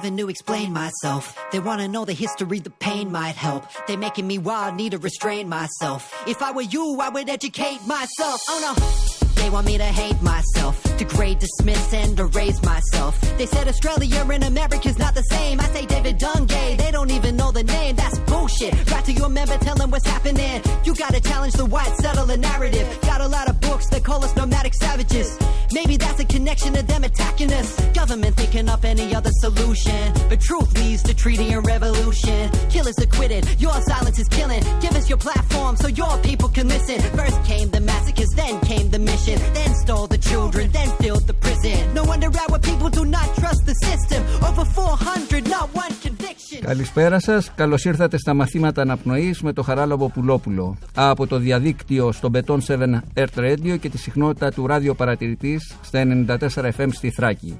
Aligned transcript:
to 0.00 0.28
explain 0.28 0.72
myself. 0.72 1.36
They 1.50 1.58
wanna 1.58 1.88
know 1.88 2.04
the 2.04 2.12
history, 2.12 2.60
the 2.60 2.70
pain 2.70 3.10
might 3.10 3.34
help. 3.34 3.64
They're 3.88 3.98
making 3.98 4.28
me 4.28 4.38
wild, 4.38 4.76
need 4.76 4.92
to 4.92 4.98
restrain 4.98 5.48
myself. 5.48 6.14
If 6.28 6.40
I 6.40 6.52
were 6.52 6.62
you, 6.62 7.00
I 7.00 7.08
would 7.08 7.28
educate 7.28 7.84
myself. 7.84 8.40
Oh 8.48 8.60
no. 8.62 9.17
They 9.38 9.50
want 9.50 9.66
me 9.66 9.78
to 9.78 9.84
hate 9.84 10.20
myself, 10.20 10.82
degrade, 10.98 11.38
dismiss, 11.38 11.94
and 11.94 12.18
erase 12.18 12.60
myself. 12.62 13.20
They 13.38 13.46
said 13.46 13.68
Australia 13.68 14.26
and 14.30 14.44
America's 14.44 14.98
not 14.98 15.14
the 15.14 15.22
same. 15.22 15.60
I 15.60 15.64
say 15.66 15.86
David 15.86 16.18
Dungay, 16.18 16.76
they 16.76 16.90
don't 16.90 17.10
even 17.10 17.36
know 17.36 17.52
the 17.52 17.62
name. 17.62 17.94
That's 17.96 18.18
bullshit. 18.20 18.74
Right 18.90 19.04
to 19.04 19.12
your 19.12 19.28
member, 19.28 19.56
tell 19.58 19.76
them 19.76 19.90
what's 19.90 20.06
happening. 20.06 20.60
You 20.84 20.94
gotta 20.94 21.20
challenge 21.20 21.54
the 21.54 21.66
white 21.66 21.94
settler 21.96 22.36
narrative. 22.36 22.86
Got 23.02 23.20
a 23.20 23.28
lot 23.28 23.48
of 23.48 23.60
books 23.60 23.88
that 23.90 24.02
call 24.04 24.24
us 24.24 24.34
nomadic 24.36 24.74
savages. 24.74 25.38
Maybe 25.72 25.96
that's 25.96 26.20
a 26.20 26.24
connection 26.24 26.74
to 26.74 26.82
them 26.82 27.04
attacking 27.04 27.52
us. 27.52 27.78
Government 27.94 28.36
thinking 28.36 28.68
up 28.68 28.84
any 28.84 29.14
other 29.14 29.30
solution. 29.34 30.12
But 30.28 30.40
truth 30.40 30.76
leads 30.78 31.02
to 31.04 31.14
treaty 31.14 31.52
and 31.52 31.64
revolution. 31.66 32.50
Killers 32.70 32.98
acquitted, 32.98 33.60
your 33.60 33.78
silence 33.82 34.18
is 34.18 34.28
killing. 34.28 34.62
Give 34.80 34.94
us 34.96 35.08
your 35.08 35.18
platform 35.18 35.76
so 35.76 35.88
your 35.88 36.18
people 36.22 36.48
can 36.48 36.68
listen. 36.68 37.00
First 37.16 37.42
came 37.44 37.70
the 37.70 37.80
massacres, 37.80 38.30
then 38.34 38.60
came 38.60 38.90
the 38.90 38.98
mission. 38.98 39.27
Then 39.58 39.72
stole 39.84 40.06
the 40.14 40.20
children, 40.30 40.64
then 40.76 40.88
filled 41.02 41.26
the 41.30 41.36
prison. 41.44 41.80
No 41.98 42.02
wonder 42.10 42.28
our 42.44 42.58
people 42.68 42.88
do 42.98 43.04
not 43.16 43.28
trust 43.40 43.62
the 43.70 43.76
system. 43.88 44.20
Over 44.48 44.64
400, 44.64 45.44
not 45.56 45.66
one 45.84 45.94
conviction. 46.06 46.60
Καλησπέρα 46.60 47.20
σας. 47.20 47.52
Καλώς 47.54 47.84
ήρθατε 47.84 48.18
στα 48.18 48.34
μαθήματα 48.34 48.82
αναπνοής 48.82 49.42
με 49.42 49.52
το 49.52 49.62
Χαράλαμπο 49.62 50.08
Πουλόπουλο. 50.08 50.76
Από 50.94 51.26
το 51.26 51.38
διαδίκτυο 51.38 52.12
στο 52.12 52.30
Beton 52.34 52.58
7 52.66 53.02
Earth 53.14 53.38
Radio 53.38 53.78
και 53.80 53.88
τη 53.88 53.98
συχνότητα 53.98 54.52
του 54.52 54.66
ράδιο 54.66 54.94
παρατηρητής 54.94 55.76
στα 55.82 56.02
94 56.26 56.70
FM 56.76 56.88
στη 56.90 57.10
Θράκη. 57.10 57.58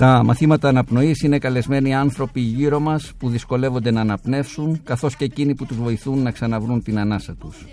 Στα 0.00 0.24
μαθήματα 0.24 0.68
αναπνοής 0.68 1.22
είναι 1.22 1.38
καλεσμένοι 1.38 1.94
άνθρωποι 1.94 2.40
γύρω 2.40 2.80
μας 2.80 3.12
που 3.18 3.28
δυσκολεύονται 3.28 3.90
να 3.90 4.00
αναπνεύσουν, 4.00 4.80
καθώς 4.84 5.16
και 5.16 5.24
εκείνοι 5.24 5.54
που 5.54 5.66
τους 5.66 5.76
βοηθούν 5.76 6.22
να 6.22 6.30
ξαναβρούν 6.30 6.82
την 6.82 6.98
ανάσα 6.98 7.34
τους. 7.34 7.66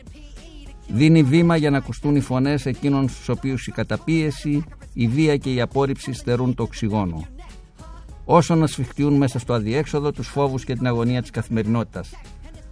Δίνει 0.88 1.23
βήμα 1.23 1.56
για 1.56 1.70
να 1.70 1.78
ακουστούν 1.78 2.16
οι 2.16 2.20
φωνές 2.20 2.66
εκείνων 2.66 3.09
στους 3.09 3.30
οποίους 3.30 3.68
η 3.68 3.72
καταπίεση, 3.72 4.64
η 4.94 5.08
βία 5.08 5.38
και 5.38 5.53
η 5.53 5.62
απόρριψη 5.62 6.14
στερούν 6.14 6.56
το 6.56 6.64
οξυγόνο. 6.64 7.26
Όσο 8.26 8.56
να 8.56 8.68
σφιχτιούν 8.68 9.14
μέσα 9.14 9.40
στο 9.40 9.53
αδιέξοδο 9.53 10.12
τους 10.12 10.28
φόβους 10.28 10.64
και 10.64 10.76
την 10.76 10.88
αγωνία 10.88 11.22
της 11.22 11.30
καθημερινότητας. 11.30 12.09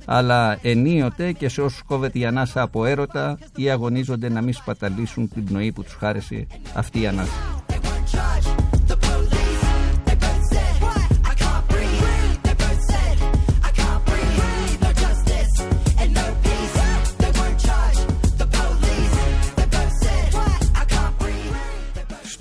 Αλλά 0.06 0.58
ενίοτε 0.62 1.32
και 1.32 1.50
σε 1.50 1.62
όσους 1.62 1.82
κόβεται 1.82 2.20
η 2.20 2.26
ανάσα 2.26 2.62
από 2.62 2.86
έρωτα 2.86 3.38
ή 3.56 3.70
αγωνίζονται 3.70 4.30
να 4.30 4.42
μην 4.42 4.54
σπαταλήσουν 4.54 5.30
την 5.30 5.44
πνοή 5.44 5.72
που 5.72 5.84
τους 5.84 5.94
χάρισε 5.94 6.48
αυτή 6.74 7.02
η 7.02 7.08
ανάσα. 7.08 7.64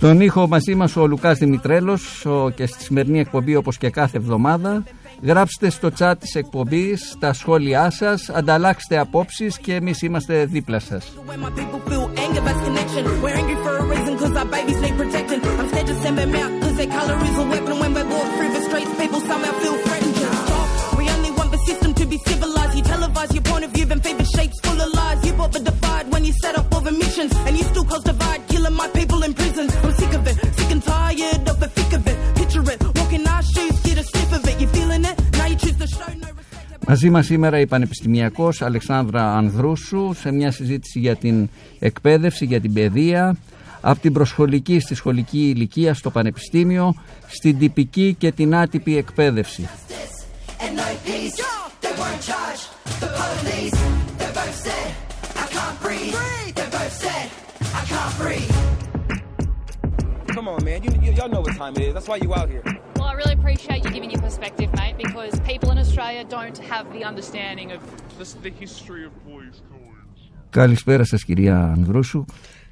Τον 0.02 0.20
έχω 0.20 0.48
μαζί 0.48 0.74
μας 0.74 0.96
ο 0.96 1.06
Λουκάς 1.06 1.38
Δημητρέλος 1.38 2.26
και 2.54 2.66
στη 2.66 2.82
σημερινή 2.82 3.18
εκπομπή 3.20 3.56
όπως 3.56 3.78
και 3.78 3.90
κάθε 3.90 4.16
εβδομάδα. 4.16 4.84
Γράψτε 5.22 5.70
στο 5.70 5.90
chat 5.98 6.14
της 6.18 6.34
εκπομπής 6.34 7.16
τα 7.18 7.32
σχόλιά 7.32 7.90
σας, 7.90 8.28
ανταλλάξτε 8.28 8.98
απόψεις 8.98 9.58
και 9.58 9.74
εμείς 9.74 10.02
είμαστε 10.02 10.44
δίπλα 10.44 10.78
σας 10.78 11.12
be 22.12 22.18
civilized. 22.30 22.74
You 22.78 22.84
televise 22.94 23.32
your 23.36 23.46
point 23.50 23.64
of 23.66 23.70
view, 23.76 23.86
then 23.90 24.00
feed 24.04 24.18
the 24.22 24.28
shapes 24.36 24.56
full 24.64 24.78
of 24.84 24.90
lies. 24.98 25.18
You 25.26 25.32
bought 25.40 25.52
the 25.56 25.62
divide 25.70 26.06
when 26.12 26.22
you 26.28 26.34
set 26.44 26.54
up 26.60 26.66
all 26.74 26.84
the 26.90 26.96
missions. 27.04 27.32
And 27.46 27.52
you 27.58 27.64
still 27.72 27.86
cause 27.90 28.04
divide, 28.12 28.40
killing 28.52 28.76
my 28.82 28.88
people 28.98 29.20
in 29.26 29.32
prisons. 29.40 29.70
I'm 29.84 29.94
sick 30.00 30.12
of 30.18 30.22
it, 30.30 30.36
sick 30.58 30.70
and 30.76 30.82
tired 30.92 31.42
of 31.52 31.56
the 31.62 31.68
thick 31.76 31.92
of 31.98 32.02
it. 32.10 32.16
Picture 32.40 32.64
it, 32.72 32.78
walk 32.98 33.12
in 33.18 33.24
our 33.34 33.44
shoes, 33.52 33.74
get 33.86 33.96
a 34.02 34.04
sniff 34.10 34.30
of 34.38 34.42
it. 34.50 34.56
You 34.62 34.68
feeling 34.76 35.02
it? 35.10 35.16
Now 35.38 35.46
you 35.52 35.56
choose 35.62 35.78
to 35.82 35.86
show 35.96 36.12
no 36.24 36.28
respect. 36.38 36.86
Μαζί 36.86 37.10
μας 37.10 37.26
σήμερα 37.26 37.58
η 37.58 37.66
Πανεπιστημιακός 37.66 38.62
Αλεξάνδρα 38.62 39.36
Ανδρούσου 39.36 40.12
σε 40.20 40.30
μια 40.32 40.50
συζήτηση 40.50 40.98
για 40.98 41.16
την 41.16 41.48
εκπαίδευση, 41.78 42.44
για 42.44 42.60
την 42.60 42.72
παιδεία, 42.72 43.36
από 43.80 44.00
την 44.00 44.12
προσχολική 44.12 44.80
στη 44.80 44.94
σχολική 44.94 45.52
ηλικία 45.56 45.94
στο 45.94 46.10
Πανεπιστήμιο, 46.10 46.94
στην 47.26 47.58
τυπική 47.58 48.14
και 48.18 48.32
την 48.32 48.54
άτυπη 48.54 48.96
εκπαίδευση. 48.96 49.68
Justice 49.68 50.16
and 50.64 50.76
no 50.76 50.86
peace. 51.06 51.71
They 51.92 52.00
weren't 52.00 52.22
charged. 52.22 52.66
The 53.02 53.08
police, 53.20 53.76
they 54.20 54.30
both 54.38 54.56
said, 54.66 54.88
I 55.44 55.46
can't 55.56 55.76
breathe. 55.84 56.14
They 56.58 56.68
both 56.78 56.94
said, 57.04 57.26
I 57.80 57.82
can't 57.92 58.14
breathe. 58.20 58.52
Come 60.34 60.46
on, 60.52 60.64
man. 60.64 60.78
You, 60.84 60.90
y- 61.02 61.14
y'all 61.18 61.28
know 61.28 61.42
what 61.46 61.54
time 61.62 61.74
it 61.76 61.82
is. 61.88 61.92
That's 61.96 62.08
why 62.12 62.16
you 62.24 62.30
out 62.40 62.48
here. 62.54 62.64
Well, 62.96 63.08
I 63.12 63.14
really 63.20 63.34
appreciate 63.40 63.80
you 63.84 63.90
giving 63.96 64.10
your 64.14 64.22
perspective, 64.28 64.68
mate, 64.80 64.96
because 65.04 65.32
people 65.52 65.68
in 65.74 65.78
Australia 65.84 66.22
don't 66.36 66.58
have 66.72 66.84
the 66.96 67.02
understanding 67.10 67.68
of 67.76 67.80
This 68.20 68.28
is 68.34 68.40
the 68.46 68.52
history 68.64 69.02
of 69.08 69.12
boys' 69.28 69.58
toys. 69.72 70.20
Καλησπέρα 70.50 71.04
σας 71.04 71.24
κυρία 71.24 71.72
Ανδρούσου. 71.76 72.24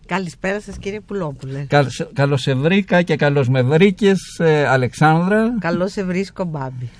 Καλησπέρα 0.06 0.60
σας 0.60 0.76
κύριε 0.78 1.00
Πουλόπουλε. 1.00 1.64
Καλώς, 1.68 2.08
καλώς 2.12 2.40
σε 2.42 2.54
βρήκα 2.54 3.02
και 3.02 3.16
καλώς 3.16 3.48
με 3.48 3.62
βρήκες 3.62 4.38
ε, 4.38 4.66
Αλεξάνδρα. 4.66 5.58
Καλώς 5.58 5.92
σε 5.92 6.04
βρίσκω 6.04 6.44
Μπάμπη. 6.44 6.90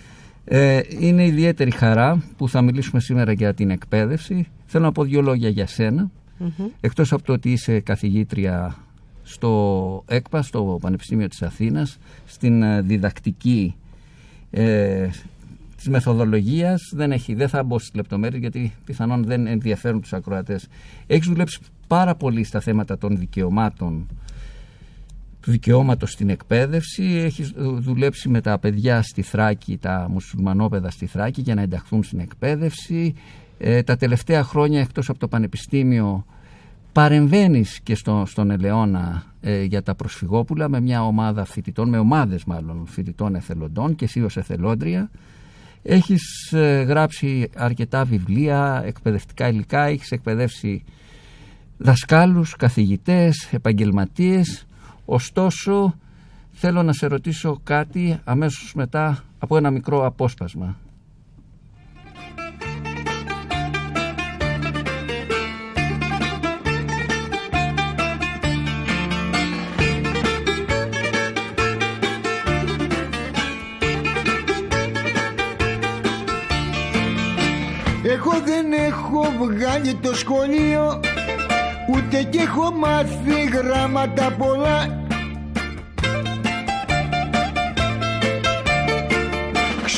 Ε, 0.45 0.81
είναι 0.99 1.27
ιδιαίτερη 1.27 1.71
χαρά 1.71 2.23
που 2.37 2.49
θα 2.49 2.63
μιλήσουμε 2.63 3.01
σήμερα 3.01 3.33
για 3.33 3.55
την 3.55 3.71
εκπαίδευση. 3.71 4.49
Θέλω 4.67 4.85
να 4.85 4.93
πω 4.93 5.05
δύο 5.05 5.23
λόγια 5.23 5.49
για 5.49 5.67
σένα. 5.67 6.11
Εκτός 6.81 7.13
από 7.13 7.23
το 7.23 7.33
ότι 7.33 7.53
είσαι 7.53 7.81
καθηγήτρια 7.81 8.77
στο 9.23 10.05
ΕΚΠΑ, 10.07 10.43
στο 10.43 10.79
Πανεπιστήμιο 10.81 11.29
της 11.29 11.43
Αθήνας, 11.43 11.99
στην 12.27 12.63
ε, 12.63 12.81
διδακτική 12.81 13.75
ε, 14.51 15.09
της 15.77 15.89
μεθοδολογίας, 15.89 16.93
δεν, 16.95 17.13
έχει, 17.13 17.35
δεν 17.35 17.49
θα 17.49 17.63
μπω 17.63 17.79
στις 17.79 17.95
λεπτομέρειες 17.95 18.41
γιατί 18.41 18.73
πιθανόν 18.85 19.25
δεν 19.25 19.47
ενδιαφέρουν 19.47 20.01
τους 20.01 20.13
ακροατές. 20.13 20.69
Έχεις 21.07 21.27
δουλέψει 21.29 21.59
πάρα 21.87 22.15
πολύ 22.15 22.45
στα 22.45 22.61
θέματα 22.61 22.99
των 22.99 23.19
δικαιωμάτων 23.19 24.07
του 25.41 25.51
δικαιώματος 25.51 26.11
στην 26.11 26.29
εκπαίδευση. 26.29 27.03
Έχεις 27.03 27.53
δουλέψει 27.57 28.29
με 28.29 28.41
τα 28.41 28.59
παιδιά 28.59 29.03
στη 29.03 29.23
Θράκη, 29.23 29.77
τα 29.77 30.07
μουσουλμανόπαιδα 30.11 30.91
στη 30.91 31.07
Θράκη 31.07 31.41
για 31.41 31.55
να 31.55 31.63
ενταχθούν 31.63 32.03
στην 32.03 32.19
εκπαίδευση. 32.19 33.15
Ε, 33.59 33.83
τα 33.83 33.97
τελευταία 33.97 34.43
χρόνια 34.43 34.81
εκτός 34.81 35.09
από 35.09 35.19
το 35.19 35.29
Πανεπιστήμιο 35.29 36.25
παρεμβαίνεις 36.93 37.81
και 37.81 37.95
στο, 37.95 38.25
στον 38.27 38.51
Ελαιώνα 38.51 39.25
ε, 39.41 39.63
για 39.63 39.83
τα 39.83 39.95
προσφυγόπουλα 39.95 40.69
με 40.69 40.81
μια 40.81 41.03
ομάδα 41.03 41.45
φοιτητών, 41.45 41.89
με 41.89 41.99
ομάδες 41.99 42.45
μάλλον 42.45 42.87
φοιτητών 42.87 43.35
εθελοντών 43.35 43.95
και 43.95 44.05
εσύ 44.05 44.23
ως 44.23 44.37
εθελόντρια. 44.37 45.11
Έχεις 45.83 46.53
ε, 46.53 46.83
γράψει 46.83 47.51
αρκετά 47.57 48.05
βιβλία, 48.05 48.83
εκπαιδευτικά 48.87 49.49
υλικά, 49.49 49.83
έχεις 49.83 50.11
εκπαιδεύσει 50.11 50.85
δασκάλους, 51.77 52.57
καθηγητές, 52.57 53.49
επαγγελματίες. 53.53 54.67
Ωστόσο, 55.13 55.95
θέλω 56.51 56.83
να 56.83 56.93
σε 56.93 57.07
ρωτήσω 57.07 57.61
κάτι 57.65 58.21
αμέσως 58.25 58.75
μετά 58.75 59.25
από 59.39 59.57
ένα 59.57 59.71
μικρό 59.71 60.07
απόσπασμα. 60.07 60.77
Εγώ 78.03 78.41
δεν 78.45 78.73
έχω 78.73 79.23
βγάλει 79.39 79.95
το 79.95 80.15
σχολείο 80.15 81.01
Ούτε 81.95 82.23
και 82.23 82.39
έχω 82.39 82.71
μάθει 82.71 83.45
γράμματα 83.53 84.31
πολλά 84.39 85.00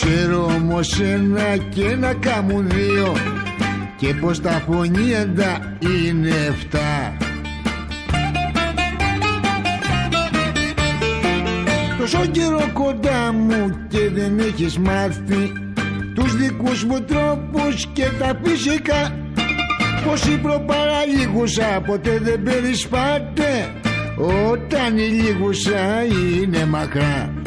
Ξέρω 0.04 0.44
όμως 0.44 1.00
ένα 1.00 1.56
και 1.56 1.96
να 1.96 2.14
κάμουν 2.14 2.68
δύο 2.68 3.16
και 3.96 4.14
πως 4.14 4.40
τα 4.40 4.62
φωνήεντα 4.66 5.76
είναι 5.80 6.28
εφτά. 6.28 7.16
Τόσο 11.98 12.26
καιρό 12.26 12.70
κοντά 12.72 13.32
μου 13.32 13.86
και 13.88 14.10
δεν 14.12 14.38
έχεις 14.38 14.78
μάθει 14.78 15.52
τους 16.14 16.36
δικούς 16.36 16.84
μου 16.84 17.00
τρόπους 17.00 17.86
και 17.92 18.04
τα 18.18 18.40
φυσικά 18.42 19.14
πως 20.06 20.26
η 20.26 20.38
προπαραλίγουσα 20.38 21.82
ποτέ 21.86 22.18
δεν 22.22 22.42
περισπάται 22.42 23.72
όταν 24.50 24.98
η 24.98 25.08
λίγουσα 25.08 26.04
είναι 26.42 26.66
μακρά 26.66 27.41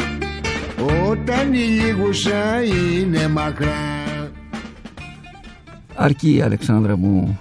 όταν 1.07 1.53
η 1.53 1.57
λίγουσα 1.57 2.63
είναι 2.63 3.27
μακρά 3.27 4.31
Αρκεί 5.95 6.41
Αλεξάνδρα 6.41 6.97
μου 6.97 7.39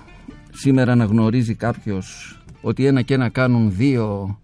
σήμερα 0.53 0.95
να 0.95 1.05
γνωρίζει 1.05 1.55
κάποιος 1.55 2.39
ότι 2.61 2.87
ένα 2.87 3.03
και 3.03 3.15
ένα 3.15 3.29
κάνουν 3.29 3.77
δύο 3.77 4.39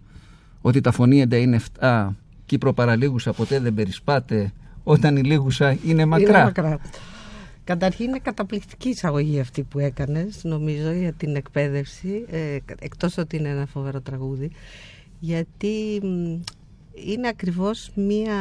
ότι 0.60 0.80
τα 0.80 0.92
φωνήεντα 0.92 1.36
είναι 1.36 1.60
7 1.80 2.08
και 2.46 2.54
η 2.54 2.58
προπαραλίγουσα 2.58 3.32
ποτέ 3.32 3.60
δεν 3.60 3.74
περισπάται 3.74 4.52
όταν 4.84 5.16
η 5.16 5.22
λίγουσα 5.22 5.76
είναι 5.84 6.04
μακρά. 6.04 6.28
Είναι 6.28 6.42
μακρά. 6.44 6.78
Καταρχήν 7.64 8.08
είναι 8.08 8.18
καταπληκτική 8.18 8.88
εισαγωγή 8.88 9.40
αυτή 9.40 9.62
που 9.62 9.78
έκανες 9.78 10.40
νομίζω 10.44 10.90
για 10.90 11.12
την 11.12 11.36
εκπαίδευση 11.36 12.24
ε, 12.30 12.56
εκτός 12.78 13.18
ότι 13.18 13.36
είναι 13.36 13.48
ένα 13.48 13.66
φοβερό 13.66 14.00
τραγούδι 14.00 14.50
γιατί 15.18 16.00
είναι 17.06 17.28
ακριβώς 17.28 17.90
μία 17.94 18.34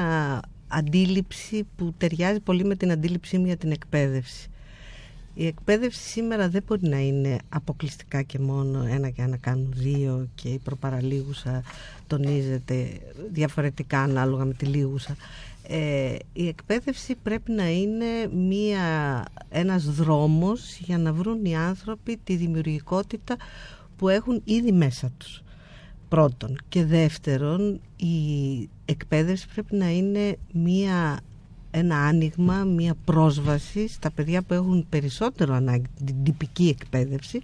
αντίληψη 0.67 1.67
που 1.75 1.93
ταιριάζει 1.97 2.39
πολύ 2.39 2.65
με 2.65 2.75
την 2.75 2.91
αντίληψή 2.91 3.37
μου 3.37 3.45
για 3.45 3.57
την 3.57 3.71
εκπαίδευση. 3.71 4.49
Η 5.33 5.45
εκπαίδευση 5.45 6.01
σήμερα 6.01 6.49
δεν 6.49 6.63
μπορεί 6.67 6.87
να 6.87 6.99
είναι 6.99 7.37
αποκλειστικά 7.49 8.21
και 8.21 8.39
μόνο 8.39 8.85
ένα 8.89 9.09
και 9.09 9.21
ένα 9.21 9.37
κάνουν 9.37 9.73
δύο 9.75 10.27
και 10.35 10.49
η 10.49 10.57
προπαραλίγουσα 10.57 11.63
τονίζεται 12.07 12.99
διαφορετικά 13.31 13.99
ανάλογα 13.99 14.45
με 14.45 14.53
τη 14.53 14.65
λίγουσα. 14.65 15.15
Ε, 15.67 16.15
η 16.33 16.47
εκπαίδευση 16.47 17.15
πρέπει 17.23 17.51
να 17.51 17.69
είναι 17.69 18.05
μία, 18.33 19.25
ένας 19.49 19.83
δρόμος 19.83 20.77
για 20.77 20.97
να 20.97 21.13
βρουν 21.13 21.45
οι 21.45 21.55
άνθρωποι 21.55 22.17
τη 22.23 22.35
δημιουργικότητα 22.35 23.37
που 23.97 24.09
έχουν 24.09 24.41
ήδη 24.43 24.71
μέσα 24.71 25.11
τους. 25.17 25.43
Πρώτον. 26.09 26.57
Και 26.69 26.85
δεύτερον, 26.85 27.79
η 27.95 28.69
εκπαίδευση 28.85 29.47
πρέπει 29.53 29.75
να 29.75 29.89
είναι 29.89 30.37
μία 30.53 31.19
ένα 31.71 31.97
άνοιγμα, 31.97 32.63
μία 32.63 32.95
πρόσβαση 33.05 33.87
στα 33.87 34.11
παιδιά 34.11 34.41
που 34.41 34.53
έχουν 34.53 34.85
περισσότερο 34.89 35.53
ανάγκη 35.53 35.87
την 36.05 36.23
τυπική 36.23 36.75
εκπαίδευση 36.79 37.41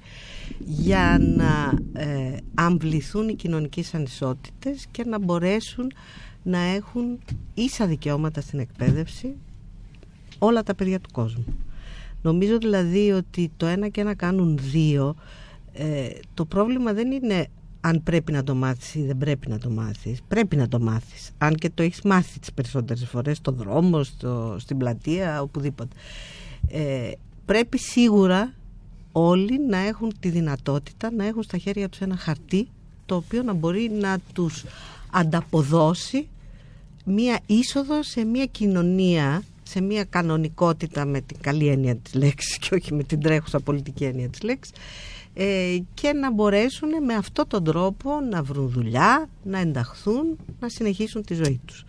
για 0.65 1.17
να 1.35 1.73
ε, 2.01 2.37
αμβληθούν 2.53 3.29
οι 3.29 3.35
κοινωνικές 3.35 3.93
ανισότητες 3.93 4.85
και 4.91 5.03
να 5.03 5.19
μπορέσουν 5.19 5.91
να 6.43 6.59
έχουν 6.59 7.19
ίσα 7.53 7.85
δικαιώματα 7.87 8.41
στην 8.41 8.59
εκπαίδευση 8.59 9.35
όλα 10.39 10.63
τα 10.63 10.75
παιδιά 10.75 10.99
του 10.99 11.09
κόσμου. 11.11 11.45
Νομίζω 12.21 12.57
δηλαδή 12.57 13.11
ότι 13.11 13.51
το 13.57 13.65
ένα 13.65 13.87
και 13.87 14.01
ένα 14.01 14.15
κάνουν 14.15 14.57
δύο 14.61 15.15
ε, 15.73 16.09
το 16.33 16.45
πρόβλημα 16.45 16.93
δεν 16.93 17.11
είναι 17.11 17.47
αν 17.85 18.03
πρέπει 18.03 18.31
να 18.31 18.43
το 18.43 18.55
μάθεις 18.55 18.95
ή 18.95 19.01
δεν 19.01 19.17
πρέπει 19.17 19.49
να 19.49 19.57
το 19.57 19.69
μάθεις. 19.69 20.19
Πρέπει 20.27 20.55
να 20.55 20.67
το 20.67 20.79
μάθεις. 20.79 21.31
Αν 21.37 21.55
και 21.55 21.69
το 21.73 21.83
έχεις 21.83 22.01
μάθει 22.01 22.39
τις 22.39 22.53
περισσότερες 22.53 23.07
φορές, 23.07 23.37
στον 23.37 23.55
δρόμο, 23.55 24.03
στο, 24.03 24.55
στην 24.59 24.77
πλατεία, 24.77 25.41
οπουδήποτε. 25.41 25.95
Ε, 26.67 27.11
πρέπει 27.45 27.79
σίγουρα 27.79 28.53
όλοι 29.11 29.59
να 29.69 29.77
έχουν 29.77 30.13
τη 30.19 30.29
δυνατότητα 30.29 31.11
να 31.11 31.25
έχουν 31.25 31.43
στα 31.43 31.57
χέρια 31.57 31.89
τους 31.89 31.99
ένα 31.99 32.17
χαρτί 32.17 32.67
το 33.05 33.15
οποίο 33.15 33.43
να 33.43 33.53
μπορεί 33.53 33.91
να 33.99 34.17
τους 34.33 34.63
ανταποδώσει 35.11 36.27
μία 37.05 37.39
είσοδο 37.45 38.03
σε 38.03 38.23
μία 38.23 38.45
κοινωνία 38.45 39.43
σε 39.63 39.81
μια 39.81 40.03
κανονικότητα 40.03 41.05
με 41.05 41.21
την 41.21 41.37
καλή 41.41 41.67
έννοια 41.67 41.95
της 41.95 42.13
λέξης 42.13 42.57
και 42.57 42.75
όχι 42.75 42.93
με 42.93 43.03
την 43.03 43.19
τρέχουσα 43.19 43.59
πολιτική 43.59 44.03
έννοια 44.03 44.29
της 44.29 44.41
λέξης 44.41 44.73
ε, 44.73 44.79
και 45.93 46.13
να 46.13 46.31
μπορέσουν 46.31 46.89
με 47.05 47.13
αυτόν 47.13 47.47
τον 47.47 47.63
τρόπο 47.63 48.19
να 48.19 48.43
βρουν 48.43 48.69
δουλειά, 48.69 49.29
να 49.43 49.59
ενταχθούν, 49.59 50.37
να 50.59 50.69
συνεχίσουν 50.69 51.23
τη 51.23 51.33
ζωή 51.33 51.59
τους. 51.65 51.85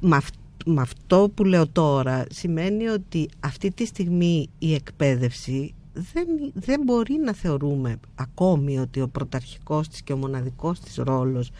με, 0.00 0.80
αυτό 0.80 1.30
που 1.34 1.44
λέω 1.44 1.68
τώρα 1.68 2.26
σημαίνει 2.30 2.88
ότι 2.88 3.28
αυτή 3.40 3.70
τη 3.70 3.86
στιγμή 3.86 4.48
η 4.58 4.74
εκπαίδευση 4.74 5.74
δεν, 5.92 6.26
δεν 6.54 6.80
μπορεί 6.84 7.14
να 7.24 7.32
θεωρούμε 7.34 8.00
ακόμη 8.14 8.78
ότι 8.78 9.00
ο 9.00 9.08
πρωταρχικός 9.08 9.88
της 9.88 10.02
και 10.02 10.12
ο 10.12 10.16
μοναδικός 10.16 10.80
της 10.80 10.96
ρόλος 10.96 11.50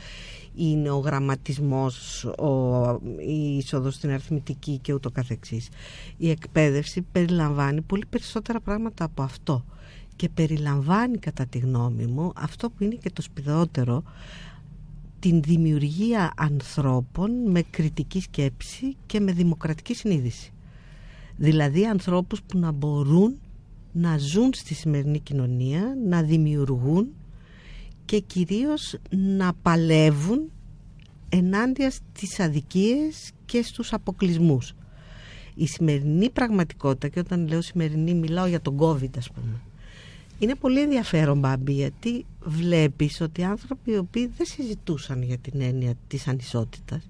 είναι 0.55 0.91
ο 0.91 0.99
γραμματισμός, 0.99 2.25
ο, 2.25 3.01
η 3.27 3.57
είσοδος 3.57 3.95
στην 3.95 4.11
αριθμητική 4.11 4.79
και 4.79 4.93
ούτω 4.93 5.11
καθεξής. 5.11 5.69
Η 6.17 6.31
εκπαίδευση 6.31 7.07
περιλαμβάνει 7.13 7.81
πολύ 7.81 8.05
περισσότερα 8.11 8.61
πράγματα 8.61 9.05
από 9.05 9.23
αυτό 9.23 9.65
και 10.21 10.29
περιλαμβάνει 10.29 11.19
κατά 11.19 11.47
τη 11.47 11.59
γνώμη 11.59 12.07
μου 12.07 12.33
αυτό 12.37 12.71
που 12.71 12.85
είναι 12.85 12.95
και 12.95 13.11
το 13.11 13.23
σπιδότερο 13.23 14.03
την 15.19 15.43
δημιουργία 15.43 16.33
ανθρώπων 16.37 17.51
με 17.51 17.63
κριτική 17.63 18.21
σκέψη 18.21 18.97
και 19.07 19.21
με 19.21 19.33
δημοκρατική 19.33 19.95
συνείδηση. 19.95 20.53
Δηλαδή 21.37 21.87
ανθρώπους 21.87 22.43
που 22.43 22.59
να 22.59 22.71
μπορούν 22.71 23.41
να 23.93 24.19
ζουν 24.19 24.51
στη 24.55 24.75
σημερινή 24.75 25.19
κοινωνία, 25.19 25.95
να 26.07 26.23
δημιουργούν 26.23 27.09
και 28.05 28.19
κυρίως 28.19 28.97
να 29.11 29.53
παλεύουν 29.63 30.51
ενάντια 31.29 31.91
στις 31.91 32.41
αδικίες 32.41 33.31
και 33.45 33.63
στους 33.63 33.93
αποκλισμούς. 33.93 34.75
Η 35.55 35.67
σημερινή 35.67 36.31
πραγματικότητα, 36.31 37.09
και 37.09 37.19
όταν 37.19 37.49
λέω 37.49 37.61
σημερινή 37.61 38.15
μιλάω 38.15 38.47
για 38.47 38.61
τον 38.61 38.79
COVID 38.79 39.19
ας 39.19 39.31
πούμε, 39.31 39.61
είναι 40.41 40.55
πολύ 40.55 40.81
ενδιαφέρον 40.81 41.39
Μπάμπη 41.39 41.73
γιατί 41.73 42.27
βλέπεις 42.41 43.21
ότι 43.21 43.45
άνθρωποι 43.45 43.91
οι 43.91 43.97
οποίοι 43.97 44.31
δεν 44.37 44.47
συζητούσαν 44.47 45.23
για 45.23 45.39
την 45.39 45.61
έννοια 45.61 45.95
της 46.07 46.29
ανισότητας 46.29 47.09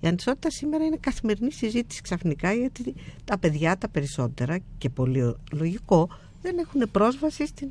η 0.00 0.06
ανισότητα 0.06 0.50
σήμερα 0.50 0.84
είναι 0.84 0.96
καθημερινή 1.00 1.52
συζήτηση 1.52 2.02
ξαφνικά 2.02 2.52
γιατί 2.52 2.94
τα 3.24 3.38
παιδιά 3.38 3.78
τα 3.78 3.88
περισσότερα 3.88 4.58
και 4.78 4.88
πολύ 4.88 5.34
λογικό 5.52 6.08
δεν 6.42 6.58
έχουν 6.58 6.90
πρόσβαση 6.90 7.46
στην 7.46 7.68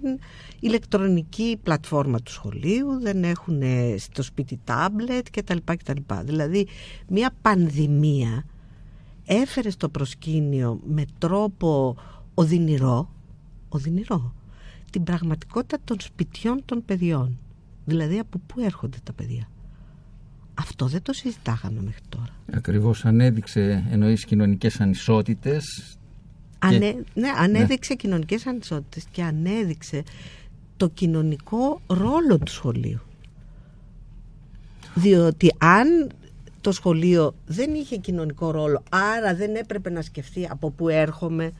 ηλεκτρονική 0.59 1.59
πλατφόρμα 1.63 2.19
του 2.21 2.31
σχολείου, 2.31 2.99
δεν 2.99 3.23
έχουν 3.23 3.61
στο 3.97 4.23
σπίτι 4.23 4.59
τάμπλετ 4.63 5.27
κτλ. 5.31 5.57
κτλ. 5.65 6.13
Δηλαδή 6.23 6.67
μια 7.07 7.33
πανδημία 7.41 8.45
έφερε 9.25 9.69
στο 9.69 9.89
προσκήνιο 9.89 10.79
με 10.87 11.05
τρόπο 11.17 11.95
οδυνηρό, 12.33 13.09
οδυνηρό 13.69 14.33
την 14.95 15.03
πραγματικότητα 15.03 15.77
των 15.83 15.99
σπιτιών 15.99 16.61
των 16.65 16.85
παιδιών. 16.85 17.39
Δηλαδή 17.85 18.19
από 18.19 18.41
πού 18.47 18.61
έρχονται 18.61 18.97
τα 19.03 19.13
παιδιά. 19.13 19.49
Αυτό 20.53 20.85
δεν 20.85 21.01
το 21.01 21.13
συζητάγαμε 21.13 21.81
μέχρι 21.81 22.01
τώρα. 22.09 22.29
Ακριβώς 22.53 23.05
ανέδειξε 23.05 23.87
εννοείς 23.91 24.25
κοινωνικές 24.25 24.81
ανισότητες. 24.81 25.63
Ανέ, 26.59 26.77
ναι, 26.77 26.93
ναι, 27.13 27.29
ανέδειξε 27.37 27.93
ναι. 27.93 27.99
κοινωνικές 27.99 28.45
ανισότητες 28.45 29.05
και 29.11 29.23
ανέδειξε 29.23 30.03
το 30.77 30.87
κοινωνικό 30.89 31.81
ρόλο 31.87 32.37
του 32.37 32.51
σχολείου. 32.51 33.01
Διότι 34.95 35.55
αν 35.57 36.11
το 36.61 36.71
σχολείο 36.71 37.35
δεν 37.45 37.73
είχε 37.73 37.97
κοινωνικό 37.97 38.51
ρόλο, 38.51 38.83
άρα 38.89 39.35
δεν 39.35 39.55
έπρεπε 39.55 39.89
να 39.89 40.01
σκεφτεί 40.01 40.47
από 40.49 40.69
πού 40.69 40.89
έρχομαι, 40.89 41.51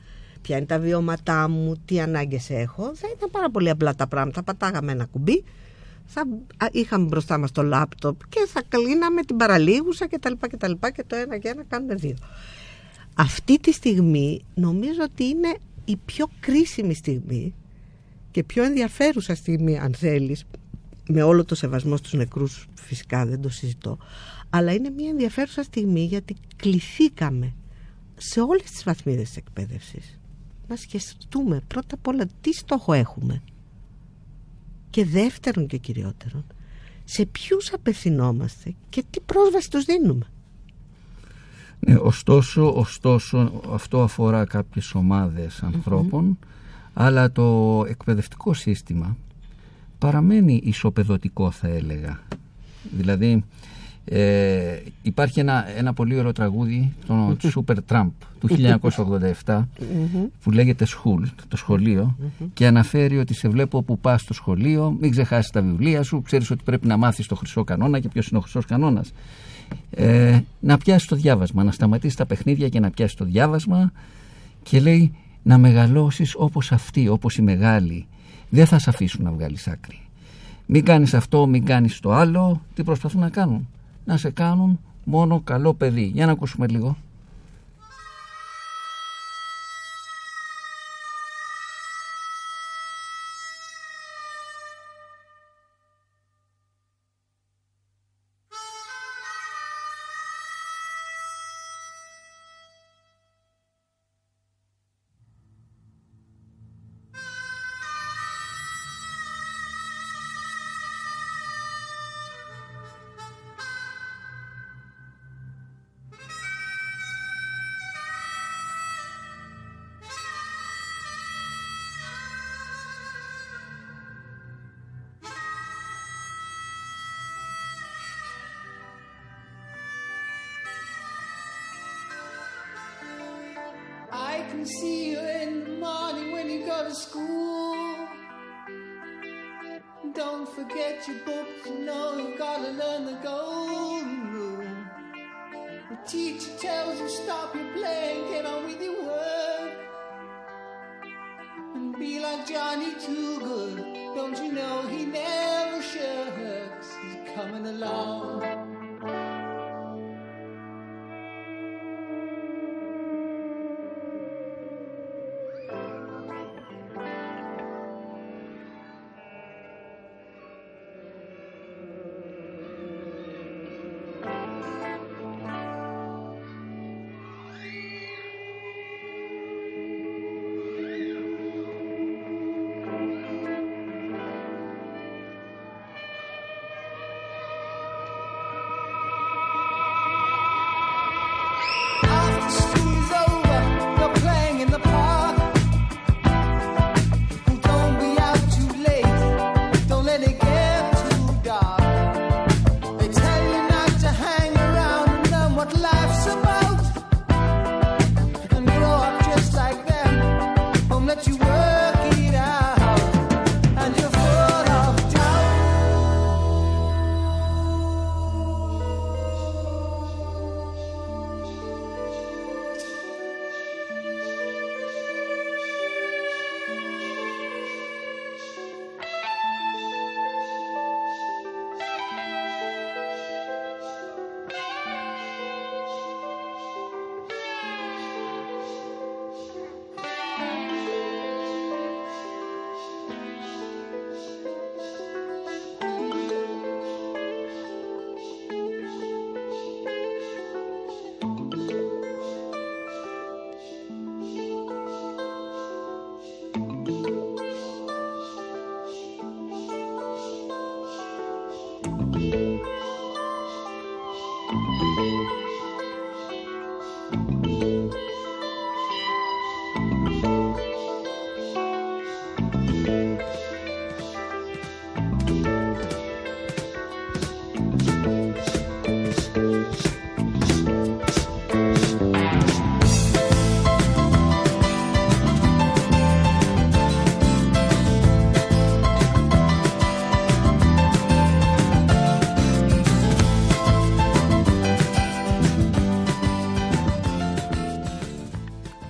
ποια 0.46 0.56
είναι 0.56 0.66
τα 0.66 0.78
βιώματά 0.78 1.48
μου, 1.48 1.76
τι 1.84 2.00
ανάγκες 2.00 2.50
έχω. 2.50 2.94
Θα 2.94 3.08
ήταν 3.16 3.30
πάρα 3.30 3.50
πολύ 3.50 3.70
απλά 3.70 3.94
τα 3.94 4.06
πράγματα. 4.06 4.42
Πατάγαμε 4.42 4.92
ένα 4.92 5.04
κουμπί, 5.04 5.44
θα 6.06 6.22
είχαμε 6.72 7.06
μπροστά 7.06 7.38
μας 7.38 7.52
το 7.52 7.62
λάπτοπ 7.62 8.20
και 8.28 8.46
θα 8.48 8.62
κλείναμε 8.68 9.22
την 9.22 9.36
παραλίγουσα 9.36 10.06
και 10.06 10.18
τα 10.18 10.30
λοιπά 10.30 10.48
και 10.48 10.56
τα 10.56 10.68
λοιπά 10.68 10.90
και 10.90 11.04
το 11.06 11.16
ένα 11.16 11.38
και 11.38 11.48
ένα 11.48 11.64
κάνουμε 11.68 11.94
δύο. 11.94 12.16
Αυτή 13.16 13.58
τη 13.60 13.72
στιγμή 13.72 14.44
νομίζω 14.54 15.02
ότι 15.02 15.24
είναι 15.24 15.56
η 15.84 15.96
πιο 16.04 16.26
κρίσιμη 16.40 16.94
στιγμή 16.94 17.54
και 18.30 18.42
πιο 18.42 18.64
ενδιαφέρουσα 18.64 19.34
στιγμή 19.34 19.78
αν 19.78 19.94
θέλεις 19.94 20.44
με 21.08 21.22
όλο 21.22 21.44
το 21.44 21.54
σεβασμό 21.54 21.96
στους 21.96 22.12
νεκρούς 22.12 22.68
φυσικά 22.74 23.26
δεν 23.26 23.40
το 23.40 23.48
συζητώ 23.48 23.98
αλλά 24.50 24.72
είναι 24.72 24.90
μια 24.90 25.08
ενδιαφέρουσα 25.08 25.62
στιγμή 25.62 26.04
γιατί 26.04 26.36
κληθήκαμε 26.56 27.54
σε 28.16 28.40
όλες 28.40 28.70
τις 28.70 28.84
βαθμίδες 28.84 29.28
της 29.28 29.36
εκπαίδευσης 29.36 30.15
να 30.68 30.76
σκεφτούμε 30.76 31.60
πρώτα 31.66 31.94
απ' 31.94 32.06
όλα 32.06 32.26
τι 32.40 32.52
στόχο 32.52 32.92
έχουμε 32.92 33.42
και 34.90 35.04
δεύτερον 35.04 35.66
και 35.66 35.76
κυριότερον 35.76 36.44
σε 37.04 37.26
ποιους 37.26 37.72
απευθυνόμαστε 37.72 38.74
και 38.88 39.04
τι 39.10 39.20
πρόσβαση 39.20 39.70
τους 39.70 39.84
δίνουμε. 39.84 40.26
Ναι, 41.80 41.96
ωστόσο, 41.96 42.72
ωστόσο 42.74 43.60
αυτό 43.72 44.02
αφορά 44.02 44.44
κάποιες 44.44 44.94
ομάδες 44.94 45.62
αλλά 46.94 47.32
το 47.32 47.84
εκπαιδευτικό 47.88 48.54
σύστημα 48.54 49.16
παραμένει 49.98 50.60
ισοπεδωτικό 50.64 51.50
θα 51.50 51.68
έλεγα. 51.68 52.20
Δηλαδή 52.90 53.44
Ε, 54.08 54.78
υπάρχει 55.02 55.40
ένα, 55.40 55.64
ένα 55.76 55.92
πολύ 55.92 56.18
ωραίο 56.18 56.32
τραγούδι, 56.32 56.92
το 57.06 57.36
Super 57.54 57.76
Trump 57.88 58.08
του 58.40 58.48
1987, 59.44 59.64
που 60.42 60.50
λέγεται 60.50 60.86
School, 60.88 61.22
το 61.48 61.56
σχολείο, 61.56 62.16
και 62.54 62.66
αναφέρει 62.66 63.18
ότι 63.18 63.34
σε 63.34 63.48
βλέπω 63.48 63.82
που 63.82 63.98
πας 63.98 64.20
στο 64.20 64.34
σχολείο, 64.34 64.96
μην 65.00 65.10
ξεχάσεις 65.10 65.50
τα 65.50 65.62
βιβλία 65.62 66.02
σου, 66.02 66.22
ξέρεις 66.22 66.50
ότι 66.50 66.62
πρέπει 66.64 66.86
να 66.86 66.96
μάθεις 66.96 67.26
το 67.26 67.34
χρυσό 67.34 67.64
κανόνα 67.64 68.00
και 68.00 68.08
ποιος 68.08 68.28
είναι 68.28 68.38
ο 68.38 68.40
χρυσός 68.40 68.64
κανόνας. 68.64 69.12
Ε, 69.90 70.40
να 70.60 70.78
πιάσεις 70.78 71.08
το 71.08 71.16
διάβασμα, 71.16 71.64
να 71.64 71.70
σταματήσεις 71.70 72.16
τα 72.16 72.26
παιχνίδια 72.26 72.68
και 72.68 72.80
να 72.80 72.90
πιάσεις 72.90 73.16
το 73.16 73.24
διάβασμα 73.24 73.92
και 74.62 74.80
λέει 74.80 75.14
να 75.42 75.58
μεγαλώσεις 75.58 76.34
όπως 76.36 76.72
αυτοί, 76.72 77.08
όπως 77.08 77.36
οι 77.36 77.42
μεγάλοι. 77.42 78.06
Δεν 78.48 78.66
θα 78.66 78.78
σε 78.78 78.90
αφήσουν 78.90 79.24
να 79.24 79.30
βγάλεις 79.30 79.68
άκρη. 79.68 80.00
Μην 80.66 80.84
κάνεις 80.84 81.14
αυτό, 81.14 81.46
μην 81.46 81.64
κάνεις 81.64 82.00
το 82.00 82.12
άλλο. 82.12 82.62
Τι 82.74 82.82
προσπαθούν 82.82 83.20
να 83.20 83.28
κάνουν. 83.28 83.68
Να 84.06 84.16
σε 84.16 84.30
κάνουν 84.30 84.80
μόνο 85.04 85.40
καλό 85.40 85.74
παιδί. 85.74 86.04
Για 86.14 86.26
να 86.26 86.32
ακούσουμε 86.32 86.66
λίγο. 86.66 86.96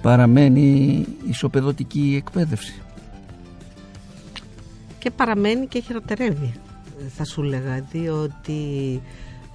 Παραμένει 0.06 1.06
ισοπεδωτική 1.28 2.22
εκπαίδευση. 2.25 2.82
και 4.98 5.10
παραμένει 5.10 5.66
και 5.66 5.80
χειροτερεύει 5.80 6.52
θα 7.08 7.25
σου 7.25 7.42
λέγα 7.42 7.80
διότι 7.90 9.00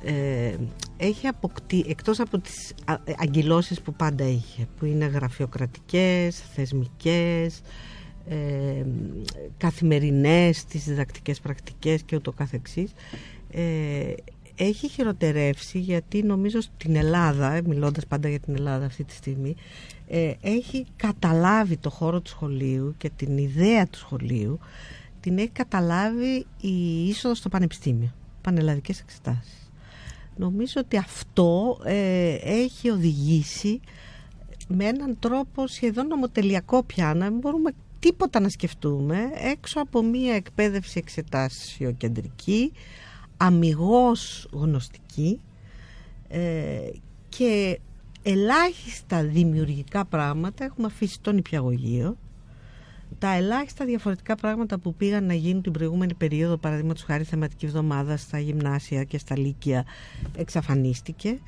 ε, 0.04 0.56
έχει 0.98 1.28
αποκτήσει 1.28 1.86
εκτός 1.88 2.20
από 2.20 2.40
τις 2.40 2.74
α- 2.86 2.94
ε, 2.94 3.14
αγκυλώσεις 3.18 3.82
που 3.82 3.94
πάντα 3.94 4.24
είχε 4.24 4.68
που 4.80 4.86
είναι 4.86 5.06
γραφειοκρατικές, 5.06 6.44
θεσμικές 6.54 7.62
ε, 8.30 8.86
καθημερινές 9.58 10.66
τις 10.66 10.84
διδακτικές 10.84 11.40
πρακτικές 11.40 12.02
και 12.02 12.16
ούτω 12.16 12.32
καθεξής 12.32 12.92
ε, 13.52 14.14
έχει 14.64 14.90
χειροτερεύσει 14.90 15.80
γιατί 15.80 16.24
νομίζω 16.24 16.62
στην 16.62 16.96
Ελλάδα, 16.96 17.54
ε, 17.54 17.62
μιλώντας 17.66 18.06
πάντα 18.06 18.30
για 18.30 18.40
την 18.40 18.56
Ελλάδα 18.56 18.86
αυτή 18.86 19.04
τη 19.04 19.14
στιγμή, 19.14 19.56
ε, 20.14 20.34
έχει 20.42 20.86
καταλάβει 20.96 21.78
το 21.78 21.90
χώρο 21.90 22.22
του 22.22 22.30
σχολείου 22.30 22.96
και 22.98 23.10
την 23.16 23.38
ιδέα 23.38 23.88
του 23.88 23.98
σχολείου 23.98 24.60
την 25.20 25.38
έχει 25.38 25.50
καταλάβει 25.50 26.46
η 26.62 27.08
είσοδος 27.08 27.38
στο 27.38 27.50
πανεπιστήμιο, 27.50 28.14
πανελλαδικές 28.42 29.00
εξετάσεις. 29.00 29.72
Νομίζω 30.36 30.74
ότι 30.78 30.98
αυτό 30.98 31.80
ε, 31.84 32.34
έχει 32.42 32.90
οδηγήσει 32.90 33.80
με 34.68 34.86
έναν 34.86 35.18
τρόπο 35.20 35.68
σχεδόν 35.68 36.08
νομοτελειακό 36.08 36.84
πια 36.84 37.14
να 37.14 37.30
μην 37.30 37.40
μπορούμε 37.40 37.72
τίποτα 38.00 38.40
να 38.40 38.50
σκεφτούμε 38.50 39.18
έξω 39.52 39.80
από 39.82 40.04
μία 40.04 40.34
εκπαίδευση 40.34 40.98
εξετάσιο 40.98 41.92
κεντρική 41.92 42.72
αμυγός 43.38 44.50
γνωστική 44.52 45.40
Ε, 46.34 46.92
και 47.30 47.80
ελάχιστα 48.24 49.24
δημιουργικά 49.24 50.06
πράγματα 50.06 50.64
έχουμε 50.64 50.88
αφήσει 50.88 51.14
στον 51.14 51.38
υπηαγωγείο 51.38 52.18
τα 53.20 53.34
ελάχιστα 53.34 53.86
διαφορετικά 53.86 54.36
πράγματα 54.36 54.78
που 54.78 54.94
πήγαν 54.94 55.26
να 55.26 55.34
γίνουν 55.34 55.62
την 55.62 55.72
προηγούμενη 55.72 56.14
περίοδο, 56.14 56.58
παραδείγματος 56.58 57.04
χάρη 57.04 57.24
θεματική 57.24 57.66
εβδομάδα 57.66 58.18
στα 58.18 58.40
γυμνάσια 58.40 59.04
και 59.04 59.18
στα 59.18 59.38
λύκεια, 59.38 59.86
εξαφανίστηκε. 60.36 61.40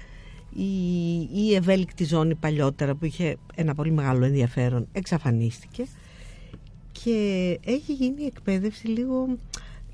Η, 0.56 1.20
η 1.34 1.56
ευέλικτη 1.56 2.04
ζώνη 2.04 2.36
παλιότερα 2.36 2.96
που 2.96 3.06
είχε 3.06 3.38
ένα 3.56 3.76
πολύ 3.76 3.92
μεγάλο 3.92 4.26
ενδιαφέρον 4.26 4.88
εξαφανίστηκε 4.92 5.86
και 6.92 7.60
έχει 7.66 7.94
γίνει 7.94 8.22
η 8.22 8.26
εκπαίδευση 8.26 8.88
λίγο, 8.88 9.38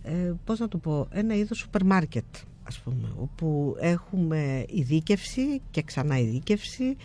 ε, 0.04 0.34
πώς 0.46 0.60
να 0.60 0.68
το 0.68 0.78
πω, 0.78 1.08
ένα 1.12 1.36
είδος 1.36 1.58
σούπερ 1.58 1.84
μάρκετ 1.86 2.26
ας 2.70 2.80
πούμε, 2.80 3.14
όπου 3.22 3.76
έχουμε 3.80 4.66
ειδίκευση 4.70 5.62
και 5.72 5.82
ξανά 5.82 6.18
ειδίκευση 6.18 6.96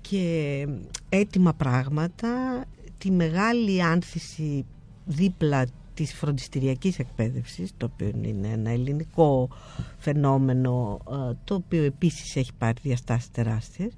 και 0.00 0.66
έτοιμα 1.08 1.52
πράγματα 1.54 2.64
τη 2.98 3.10
μεγάλη 3.10 3.82
άνθηση 3.82 4.64
δίπλα 5.04 5.66
της 5.94 6.14
φροντιστηριακής 6.14 6.98
εκπαίδευσης 6.98 7.72
το 7.76 7.90
οποίο 7.92 8.10
είναι 8.22 8.48
ένα 8.48 8.70
ελληνικό 8.70 9.48
φαινόμενο 9.98 11.00
ε, 11.10 11.34
το 11.44 11.54
οποίο 11.54 11.82
επίσης 11.82 12.36
έχει 12.36 12.52
πάρει 12.58 12.78
διαστάσεις 12.82 13.30
τεράστιες. 13.30 13.92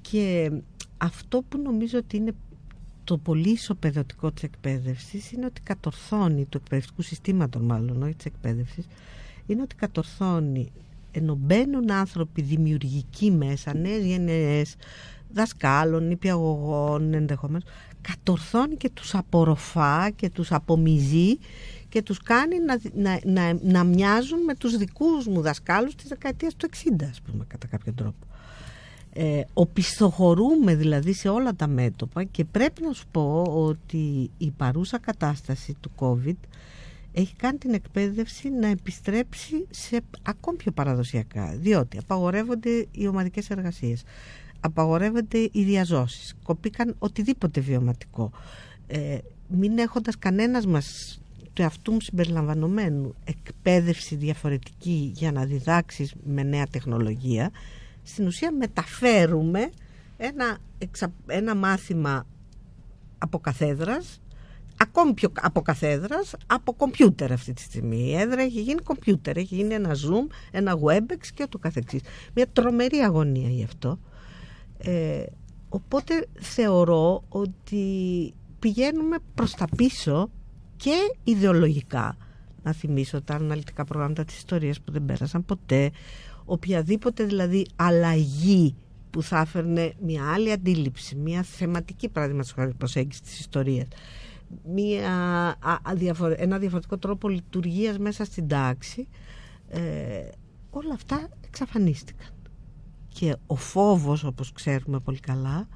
Και 0.00 0.50
αυτό 0.98 1.42
που 1.48 1.58
νομίζω 1.58 1.98
ότι 1.98 2.16
είναι 2.16 2.34
το 3.04 3.16
πολύ 3.18 3.50
ισοπεδωτικό 3.50 4.30
της 4.32 4.42
εκπαίδευσης 4.42 5.32
είναι 5.32 5.46
ότι 5.46 5.60
κατορθώνει 5.60 6.44
του 6.44 6.60
εκπαιδευτικού 6.62 7.02
συστήματος 7.02 7.62
μάλλον 7.62 8.02
όχι 8.02 8.14
της 8.14 8.24
εκπαίδευσης 8.24 8.86
είναι 9.52 9.62
ότι 9.62 9.74
κατορθώνει 9.74 10.72
ενώ 11.12 11.34
μπαίνουν 11.34 11.90
άνθρωποι 11.90 12.42
δημιουργικοί 12.42 13.30
μέσα 13.30 13.74
νέες 13.74 14.04
γενναίες 14.04 14.74
δασκάλων, 15.32 16.06
νηπιαγωγών 16.06 17.14
ενδεχομένως 17.14 17.64
κατορθώνει 18.00 18.76
και 18.76 18.90
τους 18.90 19.14
απορροφά 19.14 20.10
και 20.10 20.30
τους 20.30 20.52
απομυζεί 20.52 21.38
και 21.88 22.02
τους 22.02 22.18
κάνει 22.18 22.56
να, 22.58 22.78
να, 22.94 23.20
να, 23.24 23.58
να 23.62 23.84
μοιάζουν 23.84 24.44
με 24.44 24.54
τους 24.54 24.76
δικούς 24.76 25.26
μου 25.26 25.40
δασκάλους 25.40 25.94
της 25.94 26.08
δεκαετίας 26.08 26.54
του 26.56 26.68
60 27.00 27.04
ας 27.10 27.20
πούμε 27.20 27.44
κατά 27.48 27.66
κάποιο 27.66 27.92
τρόπο. 27.92 28.26
Ε, 29.12 29.40
οπισθοχωρούμε 29.52 30.74
δηλαδή 30.74 31.12
σε 31.12 31.28
όλα 31.28 31.54
τα 31.54 31.66
μέτωπα 31.66 32.24
και 32.24 32.44
πρέπει 32.44 32.82
να 32.82 32.92
σου 32.92 33.06
πω 33.10 33.42
ότι 33.48 34.30
η 34.38 34.50
παρούσα 34.50 34.98
κατάσταση 34.98 35.76
του 35.80 35.90
COVID 35.98 36.36
έχει 37.12 37.34
κάνει 37.36 37.58
την 37.58 37.74
εκπαίδευση 37.74 38.48
να 38.50 38.66
επιστρέψει 38.66 39.66
σε 39.70 40.00
ακόμη 40.22 40.56
πιο 40.56 40.72
παραδοσιακά 40.72 41.56
διότι 41.56 41.98
απαγορεύονται 41.98 42.86
οι 42.90 43.06
ομαδικές 43.06 43.50
εργασίες 43.50 44.02
απαγορεύονται 44.60 45.38
οι 45.52 45.64
διαζώσεις 45.64 46.34
κοπήκαν 46.42 46.94
οτιδήποτε 46.98 47.60
βιωματικό. 47.60 48.30
Ε, 48.86 49.18
μην 49.48 49.78
έχοντας 49.78 50.18
κανένας 50.18 50.66
μας 50.66 51.20
του 51.52 51.62
εαυτού 51.62 51.92
μου 51.92 52.00
συμπεριλαμβανομένου 52.00 53.14
εκπαίδευση 53.24 54.14
διαφορετική 54.14 55.12
για 55.14 55.32
να 55.32 55.44
διδάξεις 55.44 56.14
με 56.24 56.42
νέα 56.42 56.66
τεχνολογία 56.66 57.50
στην 58.02 58.26
ουσία 58.26 58.52
μεταφέρουμε 58.52 59.70
ένα, 60.16 60.58
ένα 61.26 61.54
μάθημα 61.54 62.26
από 63.18 63.38
καθέδρας 63.38 64.20
ακόμη 64.82 65.14
πιο 65.14 65.32
από 65.40 65.62
καθέδρας 65.62 66.34
από 66.46 66.72
κομπιούτερ 66.72 67.32
αυτή 67.32 67.52
τη 67.52 67.60
στιγμή. 67.60 67.96
Η 67.96 68.16
έδρα 68.16 68.42
έχει 68.42 68.60
γίνει 68.60 68.82
κομπιούτερ 68.82 69.36
έχει 69.36 69.54
γίνει 69.54 69.74
ένα 69.74 69.94
zoom, 69.94 70.34
ένα 70.50 70.78
webex 70.84 71.26
και 71.34 71.42
ούτω 71.42 71.58
καθεξής. 71.58 72.00
Μια 72.34 72.46
τρομερή 72.52 72.96
αγωνία 72.96 73.48
γι' 73.48 73.64
αυτό. 73.64 73.98
Ε, 74.78 75.22
οπότε 75.68 76.26
θεωρώ 76.40 77.24
ότι 77.28 77.84
πηγαίνουμε 78.58 79.16
προς 79.34 79.54
τα 79.54 79.64
πίσω 79.76 80.30
και 80.76 80.96
ιδεολογικά. 81.24 82.16
Να 82.62 82.72
θυμίσω 82.72 83.22
τα 83.22 83.34
αναλυτικά 83.34 83.84
προγράμματα 83.84 84.24
της 84.24 84.36
ιστορίας 84.36 84.80
που 84.80 84.92
δεν 84.92 85.04
πέρασαν 85.04 85.44
ποτέ, 85.44 85.90
οποιαδήποτε 86.44 87.24
δηλαδή 87.24 87.66
αλλαγή 87.76 88.74
που 89.10 89.22
θα 89.22 89.40
έφερνε 89.40 89.92
μια 90.02 90.32
άλλη 90.32 90.52
αντίληψη, 90.52 91.16
μια 91.16 91.42
θεματική 91.42 92.08
παράδειγμα 92.08 92.44
προσέγγιση 92.78 93.22
της 93.22 93.40
ιστορίας, 93.40 93.86
μια, 94.64 95.56
ένα 96.36 96.58
διαφορετικό 96.58 96.98
τρόπο 96.98 97.28
λειτουργίας 97.28 97.98
μέσα 97.98 98.24
στην 98.24 98.48
τάξη, 98.48 99.08
ε, 99.68 100.28
όλα 100.70 100.94
αυτά 100.94 101.28
εξαφανίστηκαν 101.44 102.28
και 103.08 103.36
ο 103.46 103.54
φόβος 103.54 104.24
όπως 104.24 104.52
ξέρουμε 104.52 104.98
πολύ 105.00 105.20
καλά 105.20 105.68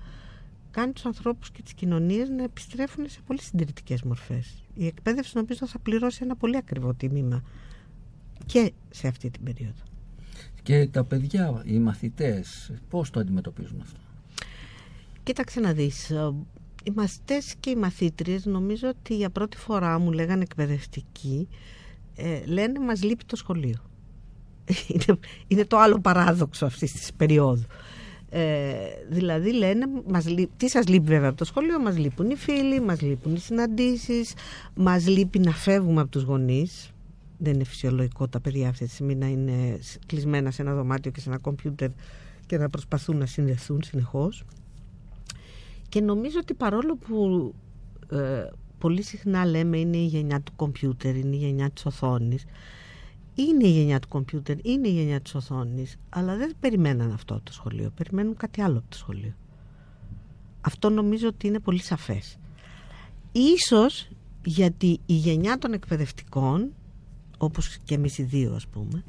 κάνει 0.70 0.92
τους 0.92 1.04
ανθρώπους 1.04 1.50
και 1.50 1.62
τις 1.62 1.74
κοινωνίες 1.74 2.28
να 2.28 2.42
επιστρέφουν 2.42 3.08
σε 3.08 3.20
πολύ 3.26 3.40
συντηρητικές 3.40 4.02
μορφές. 4.02 4.64
Η 4.74 4.86
εκπαίδευση 4.86 5.32
νομίζω 5.34 5.66
θα 5.66 5.78
πληρώσει 5.78 6.20
ένα 6.22 6.36
πολύ 6.36 6.56
ακριβό 6.56 6.94
τιμήμα 6.94 7.42
και 8.46 8.72
σε 8.90 9.08
αυτή 9.08 9.30
την 9.30 9.42
περίοδο. 9.42 9.82
Και 10.62 10.86
τα 10.86 11.04
παιδιά, 11.04 11.62
οι 11.64 11.78
μαθητές, 11.78 12.72
πώς 12.88 13.10
το 13.10 13.20
αντιμετωπίζουν 13.20 13.80
αυτό; 13.80 14.00
Κοίταξε 15.22 15.60
να 15.60 15.72
δεις, 15.72 16.12
οι 16.84 16.92
μαθητές 16.94 17.54
και 17.60 17.70
οι 17.70 17.76
μαθήτριες 17.76 18.44
νομίζω 18.46 18.88
ότι 18.88 19.16
για 19.16 19.30
πρώτη 19.30 19.56
φορά 19.56 19.98
μου 19.98 20.12
λέγανε 20.12 20.42
εκπαιδευτικοί 20.42 21.48
ε, 22.16 22.44
λένε 22.46 22.80
μας 22.80 23.02
λείπει 23.02 23.24
το 23.24 23.36
σχολείο 23.36 23.76
είναι, 24.88 25.18
είναι 25.46 25.64
το 25.64 25.78
άλλο 25.78 26.00
παράδοξο 26.00 26.66
αυτής 26.66 26.92
της 26.92 27.12
περίοδου. 27.12 27.66
Ε, 28.28 28.74
δηλαδή 29.08 29.52
λένε, 29.52 29.86
μας, 30.06 30.26
τι 30.56 30.68
σας 30.68 30.88
λείπει 30.88 31.06
βέβαια 31.06 31.28
από 31.28 31.38
το 31.38 31.44
σχολείο, 31.44 31.80
μας 31.80 31.98
λείπουν 31.98 32.30
οι 32.30 32.36
φίλοι, 32.36 32.80
μας 32.80 33.00
λείπουν 33.00 33.34
οι 33.34 33.38
συναντήσεις, 33.38 34.34
μας 34.74 35.06
λείπει 35.06 35.38
να 35.38 35.52
φεύγουμε 35.52 36.00
από 36.00 36.10
τους 36.10 36.22
γονείς. 36.22 36.90
Δεν 37.38 37.54
είναι 37.54 37.64
φυσιολογικό 37.64 38.28
τα 38.28 38.40
παιδιά 38.40 38.68
αυτή 38.68 38.84
τη 38.84 38.90
στιγμή 38.90 39.14
να 39.14 39.26
είναι 39.26 39.78
κλεισμένα 40.06 40.50
σε 40.50 40.62
ένα 40.62 40.74
δωμάτιο 40.74 41.10
και 41.10 41.20
σε 41.20 41.28
ένα 41.28 41.38
κομπιούτερ 41.38 41.90
και 42.46 42.58
να 42.58 42.70
προσπαθούν 42.70 43.16
να 43.16 43.26
συνδεθούν 43.26 43.82
συνεχώς. 43.82 44.44
Και 45.88 46.00
νομίζω 46.00 46.38
ότι 46.40 46.54
παρόλο 46.54 46.96
που 46.96 47.54
ε, 48.10 48.48
πολύ 48.78 49.02
συχνά 49.02 49.46
λέμε 49.46 49.78
είναι 49.78 49.96
η 49.96 50.06
γενιά 50.06 50.40
του 50.40 50.52
κομπιούτερ, 50.56 51.16
είναι 51.16 51.36
η 51.36 51.38
γενιά 51.38 51.70
της 51.70 51.86
οθόνης, 51.86 52.44
είναι 53.34 53.66
η 53.66 53.70
γενιά 53.70 54.00
του 54.00 54.08
κομπιούτερ, 54.08 54.66
είναι 54.66 54.88
η 54.88 54.92
γενιά 54.92 55.20
της 55.20 55.34
οθόνης, 55.34 55.96
αλλά 56.08 56.36
δεν 56.36 56.54
περιμέναν 56.60 57.12
αυτό 57.12 57.40
το 57.42 57.52
σχολείο, 57.52 57.90
περιμένουν 57.96 58.36
κάτι 58.36 58.60
άλλο 58.60 58.78
από 58.78 58.86
το 58.88 58.96
σχολείο. 58.96 59.34
Αυτό 60.60 60.90
νομίζω 60.90 61.28
ότι 61.28 61.46
είναι 61.46 61.58
πολύ 61.58 61.80
σαφές. 61.80 62.38
Ίσως 63.32 64.08
γιατί 64.44 65.00
η 65.06 65.14
γενιά 65.14 65.58
των 65.58 65.72
εκπαιδευτικών, 65.72 66.72
όπως 67.38 67.76
και 67.84 67.94
εμείς 67.94 68.18
οι 68.18 68.22
δύο 68.22 68.54
ας 68.54 68.66
πούμε, 68.66 69.04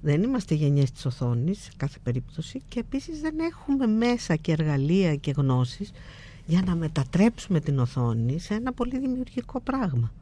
δεν 0.00 0.22
είμαστε 0.22 0.54
γενιές 0.54 0.90
της 0.90 1.06
οθόνης 1.06 1.58
σε 1.62 1.70
κάθε 1.76 1.98
περίπτωση 2.02 2.62
και 2.68 2.80
επίσης 2.80 3.20
δεν 3.20 3.34
έχουμε 3.38 3.86
μέσα 3.86 4.36
και 4.36 4.52
εργαλεία 4.52 5.16
και 5.16 5.30
γνώσεις 5.36 5.90
για 6.46 6.62
να 6.66 6.74
μετατρέψουμε 6.74 7.60
την 7.60 7.78
οθόνη 7.78 8.38
σε 8.38 8.54
ένα 8.54 8.72
πολύ 8.72 8.98
δημιουργικό 8.98 9.60
πράγμα 9.60 10.12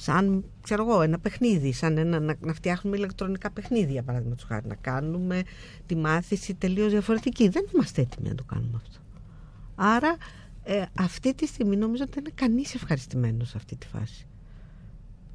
σαν 0.00 0.44
ξέρω 0.60 0.82
εγώ, 0.88 1.02
ένα 1.02 1.18
παιχνίδι, 1.18 1.72
σαν 1.72 1.98
ένα, 1.98 2.20
να, 2.20 2.34
να 2.40 2.54
φτιάχνουμε 2.54 2.96
ηλεκτρονικά 2.96 3.50
παιχνίδια 3.50 4.02
παραδείγματος 4.02 4.44
χάρη, 4.44 4.66
να 4.66 4.74
κάνουμε 4.74 5.42
τη 5.86 5.96
μάθηση 5.96 6.54
τελείως 6.54 6.90
διαφορετική. 6.90 7.48
Δεν 7.48 7.64
είμαστε 7.74 8.00
έτοιμοι 8.00 8.28
να 8.28 8.34
το 8.34 8.44
κάνουμε 8.44 8.72
αυτό. 8.74 8.98
Άρα 9.74 10.16
ε, 10.62 10.82
αυτή 10.98 11.34
τη 11.34 11.46
στιγμή 11.46 11.76
νομίζω 11.76 12.02
ότι 12.02 12.12
δεν 12.14 12.24
είναι 12.24 12.34
κανείς 12.34 12.74
ευχαριστημένος 12.74 13.48
σε 13.48 13.56
αυτή 13.56 13.76
τη 13.76 13.86
φάση. 13.86 14.26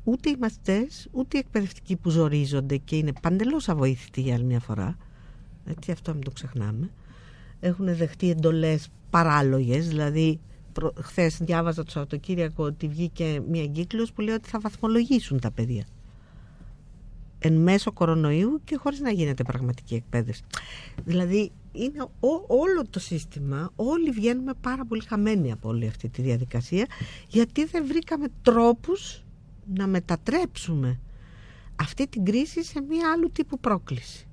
Ούτε 0.04 0.30
οι 0.30 0.36
μαθητές, 0.40 1.08
ούτε 1.12 1.38
οι 1.38 1.40
εκπαιδευτικοί 1.40 1.96
που 1.96 2.10
ζορίζονται 2.10 2.78
και 2.78 2.96
είναι 2.96 3.14
παντελώς 3.22 3.70
αβοήθητοι 3.70 4.22
για 4.22 4.34
άλλη 4.34 4.44
μια 4.44 4.60
φορά, 4.60 4.98
έτσι 5.66 5.92
αυτό 5.92 6.14
μην 6.14 6.24
το 6.24 6.32
ξεχνάμε, 6.32 6.90
έχουν 7.60 7.96
δεχτεί 7.96 8.30
εντολές 8.30 8.90
παράλογες, 9.10 9.88
δηλαδή 9.88 10.40
Χθες 11.02 11.38
διάβαζα 11.38 11.84
το 11.84 11.92
Σαββατοκύριακο 11.92 12.64
ότι 12.64 12.88
βγήκε 12.88 13.42
μια 13.50 13.64
εγκύκλωση 13.64 14.14
που 14.14 14.22
λέει 14.22 14.36
ότι 14.36 14.50
θα 14.50 14.60
βαθμολογήσουν 14.60 15.40
τα 15.40 15.52
παιδιά. 15.52 15.86
Εν 17.40 17.54
μέσω 17.54 17.92
κορονοϊού 17.92 18.62
και 18.64 18.76
χωρίς 18.76 19.00
να 19.00 19.12
γίνεται 19.12 19.44
πραγματική 19.44 19.96
εκπαίδευση. 19.96 20.44
Δηλαδή 21.06 21.52
είναι 21.72 22.08
όλο 22.48 22.84
το 22.90 23.00
σύστημα, 23.00 23.72
όλοι 23.76 24.12
βγαίνουμε 24.12 24.54
πάρα 24.62 24.86
πολύ 24.86 25.02
χαμένοι 25.02 25.52
από 25.52 25.70
όλη 25.70 25.88
αυτή 25.88 26.10
τη 26.10 26.22
διαδικασία 26.22 26.86
γιατί 27.28 27.66
δεν 27.66 27.88
βρήκαμε 27.88 28.28
τρόπους 28.42 29.23
να 29.76 29.88
μετατρέψουμε 29.88 31.00
αυτή 31.76 32.08
την 32.08 32.26
κρίση 32.26 32.64
σε 32.64 32.82
μια 32.82 33.12
άλλου 33.12 33.32
τύπου 33.32 33.60
πρόκληση. 33.60 34.28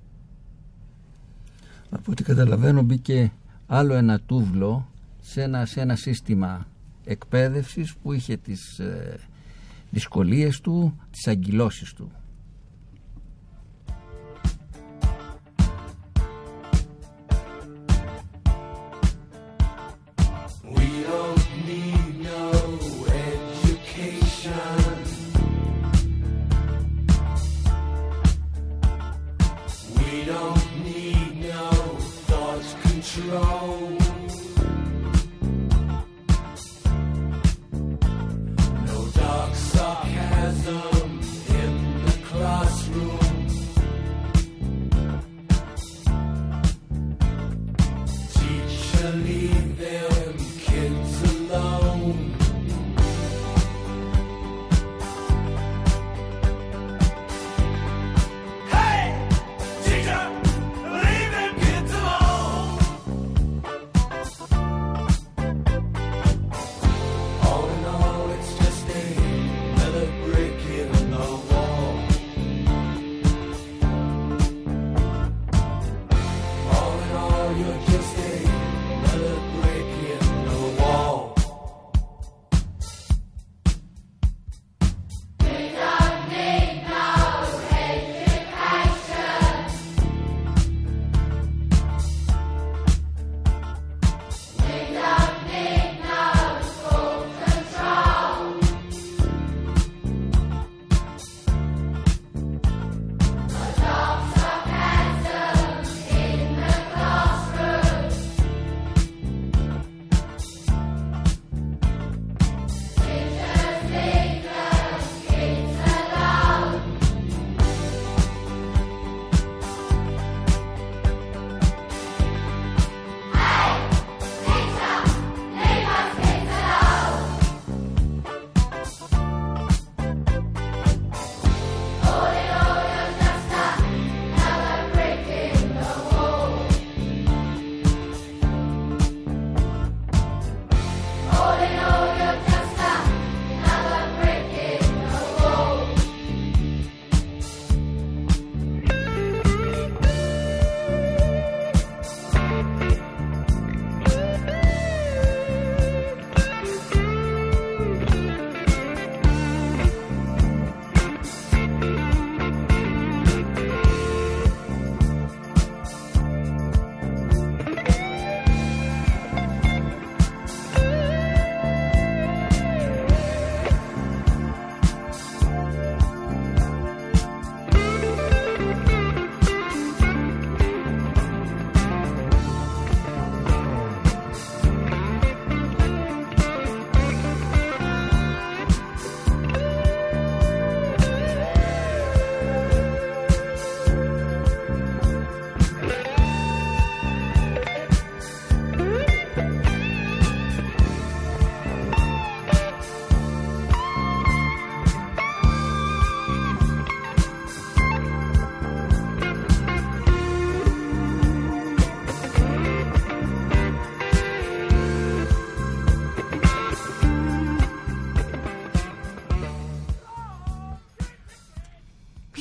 Από 1.90 2.10
ό,τι 2.12 2.22
καταλαβαίνω 2.22 2.82
μπήκε 2.82 3.32
άλλο 3.66 3.94
ένα 3.94 4.20
τούβλο 4.20 4.88
σε 5.20 5.42
ένα, 5.42 5.66
σε 5.66 5.80
ένα 5.80 5.96
σύστημα 5.96 6.66
εκπαίδευσης 7.04 7.94
που 7.94 8.12
είχε 8.12 8.36
τις 8.36 8.78
ε, 8.78 9.18
δυσκολίες 9.90 10.60
του, 10.60 11.00
τις 11.10 11.26
αγκυλώσεις 11.28 11.92
του. 11.92 12.10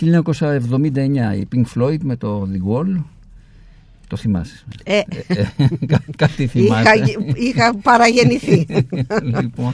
...1979 0.02 1.40
η 1.40 1.48
Pink 1.56 1.64
Floyd 1.76 1.98
με 2.04 2.16
το 2.16 2.48
The 2.54 2.72
Wall... 2.72 3.04
Το 4.08 4.18
θυμάσαι. 4.18 4.64
Ε. 4.84 4.98
Ε, 4.98 5.04
ε, 5.28 5.46
κά- 5.86 6.16
κάτι 6.16 6.48
θυμάσαι. 6.48 6.92
Είχα, 6.96 7.34
είχα 7.36 7.76
παραγεννηθεί. 7.76 8.66
λοιπόν, 9.42 9.74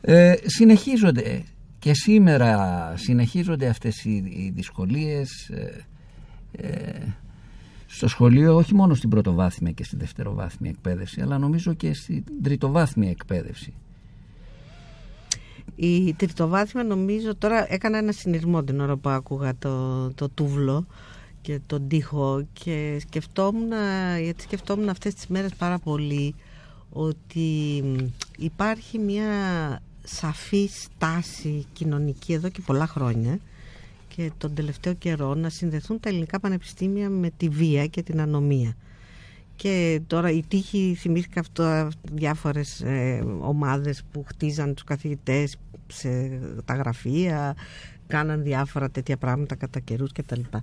ε, 0.00 0.34
συνεχίζονται 0.44 1.42
και 1.78 1.94
σήμερα 1.94 2.92
συνεχίζονται 2.96 3.68
αυτές 3.68 4.04
οι, 4.04 4.10
οι 4.10 4.52
δυσκολίες 4.54 5.48
ε, 5.48 5.84
ε, 6.52 7.14
στο 7.86 8.08
σχολείο 8.08 8.56
όχι 8.56 8.74
μόνο 8.74 8.94
στην 8.94 9.08
πρωτοβάθμια 9.08 9.72
και 9.72 9.84
στη 9.84 9.96
δευτεροβάθμια 9.96 10.70
εκπαίδευση 10.70 11.20
αλλά 11.20 11.38
νομίζω 11.38 11.72
και 11.74 11.94
στην 11.94 12.24
τριτοβάθμια 12.42 13.10
εκπαίδευση. 13.10 13.74
Η 15.80 16.14
τριτοβάθμια 16.14 16.84
νομίζω 16.84 17.36
τώρα 17.36 17.72
έκανα 17.72 17.98
ένα 17.98 18.12
συνειρμό 18.12 18.62
την 18.64 18.80
ώρα 18.80 18.96
που 18.96 19.08
άκουγα 19.08 19.56
το, 19.58 20.08
το 20.14 20.28
τούβλο 20.28 20.86
και 21.40 21.60
τον 21.66 21.88
τοίχο 21.88 22.46
και 22.52 22.96
σκεφτόμουν, 23.00 23.68
γιατί 24.22 24.42
σκεφτόμουν 24.42 24.88
αυτές 24.88 25.14
τις 25.14 25.26
μέρες 25.26 25.54
πάρα 25.54 25.78
πολύ 25.78 26.34
ότι 26.90 27.82
υπάρχει 28.38 28.98
μια 28.98 29.26
σαφή 30.04 30.68
στάση 30.72 31.66
κοινωνική 31.72 32.32
εδώ 32.32 32.48
και 32.48 32.60
πολλά 32.66 32.86
χρόνια 32.86 33.38
και 34.08 34.30
τον 34.38 34.54
τελευταίο 34.54 34.92
καιρό 34.94 35.34
να 35.34 35.48
συνδεθούν 35.48 36.00
τα 36.00 36.08
ελληνικά 36.08 36.40
πανεπιστήμια 36.40 37.10
με 37.10 37.30
τη 37.36 37.48
βία 37.48 37.86
και 37.86 38.02
την 38.02 38.20
ανομία. 38.20 38.76
Και 39.56 40.00
τώρα 40.06 40.30
η 40.30 40.42
τύχη 40.48 40.96
θυμήθηκα 40.98 41.40
αυτό 41.40 41.88
διάφορες 42.12 42.80
ε, 42.80 43.24
ομάδες 43.40 44.02
που 44.12 44.24
χτίζαν 44.28 44.74
τους 44.74 44.84
καθηγητές 44.84 45.56
σε 45.92 46.40
τα 46.64 46.74
γραφεία, 46.74 47.56
κάναν 48.06 48.42
διάφορα 48.42 48.90
τέτοια 48.90 49.16
πράγματα 49.16 49.54
κατά 49.54 49.80
καιρούς 49.80 50.12
και 50.12 50.22
τα 50.22 50.36
λοιπά. 50.36 50.62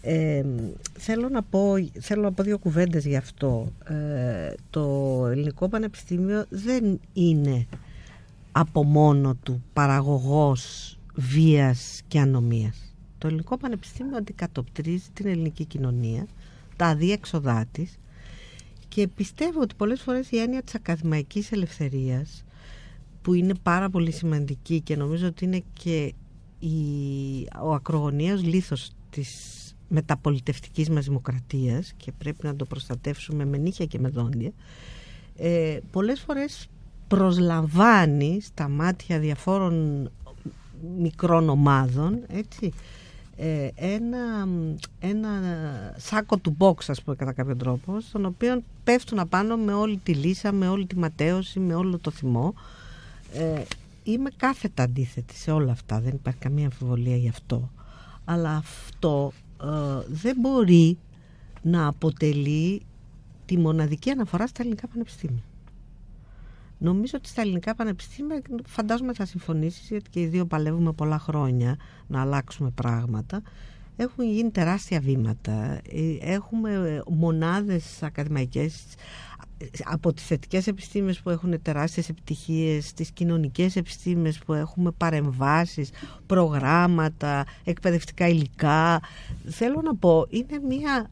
Ε, 0.00 0.44
θέλω, 0.98 1.28
να 1.28 1.42
πω, 1.42 1.74
θέλω 2.00 2.22
να 2.22 2.32
πω 2.32 2.42
δύο 2.42 2.58
κουβέντες 2.58 3.06
γι' 3.06 3.16
αυτό. 3.16 3.72
Ε, 3.84 4.54
το 4.70 4.82
Ελληνικό 5.30 5.68
Πανεπιστήμιο 5.68 6.44
δεν 6.48 7.00
είναι 7.12 7.66
από 8.52 8.84
μόνο 8.84 9.34
του 9.42 9.64
παραγωγός 9.72 10.96
βίας 11.14 12.02
και 12.08 12.20
ανομίας. 12.20 12.94
Το 13.18 13.26
Ελληνικό 13.26 13.56
Πανεπιστήμιο 13.56 14.16
αντικατοπτρίζει 14.16 15.08
την 15.12 15.26
ελληνική 15.26 15.64
κοινωνία, 15.64 16.26
τα 16.76 16.86
αδίέξοδά 16.86 17.64
της 17.72 17.98
και 18.88 19.08
πιστεύω 19.08 19.60
ότι 19.60 19.74
πολλές 19.74 20.00
φορές 20.00 20.30
η 20.30 20.38
έννοια 20.38 20.62
της 20.62 20.74
ακαδημαϊκής 20.74 21.52
ελευθερίας 21.52 22.44
που 23.24 23.34
είναι 23.34 23.54
πάρα 23.62 23.90
πολύ 23.90 24.10
σημαντική 24.10 24.80
και 24.80 24.96
νομίζω 24.96 25.26
ότι 25.26 25.44
είναι 25.44 25.62
και 25.72 26.14
η, 26.58 26.76
ο 27.62 27.74
ακρογωνιαίος 27.74 28.42
λίθος 28.42 28.90
της 29.10 29.28
μεταπολιτευτικής 29.88 30.90
μας 30.90 31.04
δημοκρατίας 31.04 31.92
και 31.96 32.12
πρέπει 32.12 32.46
να 32.46 32.56
το 32.56 32.64
προστατεύσουμε 32.64 33.44
με 33.44 33.56
νύχια 33.56 33.84
και 33.84 33.98
με 33.98 34.08
δόντια 34.08 34.52
ε, 35.36 35.78
πολλές 35.90 36.20
φορές 36.20 36.68
προσλαμβάνει 37.08 38.40
στα 38.40 38.68
μάτια 38.68 39.18
διαφόρων 39.18 40.10
μικρών 40.98 41.48
ομάδων 41.48 42.18
έτσι, 42.28 42.72
ε, 43.36 43.68
ένα, 43.74 44.48
ένα 44.98 45.30
σάκο 45.96 46.36
του 46.36 46.56
box 46.58 46.74
ας 46.86 47.02
πούμε 47.02 47.16
κατά 47.16 47.32
κάποιο 47.32 47.56
τρόπο 47.56 48.00
στον 48.00 48.24
οποίο 48.24 48.62
πέφτουν 48.84 49.18
απάνω 49.18 49.56
με 49.56 49.72
όλη 49.72 49.96
τη 50.02 50.14
λύσα, 50.14 50.52
με 50.52 50.68
όλη 50.68 50.86
τη 50.86 50.96
ματέωση, 50.96 51.60
με 51.60 51.74
όλο 51.74 51.98
το 51.98 52.10
θυμό 52.10 52.54
ε, 53.34 53.62
είμαι 54.02 54.30
κάθετα 54.36 54.82
αντίθετη 54.82 55.34
σε 55.34 55.50
όλα 55.50 55.72
αυτά. 55.72 56.00
Δεν 56.00 56.12
υπάρχει 56.14 56.40
καμία 56.40 56.64
αμφιβολία 56.64 57.16
γι' 57.16 57.28
αυτό. 57.28 57.70
Αλλά 58.24 58.56
αυτό 58.56 59.32
ε, 59.62 59.66
δεν 60.08 60.36
μπορεί 60.40 60.98
να 61.62 61.86
αποτελεί 61.86 62.82
τη 63.46 63.58
μοναδική 63.58 64.10
αναφορά 64.10 64.46
στα 64.46 64.62
ελληνικά 64.62 64.88
πανεπιστήμια. 64.88 65.42
Νομίζω 66.78 67.12
ότι 67.16 67.28
στα 67.28 67.40
ελληνικά 67.40 67.74
πανεπιστήμια 67.74 68.42
φαντάζομαι 68.66 69.14
θα 69.14 69.24
συμφωνήσεις 69.24 69.88
γιατί 69.88 70.10
και 70.10 70.20
οι 70.20 70.26
δύο 70.26 70.46
παλεύουμε 70.46 70.92
πολλά 70.92 71.18
χρόνια 71.18 71.76
να 72.06 72.20
αλλάξουμε 72.20 72.70
πράγματα 72.70 73.42
έχουν 73.96 74.24
γίνει 74.24 74.50
τεράστια 74.50 75.00
βήματα 75.00 75.52
Ε, 75.52 76.16
έχουμε 76.20 77.02
μονάδες 77.08 78.02
ακαδημαϊκές 78.02 78.84
από 79.84 80.12
τις 80.12 80.26
θετικές 80.26 80.66
επιστήμες 80.66 81.20
που 81.20 81.30
έχουν 81.30 81.62
τεράστιες 81.62 82.08
επιτυχίες 82.08 82.86
στις 82.86 83.10
κοινωνικές 83.10 83.76
επιστήμες 83.76 84.38
που 84.38 84.52
έχουμε 84.52 84.90
παρεμβάσεις 84.90 85.90
προγράμματα, 86.26 87.44
εκπαιδευτικά 87.64 88.28
υλικά 88.28 89.00
θέλω 89.48 89.80
να 89.82 89.96
πω 89.96 90.26
είναι 90.30 90.58
μια 90.68 91.10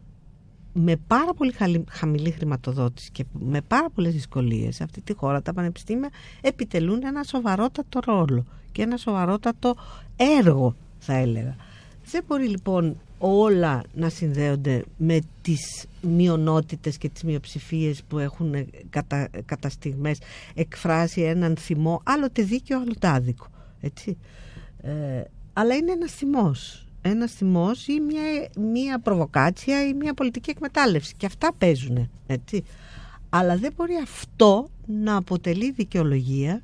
με 0.73 0.97
πάρα 1.07 1.35
πολύ 1.35 1.53
χαλι- 1.53 1.91
χαμηλή 1.91 2.31
χρηματοδότηση 2.31 3.11
και 3.11 3.25
με 3.33 3.61
πάρα 3.61 3.91
πολλές 3.91 4.13
δυσκολίες 4.13 4.75
σε 4.75 4.83
αυτή 4.83 5.01
τη 5.01 5.15
χώρα 5.15 5.43
τα 5.43 5.53
πανεπιστήμια 5.53 6.11
επιτελούν 6.41 7.01
ένα 7.05 7.23
σοβαρότατο 7.23 8.01
ρόλο 8.05 8.45
και 8.73 8.83
ένα 8.83 8.97
σοβαρότατο 8.97 9.75
έργο 10.17 10.77
θα 10.99 11.15
έλεγα. 11.15 11.57
Δεν 12.13 12.25
μπορεί 12.27 12.49
λοιπόν 12.49 13.01
όλα 13.19 13.83
να 13.95 14.09
συνδέονται 14.09 14.85
με 14.97 15.19
τις 15.43 15.87
μειονότητες 16.03 16.99
και 16.99 17.09
τις 17.09 17.23
μειοψηφίες 17.23 18.03
που 18.09 18.19
έχουν 18.19 18.55
ε, 18.55 18.67
κατα, 18.91 19.29
κατά 19.45 19.69
στιγμές 19.69 20.19
εκφράσει 20.55 21.21
έναν 21.21 21.57
θυμό 21.57 22.01
άλλοτε 22.05 22.43
δίκαιο 22.43 22.81
άλλοτε 22.81 23.09
άδικο 23.09 23.47
έτσι. 23.81 24.17
Ε, 24.83 25.23
αλλά 25.53 25.75
είναι 25.75 25.93
ένας 25.93 26.13
θυμός 26.13 26.87
ένας 27.03 27.33
θυμός 27.33 27.87
ή 27.87 28.01
μια, 28.01 28.23
μια 28.57 28.99
προβοκάτσια 28.99 29.87
ή 29.87 29.95
μια 29.95 30.15
πολιτική 30.15 30.51
εκμετάλλευση 30.51 31.15
και 31.17 31.27
αυτά 31.27 31.53
παίζουν 31.59 32.11
έτσι. 32.27 32.65
αλλά 33.29 33.57
δεν 33.57 33.73
μπορεί 33.77 33.95
αυτό 34.03 34.69
να 34.87 35.17
αποτελεί 35.17 35.71
δικαιολογία 35.71 36.63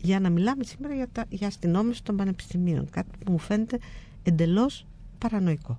για 0.00 0.20
να 0.20 0.30
μιλάμε 0.30 0.64
σήμερα 0.64 0.94
για, 0.94 1.08
τα, 1.12 1.24
για 1.28 1.46
αστυνόμευση 1.46 2.02
των 2.02 2.16
πανεπιστημίων 2.16 2.90
κάτι 2.90 3.08
που 3.24 3.32
μου 3.32 3.38
φαίνεται 3.38 3.78
εντελώς 4.24 4.86
παρανοϊκό 5.18 5.78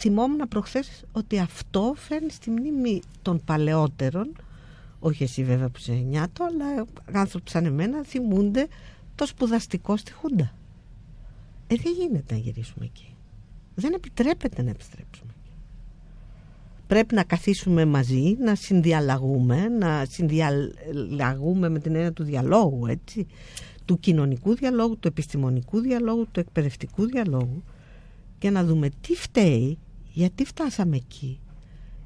θυμόμουν 0.00 0.48
προχθές 0.48 1.04
ότι 1.12 1.38
αυτό 1.38 1.94
φέρνει 1.96 2.30
στη 2.30 2.50
μνήμη 2.50 3.00
των 3.22 3.40
παλαιότερων 3.44 4.36
όχι 5.00 5.22
εσύ 5.22 5.44
βέβαια 5.44 5.68
που 5.68 5.78
είσαι 5.78 5.92
νιάτο 5.92 6.44
αλλά 6.44 6.86
άνθρωποι 7.12 7.50
σαν 7.50 7.64
εμένα 7.64 8.02
θυμούνται 8.04 8.68
το 9.14 9.26
σπουδαστικό 9.26 9.96
στη 9.96 10.12
Χούντα 10.12 10.52
ε, 11.70 11.74
δεν 11.76 11.92
γίνεται 11.98 12.34
να 12.34 12.40
γυρίσουμε 12.40 12.84
εκεί. 12.84 13.14
Δεν 13.74 13.92
επιτρέπεται 13.92 14.62
να 14.62 14.70
επιστρέψουμε 14.70 15.32
εκεί. 15.40 15.52
Πρέπει 16.86 17.14
να 17.14 17.22
καθίσουμε 17.22 17.84
μαζί, 17.84 18.36
να 18.40 18.54
συνδιαλλαγούμε, 18.54 19.68
να 19.68 20.04
συνδιαλλαγούμε 20.04 21.68
με 21.68 21.78
την 21.78 21.94
έννοια 21.94 22.12
του 22.12 22.24
διαλόγου, 22.24 22.86
έτσι, 22.86 23.26
του 23.88 24.00
κοινωνικού 24.00 24.54
διαλόγου, 24.54 24.98
του 24.98 25.08
επιστημονικού 25.08 25.80
διαλόγου, 25.80 26.26
του 26.32 26.40
εκπαιδευτικού 26.40 27.06
διαλόγου 27.06 27.62
και 28.38 28.50
να 28.50 28.64
δούμε 28.64 28.88
τι 29.00 29.14
φταίει, 29.14 29.78
γιατί 30.12 30.44
φτάσαμε 30.44 30.96
εκεί, 30.96 31.40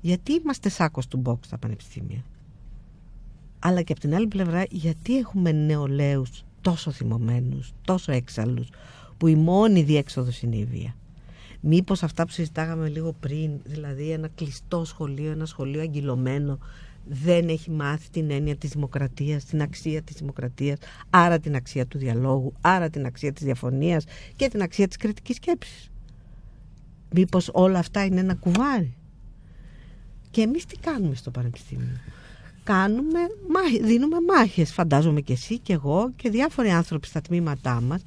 γιατί 0.00 0.32
είμαστε 0.32 0.68
σάκος 0.68 1.06
του 1.06 1.16
μπόξ 1.16 1.46
στα 1.46 1.58
πανεπιστήμια. 1.58 2.24
Αλλά 3.58 3.82
και 3.82 3.92
από 3.92 4.00
την 4.00 4.14
άλλη 4.14 4.26
πλευρά 4.26 4.64
γιατί 4.70 5.18
έχουμε 5.18 5.52
νεολαίους 5.52 6.44
τόσο 6.60 6.90
θυμωμένους, 6.90 7.72
τόσο 7.84 8.12
έξαλλους, 8.12 8.68
που 9.18 9.26
η 9.26 9.34
μόνη 9.34 9.82
διέξοδος 9.82 10.42
είναι 10.42 10.56
η 10.56 10.64
βία. 10.64 10.96
Μήπως 11.60 12.02
αυτά 12.02 12.24
που 12.26 12.32
συζητάγαμε 12.32 12.88
λίγο 12.88 13.14
πριν, 13.20 13.50
δηλαδή 13.64 14.10
ένα 14.10 14.28
κλειστό 14.28 14.84
σχολείο, 14.84 15.30
ένα 15.30 15.46
σχολείο 15.46 15.80
αγγυλωμένο, 15.80 16.58
δεν 17.04 17.48
έχει 17.48 17.70
μάθει 17.70 18.10
την 18.10 18.30
έννοια 18.30 18.56
της 18.56 18.70
δημοκρατίας, 18.70 19.44
την 19.44 19.62
αξία 19.62 20.02
της 20.02 20.16
δημοκρατίας, 20.16 20.78
άρα 21.10 21.38
την 21.38 21.54
αξία 21.54 21.86
του 21.86 21.98
διαλόγου, 21.98 22.52
άρα 22.60 22.90
την 22.90 23.06
αξία 23.06 23.32
της 23.32 23.44
διαφωνίας 23.44 24.04
και 24.36 24.48
την 24.48 24.62
αξία 24.62 24.88
της 24.88 24.96
κριτικής 24.96 25.36
σκέψης. 25.36 25.90
Μήπως 27.10 27.50
όλα 27.52 27.78
αυτά 27.78 28.04
είναι 28.04 28.20
ένα 28.20 28.34
κουβάρι; 28.34 28.96
Και 30.30 30.42
εμείς 30.42 30.64
τι 30.64 30.76
κάνουμε 30.76 31.14
στο 31.14 31.30
Πανεπιστήμιο; 31.30 31.98
Κάνουμε, 32.64 33.20
δίνουμε 33.82 34.16
μάχες, 34.28 34.72
φαντάζομαι 34.72 35.20
και 35.20 35.32
εσύ 35.32 35.58
και 35.58 35.72
εγώ 35.72 36.12
και 36.16 36.30
διάφοροι 36.30 36.70
άνθρωποι 36.70 37.06
στα 37.06 37.20
τμήματά 37.20 37.80
μας, 37.80 38.04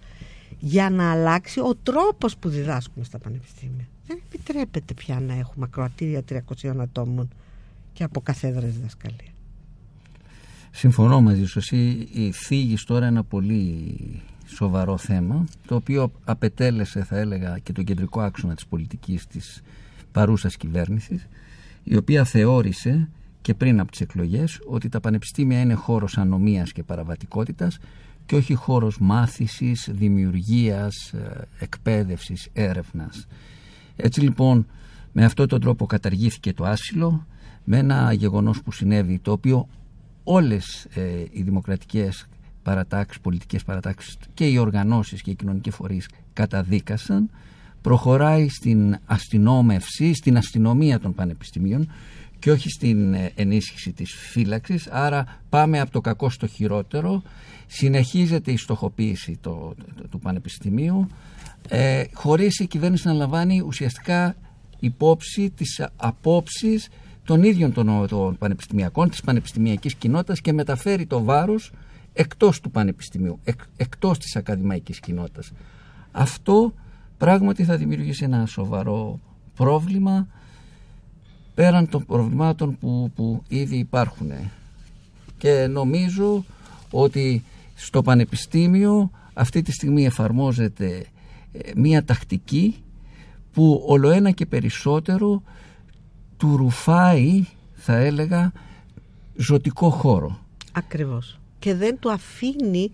για 0.60 0.90
να 0.90 1.12
αλλάξει 1.12 1.60
ο 1.60 1.76
τρόπος 1.84 2.38
που 2.38 2.50
διδάσκουμε 2.50 3.06
στα 3.06 3.18
πανεπιστήμια. 3.18 3.88
Δεν 4.08 4.22
επιτρέπεται 4.26 4.94
πια 4.94 5.20
να 5.20 5.34
έχουμε 5.34 5.66
ακροατήρια 5.66 6.24
300 6.30 6.80
ατόμων 6.80 7.30
και 7.96 8.04
από 8.04 8.22
καθέδρες 8.22 8.74
διδασκαλία. 8.74 9.32
Συμφωνώ 10.72 11.22
μαζί 11.22 11.46
σου. 11.46 11.60
Εσύ 11.60 12.08
θίγεις 12.34 12.84
τώρα 12.84 13.06
ένα 13.06 13.24
πολύ 13.24 13.96
σοβαρό 14.46 14.98
θέμα 14.98 15.46
το 15.68 15.76
οποίο 15.76 16.12
απετέλεσε 16.24 17.04
θα 17.04 17.18
έλεγα 17.18 17.58
και 17.64 17.72
τον 17.72 17.84
κεντρικό 17.84 18.22
άξονα 18.22 18.56
της 18.56 18.66
πολιτικής 18.66 19.28
της 19.28 19.62
παρούσας 20.12 20.58
κυβέρνησης 20.58 21.28
η 21.84 21.96
οποία 21.96 22.24
θεώρησε 22.24 23.10
και 23.42 23.54
πριν 23.54 23.80
από 23.80 23.92
τις 23.92 24.02
εκλογές 24.02 24.60
ότι 24.68 24.90
τα 24.90 25.00
πανεπιστήμια 25.00 25.60
είναι 25.60 25.74
χώρος 25.74 26.18
ανομίας 26.18 26.72
και 26.72 26.84
παραβατικότητας 26.84 27.78
και 28.26 28.36
όχι 28.36 28.54
χώρος 28.54 28.98
μάθησης, 29.00 29.90
δημιουργίας, 29.92 31.14
ε, 31.14 31.48
εκπαίδευσης, 31.60 32.50
έρευνας. 32.54 33.28
Έτσι 33.96 34.22
λοιπόν 34.22 34.68
με 35.12 35.26
αυτόν 35.26 35.48
τον 35.48 35.60
τρόπο 35.60 35.86
καταργήθηκε 35.86 36.54
το 36.54 36.64
άσυλο 36.64 37.26
με 37.66 37.78
ένα 37.78 38.14
γεγονός 38.14 38.62
που 38.62 38.72
συνέβη 38.72 39.20
το 39.20 39.32
οποίο 39.32 39.68
όλες 40.24 40.88
ε, 40.94 41.02
οι 41.32 41.42
δημοκρατικές 41.42 42.28
παρατάξεις, 42.64 43.22
πολιτικές 43.22 43.64
παρατάξεις 43.64 44.18
και 44.34 44.48
οι 44.48 44.58
οργανώσεις 44.58 45.22
και 45.22 45.32
οι 45.32 45.36
κοινωνικοί 45.36 45.70
φορείς 45.70 46.10
καταδίκασαν 46.34 47.30
προχωράει 47.82 48.50
στην 48.50 48.98
αστυνόμευση, 49.06 50.14
στην 50.14 50.38
αστυνομία 50.38 51.00
των 51.00 51.14
πανεπιστημίων 51.14 51.92
και 52.40 52.52
όχι 52.52 52.70
στην 52.70 53.14
ε, 53.14 53.32
ενίσχυση 53.36 53.92
της 53.92 54.12
φύλαξης. 54.14 54.88
Άρα 54.88 55.40
πάμε 55.50 55.80
από 55.80 55.92
το 55.92 56.02
κακό 56.02 56.30
στο 56.30 56.48
χειρότερο. 56.48 57.24
Συνεχίζεται 57.68 58.52
η 58.52 58.58
στοχοποίηση 58.58 59.38
το, 59.42 59.74
το, 59.96 60.08
του 60.08 60.20
πανεπιστημίου 60.20 61.08
ε, 61.70 62.04
χωρίς 62.14 62.60
η 62.60 62.68
κυβέρνηση 62.68 63.08
να 63.08 63.14
λαμβάνει 63.14 63.62
ουσιαστικά 63.66 64.36
υπόψη 64.80 65.50
τις 65.50 65.86
απόψεις 65.96 66.90
των 67.26 67.44
ίδιων 67.44 67.74
των, 67.74 68.08
των 68.08 68.38
πανεπιστημιακών 68.38 69.10
της 69.10 69.22
πανεπιστημιακής 69.22 69.96
κοινότητας 69.96 70.42
και 70.42 70.54
μεταφέρει 70.54 71.06
το 71.06 71.24
βάρος 71.24 71.72
εκτός 72.14 72.62
του 72.62 72.72
πανεπιστημίου 72.72 73.40
εκ, 73.44 73.60
εκτός 73.78 74.18
της 74.20 74.36
ακαδημαϊκής 74.36 75.00
κοινότητας 75.00 75.52
αυτό 76.16 76.74
πράγματι 77.18 77.64
θα 77.64 77.78
δημιουργήσει 77.78 78.24
ένα 78.24 78.46
σοβαρό 78.46 79.20
πρόβλημα 79.56 80.28
πέραν 81.54 81.90
των 81.90 82.06
προβλημάτων 82.06 82.78
που, 82.78 83.12
που 83.16 83.44
ήδη 83.48 83.78
υπάρχουν. 83.78 84.32
Και 85.38 85.68
νομίζω 85.68 86.46
ότι 86.92 87.44
στο 87.76 88.02
Πανεπιστήμιο 88.02 89.12
αυτή 89.34 89.62
τη 89.62 89.72
στιγμή 89.72 90.06
εφαρμόζεται 90.06 91.06
ε, 91.52 91.72
μία 91.76 92.04
τακτική 92.04 92.76
που 93.54 93.84
ολοένα 93.88 94.32
και 94.32 94.46
περισσότερο 94.46 95.44
του 96.38 96.58
ρουφάει 96.58 97.46
θα 97.74 97.96
έλεγα 97.96 98.52
ζωτικό 99.36 99.90
χώρο. 99.90 100.40
Ακριβώς. 100.72 101.40
Και 101.60 101.76
δεν 101.76 102.00
του 102.00 102.12
αφήνει 102.12 102.92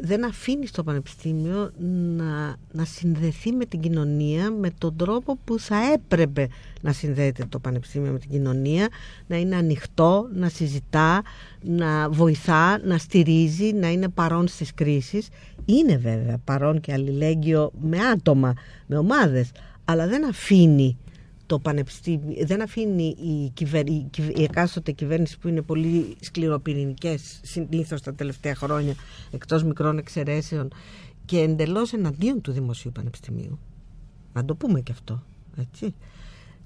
δεν 0.00 0.24
αφήνει 0.24 0.66
στο 0.66 0.82
πανεπιστήμιο 0.82 1.70
να, 2.16 2.56
να 2.72 2.84
συνδεθεί 2.84 3.52
με 3.52 3.64
την 3.64 3.80
κοινωνία 3.80 4.50
με 4.50 4.70
τον 4.78 4.96
τρόπο 4.96 5.38
που 5.44 5.58
θα 5.58 5.76
έπρεπε 5.92 6.48
να 6.80 6.92
συνδέεται 6.92 7.44
το 7.48 7.58
πανεπιστήμιο 7.58 8.12
με 8.12 8.18
την 8.18 8.30
κοινωνία 8.30 8.88
να 9.26 9.36
είναι 9.36 9.56
ανοιχτό, 9.56 10.28
να 10.34 10.48
συζητά 10.48 11.22
να 11.62 12.10
βοηθά, 12.10 12.80
να 12.84 12.98
στηρίζει 12.98 13.72
να 13.72 13.88
είναι 13.88 14.08
παρόν 14.08 14.48
στις 14.48 14.74
κρίσεις 14.74 15.28
είναι 15.64 15.96
βέβαια 15.96 16.38
παρόν 16.44 16.80
και 16.80 16.92
αλληλέγγυο 16.92 17.70
με 17.80 17.98
άτομα, 17.98 18.54
με 18.86 18.98
ομάδες 18.98 19.50
αλλά 19.84 20.06
δεν 20.06 20.28
αφήνει 20.28 20.98
το 21.46 21.58
πανεπιστήμιο, 21.58 22.46
δεν 22.46 22.62
αφήνει 22.62 23.04
η, 23.04 23.50
κυβερ, 23.54 23.88
η, 23.88 24.10
η 24.36 24.42
εκάστοτε 24.42 24.92
κυβέρνηση 24.92 25.38
που 25.38 25.48
είναι 25.48 25.62
πολύ 25.62 26.16
σκληροπυρηνικές 26.20 27.40
συνήθως 27.42 28.02
τα 28.02 28.14
τελευταία 28.14 28.54
χρόνια 28.54 28.94
εκτός 29.30 29.64
μικρών 29.64 29.98
εξαιρέσεων 29.98 30.72
και 31.24 31.40
εντελώς 31.40 31.92
εναντίον 31.92 32.40
του 32.40 32.52
Δημοσίου 32.52 32.92
Πανεπιστημίου. 32.92 33.58
Να 34.32 34.44
το 34.44 34.54
πούμε 34.54 34.80
και 34.80 34.92
αυτό. 34.92 35.22
Έτσι. 35.56 35.94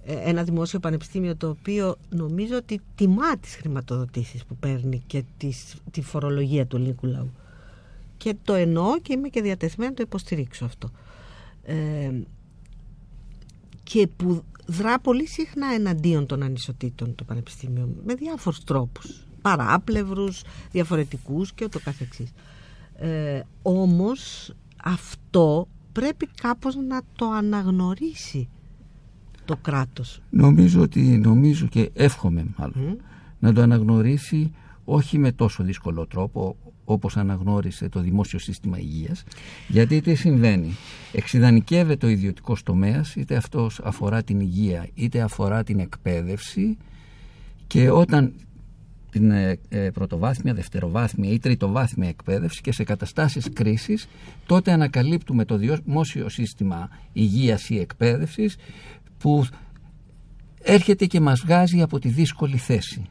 Ε, 0.04 0.14
Ένα 0.14 0.44
δημόσιο 0.44 0.80
πανεπιστήμιο 0.80 1.36
το 1.36 1.48
οποίο 1.48 1.96
νομίζω 2.08 2.56
ότι 2.56 2.80
τιμά 2.94 3.38
τις 3.38 3.54
χρηματοδοτήσεις 3.54 4.44
που 4.44 4.56
παίρνει 4.56 5.02
και 5.06 5.24
τις, 5.36 5.74
τη 5.90 6.02
φορολογία 6.02 6.66
του 6.66 6.76
ελληνικού 6.76 7.06
λαού. 7.06 7.30
Και 8.16 8.34
το 8.44 8.54
εννοώ 8.54 9.00
και 9.00 9.12
είμαι 9.12 9.28
και 9.28 9.42
διατεθειμένη 9.42 9.90
να 9.90 9.96
το 9.96 10.02
υποστηρίξω 10.02 10.64
αυτό. 10.64 10.90
Ε, 11.62 12.10
και 13.82 14.06
που 14.16 14.44
δρά 14.70 15.00
πολύ 15.00 15.26
συχνά 15.26 15.66
εναντίον 15.74 16.26
των 16.26 16.42
ανισοτήτων 16.42 17.14
το 17.14 17.24
Πανεπιστήμιο 17.24 17.88
με 18.04 18.14
διάφορους 18.14 18.64
τρόπους. 18.64 19.26
Παράπλευρους, 19.42 20.42
διαφορετικούς 20.70 21.52
και 21.52 21.64
ούτω 21.64 21.80
καθεξής. 21.80 22.32
Ε, 22.94 23.40
όμως 23.62 24.52
αυτό 24.84 25.68
πρέπει 25.92 26.28
κάπως 26.40 26.76
να 26.76 27.00
το 27.16 27.30
αναγνωρίσει 27.30 28.48
το 29.44 29.56
κράτος. 29.56 30.22
Νομίζω 30.30 30.80
ότι, 30.80 31.00
νομίζω 31.00 31.66
και 31.66 31.90
εύχομαι 31.92 32.46
μάλλον, 32.56 33.00
να 33.38 33.52
το 33.52 33.60
αναγνωρίσει 33.60 34.52
όχι 34.84 35.18
με 35.18 35.32
τόσο 35.32 35.62
δύσκολο 35.62 36.06
τρόπο 36.06 36.56
όπως 36.92 37.16
αναγνώρισε 37.16 37.88
το 37.88 38.00
δημόσιο 38.00 38.38
σύστημα 38.38 38.78
υγείας 38.78 39.24
γιατί 39.68 40.00
τι 40.00 40.14
συμβαίνει; 40.14 40.76
Εξειδανικεύεται 41.12 42.06
ο 42.06 42.08
ιδιωτικός 42.08 42.62
τομέας 42.62 43.14
είτε 43.14 43.36
αυτός 43.36 43.80
αφορά 43.84 44.22
την 44.22 44.40
υγεία 44.40 44.88
είτε 44.94 45.20
αφορά 45.20 45.62
την 45.62 45.78
εκπαίδευση 45.78 46.76
και 47.66 47.90
όταν 47.90 48.32
την 49.10 49.30
ε, 49.30 49.58
ε, 49.68 49.90
πρωτοβάθμια, 49.90 50.54
δευτεροβάθμια 50.54 51.30
ή 51.30 51.38
τριτοβάθμια 51.38 52.08
εκπαίδευση 52.08 52.60
και 52.60 52.72
σε 52.72 52.84
καταστάσεις 52.84 53.48
κρίσης 53.52 54.08
τότε 54.46 54.72
ανακαλύπτουμε 54.72 55.44
το 55.44 55.56
δημόσιο 55.56 56.28
σύστημα 56.28 56.88
υγείας 57.12 57.68
ή 57.68 57.78
εκπαίδευσης 57.78 58.56
που 59.18 59.44
έρχεται 60.62 61.06
και 61.06 61.20
μας 61.20 61.40
βγάζει 61.40 61.82
από 61.82 61.98
τη 61.98 62.08
δύσκολη 62.08 62.56
θέση. 62.56 63.10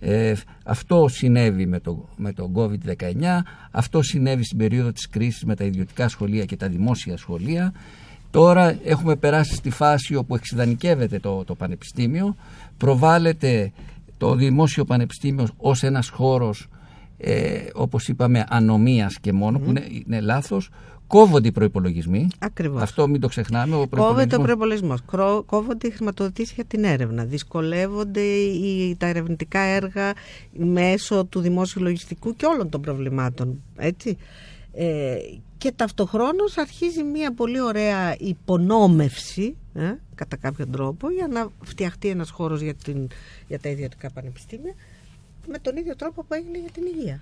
Ε, 0.00 0.32
αυτό 0.64 1.08
συνέβη 1.08 1.66
με 1.66 1.80
το, 1.80 2.08
με 2.16 2.32
το 2.32 2.50
COVID-19, 2.54 3.04
αυτό 3.70 4.02
συνέβη 4.02 4.44
στην 4.44 4.58
περίοδο 4.58 4.92
της 4.92 5.08
κρίσης 5.08 5.44
με 5.44 5.54
τα 5.54 5.64
ιδιωτικά 5.64 6.08
σχολεία 6.08 6.44
και 6.44 6.56
τα 6.56 6.68
δημόσια 6.68 7.16
σχολεία. 7.16 7.72
Τώρα 8.30 8.78
έχουμε 8.84 9.16
περάσει 9.16 9.54
στη 9.54 9.70
φάση 9.70 10.14
όπου 10.14 10.34
εξειδανικεύεται 10.34 11.18
το, 11.18 11.44
το 11.44 11.54
πανεπιστήμιο, 11.54 12.36
προβάλλεται 12.76 13.72
το 14.18 14.34
δημόσιο 14.34 14.84
πανεπιστήμιο 14.84 15.48
ως 15.56 15.82
ένας 15.82 16.08
χώρος 16.08 16.68
ε, 17.20 17.60
όπως 17.74 18.08
είπαμε 18.08 18.44
ανομίας 18.48 19.18
και 19.18 19.32
μόνο 19.32 19.58
που 19.58 19.70
είναι, 19.70 19.86
είναι 20.06 20.20
λάθος 20.20 20.70
κόβονται 21.06 21.48
οι 21.48 21.52
προϋπολογισμοί 21.52 22.28
Ακριβώς. 22.38 22.82
αυτό 22.82 23.08
μην 23.08 23.20
το 23.20 23.28
ξεχνάμε 23.28 23.76
ο 23.76 23.86
Κόβεται 23.88 24.36
ο 24.36 24.40
προϋπολογισμός 24.40 25.02
προπολογισμό. 25.02 25.42
Κόβονται 25.46 25.86
οι 25.86 25.90
χρηματοδοτήσεις 25.90 26.54
για 26.54 26.64
την 26.64 26.84
έρευνα. 26.84 27.24
Δυσκολεύονται 27.24 28.20
οι, 28.20 28.96
τα 28.96 29.06
ερευνητικά 29.06 29.60
έργα 29.60 30.12
μέσω 30.52 31.24
του 31.24 31.40
δημόσιου 31.40 31.82
λογιστικού 31.82 32.36
και 32.36 32.46
όλων 32.46 32.68
των 32.68 32.80
προβλημάτων. 32.80 33.62
Έτσι. 33.76 34.16
Ε, 34.72 35.16
και 35.58 35.72
ταυτοχρόνως 35.76 36.58
αρχίζει 36.58 37.02
μια 37.02 37.34
πολύ 37.34 37.60
ωραία 37.60 38.16
υπονόμευση 38.18 39.56
ε, 39.74 39.92
κατά 40.14 40.36
κάποιον 40.36 40.70
τρόπο 40.70 41.10
για 41.10 41.28
να 41.28 41.48
φτιαχτεί 41.62 42.08
ένας 42.08 42.30
χώρος 42.30 42.60
για, 42.60 42.74
την, 42.74 43.08
για 43.48 43.58
τα 43.58 43.68
ιδιωτικά 43.68 44.10
πανεπιστήμια 44.10 44.74
με 45.48 45.58
τον 45.58 45.76
ίδιο 45.76 45.96
τρόπο 45.96 46.22
που 46.24 46.34
έγινε 46.34 46.58
για 46.58 46.70
την 46.70 46.82
υγεία. 46.96 47.20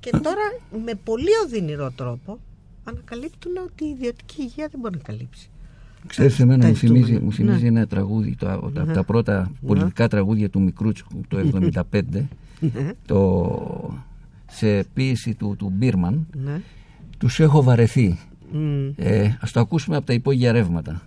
Και 0.00 0.10
τώρα 0.10 0.42
με 0.84 0.92
πολύ 1.04 1.30
οδυνηρό 1.44 1.90
τρόπο 1.90 2.38
ανακαλύπτουν 2.84 3.52
ότι 3.56 3.84
η 3.84 3.88
ιδιωτική 3.88 4.42
υγεία 4.42 4.68
δεν 4.70 4.80
μπορεί 4.80 4.96
να 4.96 5.02
καλύψει. 5.02 5.48
Ξέρεις, 6.06 6.40
εμένα 6.40 6.62
Τα 6.62 6.68
μου 6.68 6.74
θυμίζει, 6.76 7.00
ζητούμενα. 7.04 7.24
μου 7.24 7.32
θυμίζει 7.32 7.62
Ναι. 7.62 7.68
ένα 7.78 7.86
τραγούδι, 7.86 8.34
το, 8.38 8.52
από 8.52 8.70
τα, 8.70 8.84
Ναι. 8.84 8.92
τα 8.92 9.04
πρώτα 9.04 9.52
πολιτικά 9.66 10.08
τραγούδια 10.08 10.50
του 10.50 10.60
Μικρούτσικου 10.60 11.20
το 11.28 11.38
1975, 11.38 12.28
Ναι. 12.60 12.90
το, 13.06 13.94
σε 14.50 14.84
ποίηση 14.94 15.34
του, 15.34 15.54
του 15.58 15.72
Μπίρμαν, 15.74 16.26
Ναι. 16.44 16.60
τους 17.18 17.40
έχω 17.40 17.62
βαρεθεί. 17.62 18.18
Μμ. 18.52 18.88
Ε, 18.96 19.38
ας 19.40 19.52
το 19.52 19.60
ακούσουμε 19.60 19.96
από 19.96 20.06
τα 20.06 20.12
υπόγεια 20.12 20.52
ρεύματα. 20.52 21.02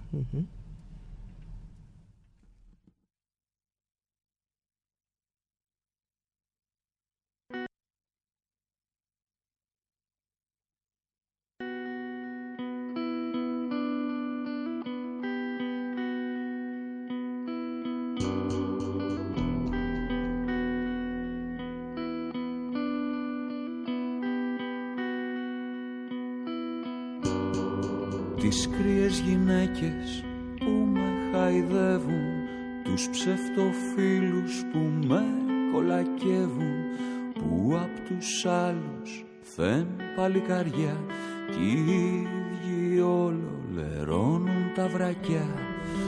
Γυναίκες 29.45 30.23
που 30.59 30.71
με 30.93 31.07
χαϊδεύουν 31.31 32.23
Τους 32.83 33.09
ψευτοφίλους 33.09 34.63
που 34.71 35.07
με 35.07 35.23
κολακεύουν 35.73 36.73
Που 37.33 37.73
απ' 37.75 38.07
τους 38.07 38.45
άλλους 38.45 39.25
θεν 39.41 39.87
παλικαριά 40.15 40.97
Κι 41.51 41.63
οι 41.63 41.93
ίδιοι 41.93 42.99
όλο 42.99 43.61
λερώνουν 43.73 44.73
τα 44.75 44.87
βρακιά. 44.87 45.47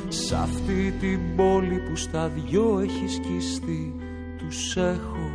Σ' 0.08 0.32
αυτή 0.32 0.94
την 1.00 1.36
πόλη 1.36 1.80
που 1.90 1.96
στα 1.96 2.28
δυο 2.28 2.80
έχεις 2.80 3.14
σκιστεί 3.14 3.96
Τους 4.38 4.78
έχω 4.78 5.32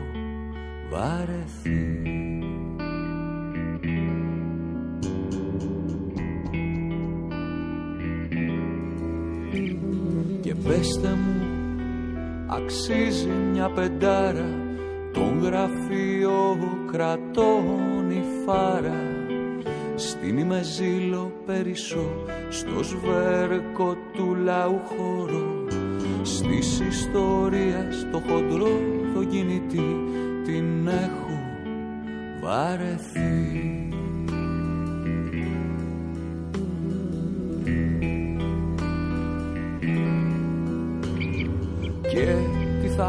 βαρεθεί 0.90 2.41
πέστε 10.72 11.08
μου 11.08 11.46
αξίζει 12.46 13.28
μια 13.52 13.70
πεντάρα 13.70 14.48
Τον 15.12 15.42
γραφείο 15.42 16.58
κρατών 16.92 18.10
η 18.10 18.22
φάρα. 18.44 19.00
Στην 19.94 20.38
ημεζήλο 20.38 21.32
περισσό 21.46 22.10
Στο 22.48 22.82
σβέρκο 22.82 23.96
του 24.12 24.34
λαού 24.34 24.80
χώρο. 24.84 25.66
Στις 26.22 26.80
ιστορίες 26.80 28.06
το 28.12 28.22
χοντρό 28.28 28.80
το 29.14 29.24
κινητή 29.24 29.96
Την 30.44 30.88
έχω 30.88 31.40
βαρεθεί 32.42 33.91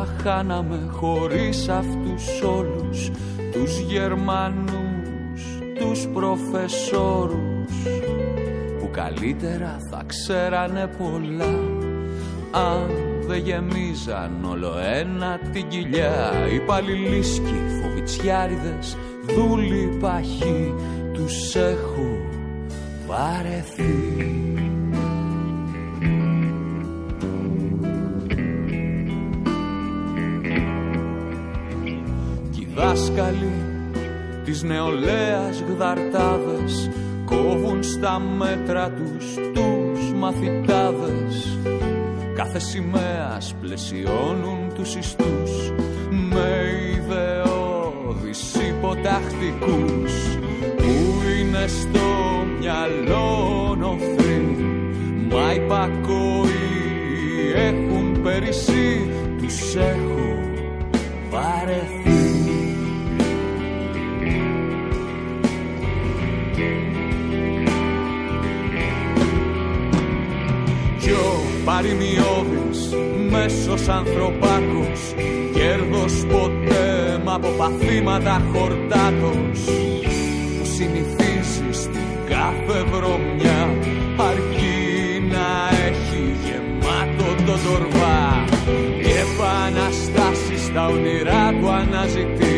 τι 0.03 0.09
θα 0.09 0.29
χάναμε 0.29 0.89
χωρίς 0.91 1.69
αυτούς 1.69 2.41
όλους 2.41 3.11
Τους 3.51 3.79
Γερμανούς, 3.79 5.41
τους 5.79 6.07
προφεσόρους 6.13 7.71
Που 8.79 8.89
καλύτερα 8.91 9.77
θα 9.89 10.03
ξέρανε 10.05 10.89
πολλά 10.97 11.53
Αν 12.51 12.89
δεν 13.27 13.37
γεμίζαν 13.37 14.45
όλο 14.49 14.73
ένα 14.93 15.39
την 15.51 15.67
κοιλιά. 15.67 16.47
Οι 16.53 16.59
παλιλίσκοι, 16.59 17.61
φοβιτσιάριδες, 17.81 18.97
δούλοι 19.35 19.97
παχοί 20.01 20.73
Τους 21.13 21.55
έχω 21.55 22.17
βαρεθεί 23.07 24.32
δάσκαλοι 32.93 33.53
της 34.43 34.63
νεολαίας 34.63 35.63
γδαρτάδες 35.67 36.89
κόβουν 37.25 37.83
στα 37.83 38.19
μέτρα 38.19 38.89
τους 38.89 39.33
τους 39.53 40.13
μαθητάδες. 40.13 41.57
Κάθε 42.35 42.59
σημαίας 42.59 43.55
πλαισιώνουν 43.61 44.73
τους 44.75 44.95
ιστούς 44.95 45.71
με 46.09 46.71
ιδεώδεις 46.95 48.55
υποτακτικούς 48.69 50.13
που 50.77 51.21
είναι 51.39 51.67
στο 51.67 51.99
μυαλό 52.59 53.75
νοθροί 53.79 54.57
μα 55.29 55.53
οι 55.53 55.59
πακόοι 55.59 56.53
έχουν 57.55 58.21
περισσεί 58.21 59.09
τους 59.41 59.75
έχω 59.75 60.39
βαρεθεί 61.29 62.02
παρημιώδης 71.65 72.79
μέσος 73.29 73.87
ανθρωπάκος 73.87 75.01
κέρδος 75.53 76.13
ποτέ 76.31 77.21
μα 77.23 77.33
από 77.33 77.47
παθήματα 77.57 78.41
χορτάτος. 78.53 79.59
Που 80.57 80.65
συνηθίζεις 80.75 81.77
στην 81.83 82.11
κάθε 82.29 82.79
βρωμιά 82.91 83.61
αρκεί 84.29 84.83
να 85.33 85.47
έχει 85.87 86.23
γεμάτο 86.43 87.43
το 87.45 87.55
τορβά. 87.65 88.45
Και 89.03 89.13
επαναστάσεις 89.25 90.61
στα 90.65 90.87
όνειρά 90.87 91.53
του 91.59 91.69
αναζητεί 91.71 92.52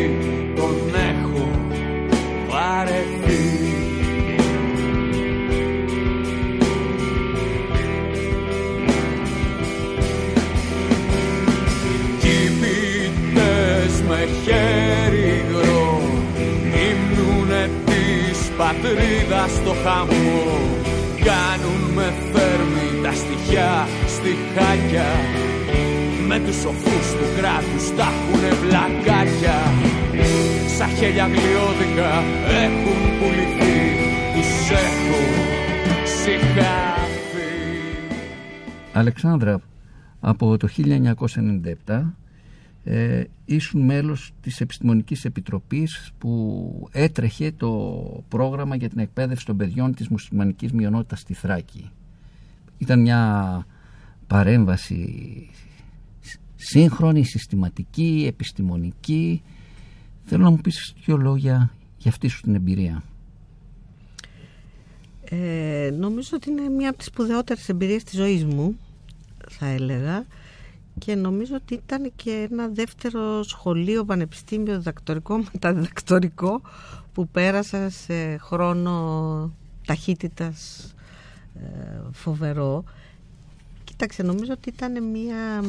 σαν 31.26 31.34
χέλια 31.34 31.48
γλιώδικα 31.48 32.22
έχουν 32.64 33.18
πουληθεί 33.18 33.78
τους 34.34 34.70
έχω 34.70 35.20
συγχαθεί 36.04 36.84
Αλεξάνδρα, 38.92 39.60
από 40.20 40.56
το 40.56 40.68
1997 41.86 42.02
ε, 42.84 43.24
ήσουν 43.44 43.80
μέλος 43.80 44.32
της 44.40 44.60
Επιστημονικής 44.60 45.24
Επιτροπής 45.24 46.10
που 46.18 46.88
έτρεχε 46.92 47.52
το 47.56 48.24
πρόγραμμα 48.28 48.76
για 48.76 48.88
την 48.88 48.98
εκπαίδευση 48.98 49.46
των 49.46 49.56
παιδιών 49.56 49.94
της 49.94 50.08
μουσουλμανικής 50.08 50.72
μειονότητας 50.72 51.20
στη 51.20 51.34
Θράκη. 51.34 51.90
Ήταν 52.78 53.00
μια 53.00 53.66
παρέμβαση 54.26 55.48
σύγχρονη, 56.54 57.24
συστηματική, 57.24 58.24
επιστημονική. 58.28 59.42
Θέλω 60.28 60.42
να 60.42 60.50
μου 60.50 60.56
πεις 60.56 60.94
δύο 61.04 61.16
λόγια 61.16 61.70
για 61.96 62.10
αυτή 62.10 62.28
σου 62.28 62.40
την 62.40 62.54
εμπειρία. 62.54 63.02
Ε, 65.24 65.90
νομίζω 65.98 66.30
ότι 66.34 66.50
είναι 66.50 66.68
μία 66.68 66.88
από 66.88 66.98
τις 66.98 67.06
σπουδαιότερες 67.06 67.68
εμπειρίες 67.68 68.04
της 68.04 68.18
ζωής 68.18 68.44
μου, 68.44 68.78
θα 69.48 69.66
έλεγα. 69.66 70.26
Και 70.98 71.14
νομίζω 71.14 71.54
ότι 71.54 71.74
ήταν 71.74 72.12
και 72.16 72.48
ένα 72.50 72.68
δεύτερο 72.68 73.42
σχολείο, 73.42 74.04
πανεπιστήμιο, 74.04 74.76
διδακτορικό, 74.76 75.36
μεταδιδακτορικό 75.52 76.60
που 77.12 77.28
πέρασα 77.28 77.90
σε 77.90 78.36
χρόνο 78.36 79.52
ταχύτητας 79.86 80.90
ε, 81.54 82.00
φοβερό. 82.12 82.84
Κοίταξε, 83.84 84.22
νομίζω 84.22 84.52
ότι 84.52 84.68
ήταν, 84.68 85.04
μια, 85.10 85.62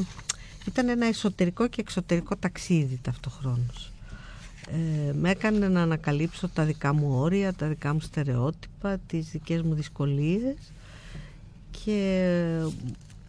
ήταν 0.67 0.89
ένα 0.89 1.05
εσωτερικό 1.05 1.67
και 1.67 1.81
εξωτερικό 1.81 2.35
ταξίδι 2.35 2.99
ταυτοχρόνως. 3.01 3.91
Ε, 4.71 5.13
με 5.13 5.29
έκανε 5.29 5.67
να 5.67 5.81
ανακαλύψω 5.81 6.47
τα 6.47 6.63
δικά 6.63 6.93
μου 6.93 7.19
όρια, 7.19 7.53
τα 7.53 7.67
δικά 7.67 7.93
μου 7.93 7.99
στερεότυπα, 7.99 8.97
τις 9.07 9.29
δικές 9.31 9.61
μου 9.61 9.73
δυσκολίες 9.73 10.55
και 11.71 12.29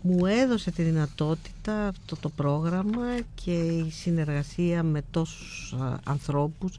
μου 0.03 0.27
έδωσε 0.27 0.71
τη 0.71 0.83
δυνατότητα 0.83 1.87
αυτό 1.87 2.17
το 2.17 2.29
πρόγραμμα 2.29 3.07
και 3.35 3.53
η 3.53 3.91
συνεργασία 3.91 4.83
με 4.83 5.03
τόσους 5.11 5.73
α, 5.73 5.99
ανθρώπους 6.05 6.79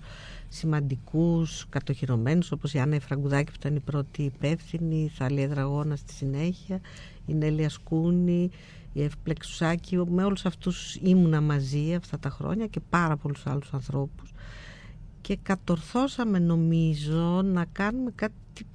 σημαντικούς, 0.49 1.65
κατοχυρωμένους 1.69 2.51
όπως 2.51 2.73
η 2.73 2.79
Άννα 2.79 2.95
Εφραγκουδάκη 2.95 3.51
που 3.51 3.57
ήταν 3.59 3.75
η 3.75 3.79
πρώτη 3.79 4.23
υπεύθυνη, 4.23 5.03
η 5.03 5.11
Θαλία 5.17 5.47
Δραγώνα 5.47 5.95
στη 5.95 6.13
συνέχεια, 6.13 6.79
η 7.25 7.33
Νέλια 7.33 7.69
Σκούνη, 7.69 8.49
η 8.93 9.03
Ευπλεξουσάκη, 9.03 9.97
με 9.97 10.23
όλους 10.23 10.45
αυτούς 10.45 10.95
ήμουνα 10.95 11.41
μαζί 11.41 11.95
αυτά 11.95 12.19
τα 12.19 12.29
χρόνια 12.29 12.67
και 12.67 12.79
πάρα 12.89 13.17
πολλούς 13.17 13.45
άλλους 13.47 13.73
ανθρώπους. 13.73 14.31
Και 15.21 15.37
κατορθώσαμε 15.43 16.39
νομίζω 16.39 17.41
να 17.41 17.65
κάνουμε 17.65 18.11
κάτι 18.15 18.33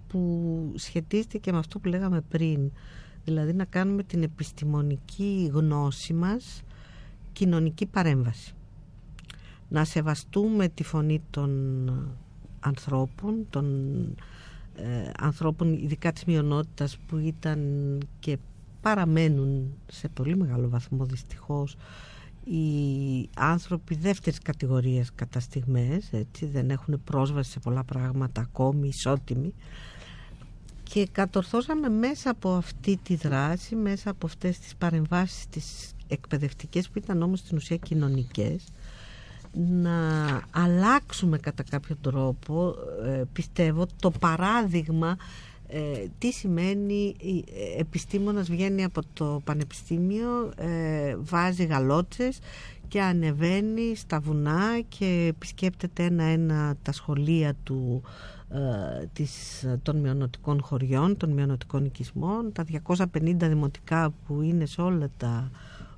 που 0.08 0.72
σχετίζεται 0.74 1.38
και 1.38 1.52
με 1.52 1.58
αυτό 1.58 1.78
που 1.78 1.88
λέγαμε 1.88 2.20
πριν. 2.20 2.70
Δηλαδή 3.24 3.52
να 3.52 3.64
κάνουμε 3.64 4.02
την 4.02 4.22
επιστημονική 4.22 5.50
γνώση 5.52 6.12
μας 6.12 6.62
κοινωνική 7.32 7.86
παρέμβαση. 7.86 8.52
Να 9.68 9.84
σεβαστούμε 9.84 10.68
τη 10.68 10.82
φωνή 10.82 11.22
των 11.30 11.70
ανθρώπων 12.60 13.46
των 13.50 13.66
ε, 14.74 15.10
ανθρώπων 15.18 15.72
ειδικά 15.72 16.12
της 16.12 16.24
μειονότητας 16.24 16.98
που 17.06 17.18
ήταν 17.18 17.60
και 18.18 18.38
παραμένουν 18.84 19.74
σε 19.86 20.08
πολύ 20.08 20.36
μεγάλο 20.36 20.68
βαθμό 20.68 21.04
δυστυχώς 21.04 21.76
οι 22.44 23.28
άνθρωποι 23.36 23.94
δεύτερης 23.94 24.38
κατηγορίας 24.38 25.10
κατά 25.14 25.40
στιγμές 25.40 26.12
έτσι, 26.12 26.46
δεν 26.46 26.70
έχουν 26.70 27.00
πρόσβαση 27.04 27.50
σε 27.50 27.58
πολλά 27.58 27.84
πράγματα 27.84 28.40
ακόμη 28.40 28.88
ισότιμοι. 28.88 29.54
Και 30.82 31.08
κατορθώσαμε 31.12 31.88
μέσα 31.88 32.30
από 32.30 32.50
αυτή 32.50 32.98
τη 33.02 33.14
δράση 33.14 33.74
μέσα 33.74 34.10
από 34.10 34.26
αυτές 34.26 34.58
τις 34.58 34.74
παρεμβάσεις 34.76 35.46
τις 35.48 35.92
εκπαιδευτικές 36.08 36.88
που 36.88 36.98
ήταν 36.98 37.22
όμως 37.22 37.38
στην 37.38 37.56
ουσία 37.56 37.76
κοινωνικές 37.76 38.64
να 39.52 39.98
αλλάξουμε 40.50 41.38
κατά 41.38 41.62
κάποιο 41.62 41.96
τρόπο 42.00 42.74
ε, 43.04 43.22
πιστεύω 43.32 43.86
το 44.00 44.10
παράδειγμα 44.10 45.16
ε, 45.76 46.06
τι 46.18 46.32
σημαίνει 46.32 47.14
ε, 47.20 47.80
επιστήμονας 47.80 48.50
βγαίνει 48.50 48.84
από 48.84 49.00
το 49.12 49.40
πανεπιστήμιο 49.44 50.52
ε, 50.56 51.16
βάζει 51.18 51.64
γαλότσες 51.64 52.38
και 52.88 53.02
ανεβαίνει 53.02 53.96
στα 53.96 54.20
βουνά 54.20 54.80
και 54.88 55.26
επισκέπτεται 55.28 56.04
ένα-ένα 56.04 56.76
τα 56.82 56.92
σχολεία 56.92 57.54
του 57.62 58.02
ε, 58.50 59.06
της, 59.12 59.64
των 59.82 59.96
μειονοτικών 59.96 60.62
χωριών, 60.62 61.16
των 61.16 61.30
μειονοτικών 61.30 61.84
οικισμών. 61.84 62.52
Τα 62.52 62.64
250 62.86 63.36
δημοτικά 63.38 64.14
που 64.26 64.42
είναι 64.42 64.66
σε 64.66 64.80
όλα 64.80 65.08
τα, 65.16 65.50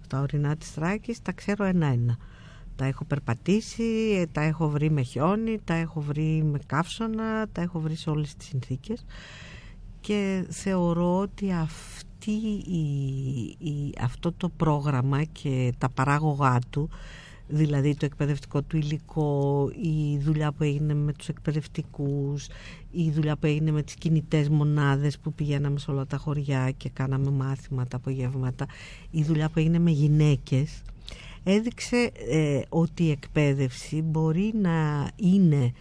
τα 0.09 0.21
ορεινά 0.21 0.57
της 0.57 0.71
Θράκης 0.71 1.23
τα 1.23 1.33
ξέρω 1.33 1.65
ένα-ένα. 1.65 2.17
Τα 2.77 2.85
έχω 2.85 3.05
περπατήσει, 3.05 3.83
τα 4.33 4.41
έχω 4.41 4.69
βρει 4.69 4.91
με 4.91 5.03
χιόνι, 5.03 5.59
τα 5.65 5.75
έχω 5.75 6.01
βρει 6.01 6.43
με 6.43 6.59
καύσωνα, 6.67 7.49
τα 7.53 7.63
έχω 7.63 7.81
βρει 7.81 7.95
σε 7.95 8.11
όλες 8.11 8.35
τις 8.35 8.47
συνθήκες 8.47 9.05
και 10.07 10.45
θεωρώ 10.49 11.19
ότι 11.19 11.53
αυτή 11.53 12.33
η, 13.59 13.95
αυτό 14.01 14.33
το 14.33 14.49
πρόγραμμα 14.49 15.25
και 15.25 15.73
τα 15.79 15.89
παράγωγά 15.89 16.59
του 16.71 16.89
δηλαδή 17.49 17.95
το 17.97 18.05
εκπαιδευτικό 18.05 18.63
του 18.63 18.77
υλικό, 18.77 19.71
η 19.83 20.19
δουλειά 20.19 20.53
που 20.53 20.63
έγινε 20.63 20.95
με 20.95 21.13
τους 21.13 21.29
εκπαιδευτικούς, 21.29 22.47
η 22.91 23.11
δουλειά 23.11 23.37
που 23.37 23.47
έγινε 23.47 23.71
με 23.71 23.83
τις 23.83 23.95
κινητές 23.95 24.49
μονάδες 24.49 25.19
που 25.19 25.33
πηγαίναμε 25.33 25.79
σε 25.79 25.91
όλα 25.91 26.07
τα 26.07 26.17
χωριά 26.17 26.71
και 26.71 26.89
κάναμε 26.89 27.31
μάθηματα, 27.31 27.97
απογεύματα, 27.97 28.67
η 29.11 29.23
δουλειά 29.23 29.49
που 29.49 29.59
έγινε 29.59 29.79
με 29.79 29.91
γυναίκες, 29.91 30.83
έδειξε 31.43 32.11
ε, 32.31 32.61
ότι 32.69 33.05
η 33.05 33.11
εκπαίδευση 33.11 34.03
μπορεί 34.03 34.53
να 34.61 35.09
είναι 35.17 35.73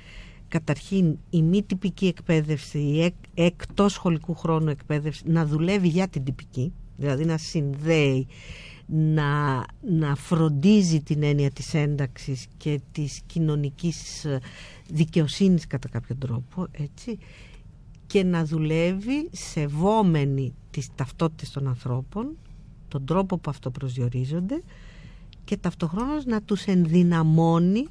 καταρχήν 0.55 1.17
η 1.29 1.41
μη 1.41 1.63
τυπική 1.63 2.07
εκπαίδευση, 2.07 2.79
η 2.79 3.03
εκ, 3.03 3.13
εκτός 3.33 3.93
σχολικού 3.93 4.35
χρόνου 4.35 4.69
εκπαίδευση 4.69 5.23
να 5.25 5.45
δουλεύει 5.45 5.87
για 5.87 6.07
την 6.07 6.23
τυπική, 6.23 6.73
δηλαδή 6.97 7.25
να 7.25 7.37
συνδέει, 7.37 8.27
να, 8.85 9.55
να 9.81 10.15
φροντίζει 10.15 11.01
την 11.01 11.23
έννοια 11.23 11.51
της 11.51 11.73
ένταξης 11.73 12.47
και 12.57 12.79
της 12.91 13.21
κοινωνικής 13.25 14.25
δικαιοσύνης 14.89 15.67
κατά 15.67 15.89
κάποιο 15.89 16.15
τρόπο, 16.15 16.67
έτσι, 16.71 17.17
και 18.07 18.23
να 18.23 18.45
δουλεύει 18.45 19.29
σεβόμενη 19.31 20.53
τις 20.71 20.89
ταυτότητες 20.95 21.51
των 21.51 21.67
ανθρώπων, 21.67 22.37
τον 22.87 23.05
τρόπο 23.05 23.37
που 23.37 23.49
αυτό 23.49 23.71
προσδιορίζονται 23.71 24.61
και 25.43 25.57
ταυτοχρόνως 25.57 26.25
να 26.25 26.41
τους 26.41 26.63
ενδυναμώνει 26.63 27.87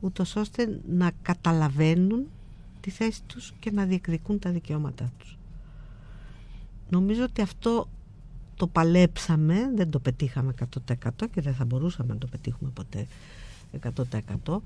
ούτως 0.00 0.36
ώστε 0.36 0.80
να 0.88 1.10
καταλαβαίνουν 1.22 2.26
τη 2.80 2.90
θέση 2.90 3.22
τους 3.26 3.52
και 3.60 3.70
να 3.70 3.84
διεκδικούν 3.84 4.38
τα 4.38 4.50
δικαιώματά 4.50 5.12
τους. 5.18 5.38
Νομίζω 6.90 7.22
ότι 7.24 7.42
αυτό 7.42 7.88
το 8.56 8.66
παλέψαμε, 8.66 9.70
δεν 9.74 9.90
το 9.90 9.98
πετύχαμε 9.98 10.54
100% 10.88 11.10
και 11.32 11.40
δεν 11.40 11.54
θα 11.54 11.64
μπορούσαμε 11.64 12.12
να 12.12 12.18
το 12.18 12.26
πετύχουμε 12.26 12.70
ποτέ 12.70 13.06
100% 14.46 14.58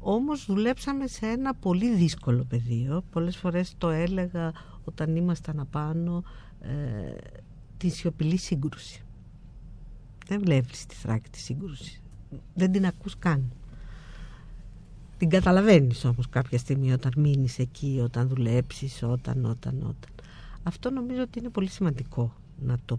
όμως 0.00 0.46
δουλέψαμε 0.46 1.06
σε 1.06 1.26
ένα 1.26 1.54
πολύ 1.54 1.94
δύσκολο 1.94 2.44
πεδίο 2.44 3.02
πολλές 3.12 3.36
φορές 3.36 3.74
το 3.78 3.88
έλεγα 3.88 4.52
όταν 4.84 5.16
ήμασταν 5.16 5.60
απάνω 5.60 6.22
ε, 6.60 7.14
τη 7.76 7.88
σιωπηλή 7.88 8.36
σύγκρουση. 8.36 9.02
Δεν 10.26 10.40
βλέπεις 10.40 10.86
τη 10.86 10.94
Θράκη 10.94 11.30
τη 11.30 11.38
σύγκρουση. 11.38 12.00
Δεν 12.54 12.72
την 12.72 12.86
ακούς 12.86 13.18
καν. 13.18 13.52
Την 15.18 15.28
καταλαβαίνεις 15.28 16.04
όμως 16.04 16.28
κάποια 16.28 16.58
στιγμή 16.58 16.92
όταν 16.92 17.12
μείνεις 17.16 17.58
εκεί, 17.58 18.00
όταν 18.04 18.28
δουλέψεις, 18.28 19.02
όταν, 19.02 19.44
όταν, 19.44 19.78
όταν. 19.80 20.10
Αυτό 20.62 20.90
νομίζω 20.90 21.22
ότι 21.22 21.38
είναι 21.38 21.48
πολύ 21.48 21.68
σημαντικό 21.68 22.32
να 22.60 22.78
το, 22.84 22.98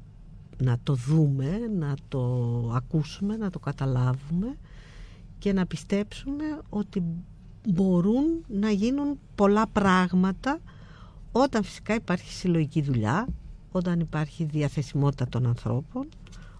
να 0.57 0.77
το 0.83 0.93
δούμε, 0.93 1.57
να 1.77 1.95
το 2.07 2.21
ακούσουμε, 2.75 3.37
να 3.37 3.49
το 3.49 3.59
καταλάβουμε 3.59 4.57
και 5.39 5.53
να 5.53 5.65
πιστέψουμε 5.65 6.43
ότι 6.69 7.03
μπορούν 7.69 8.45
να 8.47 8.71
γίνουν 8.71 9.19
πολλά 9.35 9.67
πράγματα 9.67 10.59
όταν 11.31 11.63
φυσικά 11.63 11.93
υπάρχει 11.93 12.31
συλλογική 12.31 12.81
δουλειά, 12.81 13.27
όταν 13.71 13.99
υπάρχει 13.99 14.43
διαθεσιμότητα 14.43 15.27
των 15.27 15.47
ανθρώπων, 15.47 16.09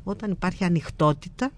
όταν 0.03 0.31
υπάρχει 0.31 0.63
ανοιχτότητα 0.63 1.51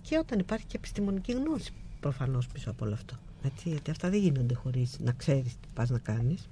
και 0.00 0.18
όταν 0.18 0.38
υπάρχει 0.38 0.66
και 0.66 0.76
επιστημονική 0.76 1.32
γνώση 1.32 1.72
προφανώς 2.00 2.46
πίσω 2.46 2.70
από 2.70 2.84
όλο 2.84 2.94
αυτό. 2.94 3.16
Έτσι, 3.42 3.68
γιατί 3.68 3.90
αυτά 3.90 4.10
δεν 4.10 4.20
γίνονται 4.20 4.54
χωρίς 4.54 4.98
να 5.04 5.12
ξέρεις 5.12 5.52
τι 5.52 5.68
πας 5.74 5.90
να 5.90 5.98
κάνεις. 5.98 6.48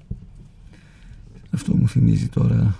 Αυτό 1.51 1.74
μου 1.74 1.88
θυμίζει 1.88 2.28
τώρα 2.28 2.76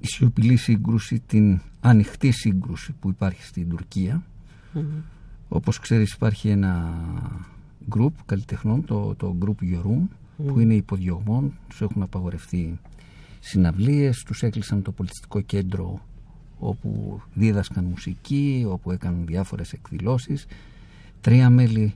η 0.00 0.06
σιωπηλή 0.06 0.56
σύγκρουση, 0.56 1.22
την 1.26 1.60
ανοιχτή 1.80 2.30
σύγκρουση 2.30 2.92
που 2.92 3.08
υπάρχει 3.08 3.42
στην 3.42 3.68
τουρκια 3.68 4.22
Όπως 5.48 5.78
ξέρεις 5.78 6.12
υπάρχει 6.12 6.48
ένα 6.48 6.94
γκρουπ 7.88 8.14
καλλιτεχνών, 8.26 8.84
το, 8.84 9.14
το 9.14 9.34
γκρουπ 9.38 9.58
Yorum, 9.62 10.16
που 10.46 10.60
είναι 10.60 10.74
υποδιωγμών, 10.74 11.52
τους 11.68 11.80
έχουν 11.80 12.02
απαγορευτεί 12.02 12.78
συναυλίες, 13.40 14.22
τους 14.22 14.42
έκλεισαν 14.42 14.82
το 14.82 14.92
πολιτιστικό 14.92 15.40
κέντρο 15.40 16.00
όπου 16.58 17.20
δίδασκαν 17.34 17.84
μουσική, 17.84 18.66
όπου 18.68 18.90
έκαναν 18.90 19.26
διάφορες 19.26 19.72
εκδηλώσεις. 19.72 20.46
Τρία 21.20 21.50
μέλη 21.50 21.94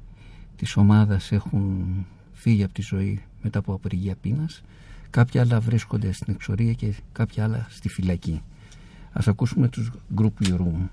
της 0.57 0.77
ομάδας 0.77 1.33
έχουν 1.33 1.87
φύγει 2.33 2.63
από 2.65 2.73
τη 2.73 2.83
ζωή 2.83 3.23
μετά 3.43 3.59
από 3.59 3.73
απεργία 3.73 4.17
πείνας. 4.21 4.63
Κάποια 5.11 5.41
άλλα 5.41 5.61
βρίσκονται 5.61 6.13
στην 6.13 6.35
εξορία 6.35 6.73
και 6.73 6.95
κάποια 7.13 7.45
άλλα 7.45 7.67
στη 7.71 7.89
φυλακή. 7.89 8.43
Ας 9.13 9.29
ακούσουμε 9.29 9.69
τους 9.69 9.91
Group 10.17 10.47
Room. 10.49 10.89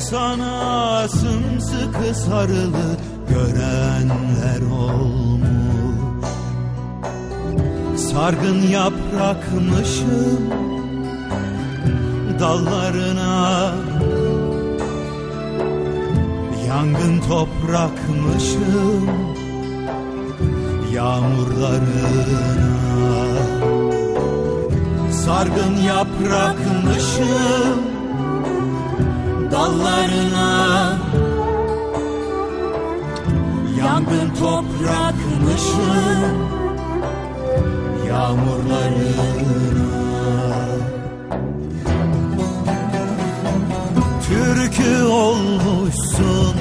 Sana 0.00 1.08
sımsıkı 1.08 2.14
sarılı 2.14 2.96
görenler 3.28 4.70
olmuş. 4.70 6.26
Sargın 7.96 8.62
yaprakmışım 8.62 10.50
dallarına. 12.40 13.72
Yangın 16.68 17.20
toprakmışım 17.20 19.08
yağmurlarına. 20.92 22.32
Sargın 25.12 25.76
yaprakmışım 25.86 27.91
dallarına. 29.52 30.98
Yangın 33.78 34.34
toprakmışım 34.40 35.82
yağmurlarına. 38.08 39.26
Türkü 44.28 45.02
olmuşsun 45.02 46.56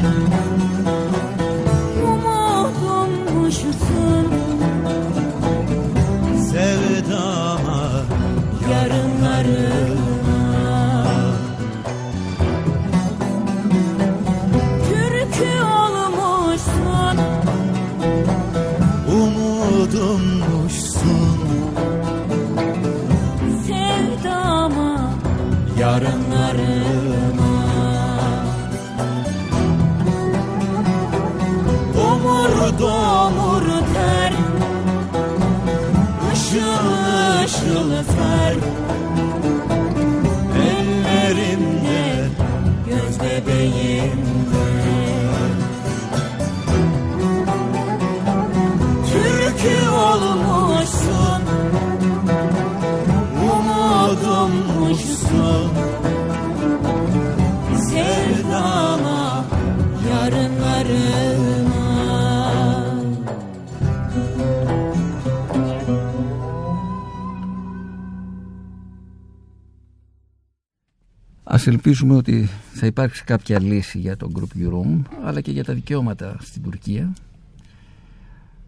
Ας 71.54 71.68
ελπίσουμε 71.68 72.16
ότι 72.16 72.49
θα 72.74 72.86
υπάρξει 72.86 73.24
κάποια 73.24 73.60
λύση 73.60 73.99
για 73.99 74.18
τον 74.18 74.34
Group 74.36 74.74
Room 74.74 75.02
αλλά 75.24 75.41
και 75.41 75.52
για 75.52 75.64
τα 75.64 75.74
δικαιώματα 75.74 76.38
στην 76.39 76.62
Τουρκία. 76.62 77.14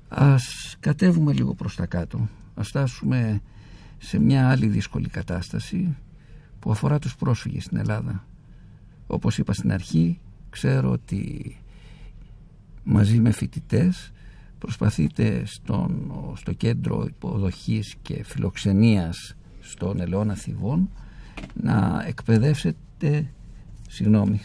Ας 0.08 0.76
κατέβουμε 0.80 1.34
λίγο 1.34 1.54
προς 1.54 1.76
τα 1.76 1.86
κάτω. 1.86 2.30
Ας 2.56 2.68
φτάσουμε 2.68 3.42
σε 3.98 4.20
μια 4.20 4.50
άλλη 4.50 4.68
δύσκολη 4.68 5.10
κατάσταση 5.10 5.96
που 6.60 6.72
αφορά 6.72 7.00
τους 7.00 7.16
πρόσφυγες 7.16 7.64
στην 7.64 7.78
Ελλάδα. 7.78 8.26
Όπως 9.08 9.38
είπα 9.38 9.54
στην 9.54 9.72
αρχή, 9.72 10.20
ξέρω 10.50 10.92
ότι 10.92 11.56
μαζί 12.84 13.20
με 13.20 13.32
φοιτητές 13.32 14.12
προσπαθείτε 14.58 15.44
στον, 15.46 16.12
στο 16.36 16.54
κέντρο 16.54 17.06
υποδοχής 17.08 17.96
και 18.02 18.24
φιλοξενίας 18.24 19.36
στον 19.60 20.00
Ελαιώνα 20.00 20.34
Θηβών 20.36 20.90
να 21.54 22.04
εκπαιδεύσετε 22.08 23.26
συγγνώμη 23.90 24.42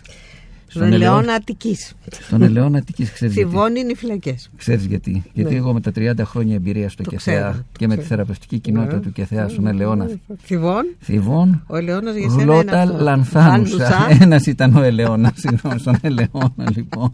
στον 0.69 0.93
Ελαιώνα 0.93 1.33
Αττικής. 1.33 1.95
Στον 2.21 2.43
Ελαιώνα 2.43 2.79
Αττικής, 2.79 3.13
ξέρεις. 3.13 3.35
Θηβών 3.35 3.77
είναι 3.77 3.91
οι 3.91 3.95
φυλακές. 3.95 4.51
Ξέρεις 4.57 4.85
γιατί. 4.85 5.23
Γιατί 5.33 5.53
ναι. 5.53 5.57
εγώ 5.57 5.73
με 5.73 5.81
τα 5.81 5.93
30 5.97 6.13
χρόνια 6.25 6.55
εμπειρία 6.55 6.89
στο 6.89 7.03
ΚΕΘΕΑ 7.03 7.65
και 7.79 7.87
με 7.87 7.97
τη 7.97 8.03
θεραπευτική 8.03 8.59
κοινότητα 8.59 8.97
ναι. 8.97 9.03
του 9.03 9.13
ΚΕΘΕΑ 9.13 9.49
στον 9.49 9.67
Ελαιώνα. 9.67 10.09
Θηβών. 10.43 10.85
Θηβών. 11.01 11.65
Ο 11.67 11.77
Ελαιώνας 11.77 12.17
για 12.17 12.31
σένα. 12.31 12.43
Γλώτα 12.43 12.85
λανθάνουσα. 12.85 14.07
Ένας 14.21 14.47
ήταν 14.47 14.77
ο 14.77 14.83
Ελαιώνας. 14.83 15.33
Συγγνώμη, 15.37 15.79
στον 15.79 15.97
Ελαιώνα 16.01 16.71
λοιπόν. 16.75 17.11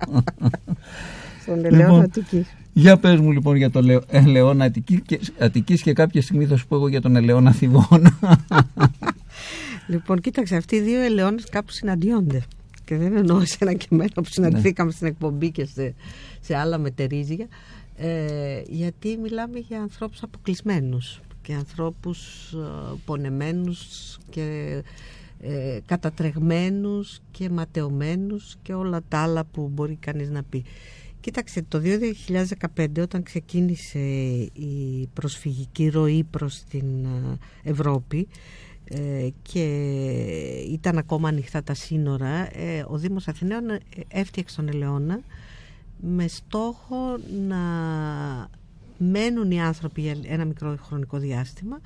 Στον 1.42 1.64
Ελαιώνα 1.64 1.76
λοιπόν, 1.76 2.00
Αττικής. 2.00 2.46
Για 2.72 2.96
πες 2.96 3.20
μου 3.20 3.32
λοιπόν 3.32 3.56
για 3.56 3.70
τον 3.70 4.02
Ελαιώνα 4.08 4.64
Αττικής 4.64 5.00
και, 5.06 5.20
Αττικής 5.38 5.82
και 5.82 5.92
κάποια 5.92 6.22
στιγμή 6.22 6.44
θα 6.44 6.56
σου 6.56 6.66
πω 6.66 6.76
εγώ 6.76 6.88
για 6.88 7.00
τον 7.00 7.16
Ελαιώνα 7.16 7.52
Θηβών. 7.52 8.18
Λοιπόν, 9.86 10.20
κοίταξε, 10.20 10.56
αυτοί 10.56 10.76
οι 10.76 10.80
δύο 10.80 11.00
ελαιώνες 11.00 11.44
κάπου 11.44 11.72
συναντιόνται 11.72 12.42
και 12.84 12.96
δεν 12.96 13.16
εννοώ 13.16 13.40
εσένα 13.40 13.72
και 13.72 13.86
εμένα 13.90 14.10
που 14.14 14.24
συναντηθήκαμε 14.24 14.88
ναι. 14.88 14.94
στην 14.94 15.06
εκπομπή 15.06 15.50
και 15.50 15.64
σε, 15.64 15.94
σε 16.40 16.56
άλλα 16.56 16.78
μετερίζια 16.78 17.46
ε, 17.96 18.62
γιατί 18.68 19.16
μιλάμε 19.22 19.58
για 19.58 19.80
ανθρώπους 19.80 20.22
αποκλεισμένους 20.22 21.20
και 21.42 21.54
ανθρώπους 21.54 22.52
ε, 22.52 22.96
πονεμένους 23.04 23.78
και 24.30 24.82
ε, 25.40 25.78
κατατρεγμένους 25.86 27.20
και 27.30 27.50
ματαιωμένους 27.50 28.56
και 28.62 28.74
όλα 28.74 29.00
τα 29.08 29.18
άλλα 29.18 29.44
που 29.44 29.70
μπορεί 29.74 29.96
κανείς 30.00 30.30
να 30.30 30.42
πει. 30.42 30.64
Κοίταξε, 31.20 31.64
το 31.68 31.82
2015 32.76 32.86
όταν 33.00 33.22
ξεκίνησε 33.22 33.98
η 34.52 35.08
προσφυγική 35.14 35.88
ροή 35.88 36.24
προς 36.30 36.62
την 36.70 37.04
ε, 37.04 37.38
Ευρώπη 37.62 38.18
ε, 38.18 38.63
και 39.42 39.64
ήταν 40.70 40.98
ακόμα 40.98 41.28
ανοιχτά 41.28 41.62
τα 41.62 41.74
σύνορα 41.74 42.58
ε, 42.58 42.84
ο 42.88 42.98
Δήμος 42.98 43.28
Αθηναίων 43.28 43.70
ε, 43.70 43.80
έφτιαξε 44.08 44.56
τον 44.56 44.68
Ελαιώνα 44.68 45.20
με 46.00 46.28
στόχο 46.28 46.96
να 47.48 47.58
μένουν 48.98 49.50
οι 49.50 49.62
άνθρωποι 49.62 50.00
για 50.00 50.16
ένα 50.22 50.44
μικρό 50.44 50.76
χρονικό 50.82 51.18
διάστημα 51.18 51.80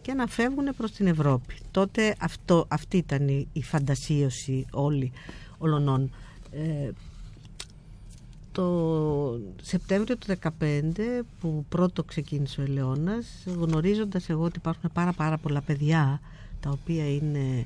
και 0.00 0.14
να 0.14 0.26
φεύγουν 0.26 0.68
προς 0.76 0.90
την 0.90 1.06
Ευρώπη. 1.06 1.54
Τότε 1.70 2.14
αυτό, 2.20 2.66
αυτή 2.68 2.96
ήταν 2.96 3.28
η, 3.28 3.48
η 3.52 3.62
φαντασίωση 3.62 4.66
όλη 4.70 5.12
ολονών. 5.58 6.10
Ε, 6.50 6.90
το 8.52 9.40
Σεπτέμβριο 9.62 10.16
του 10.16 10.26
2015 10.60 10.92
που 11.40 11.64
πρώτο 11.68 12.04
ξεκίνησε 12.04 12.60
ο 12.60 12.64
Ελαιώνας 12.64 13.26
γνωρίζοντας 13.46 14.28
εγώ 14.28 14.44
ότι 14.44 14.58
υπάρχουν 14.58 14.90
πάρα 14.92 15.12
πάρα 15.12 15.38
πολλά 15.38 15.60
παιδιά 15.60 16.20
τα 16.64 16.70
οποία 16.70 17.08
είναι 17.14 17.64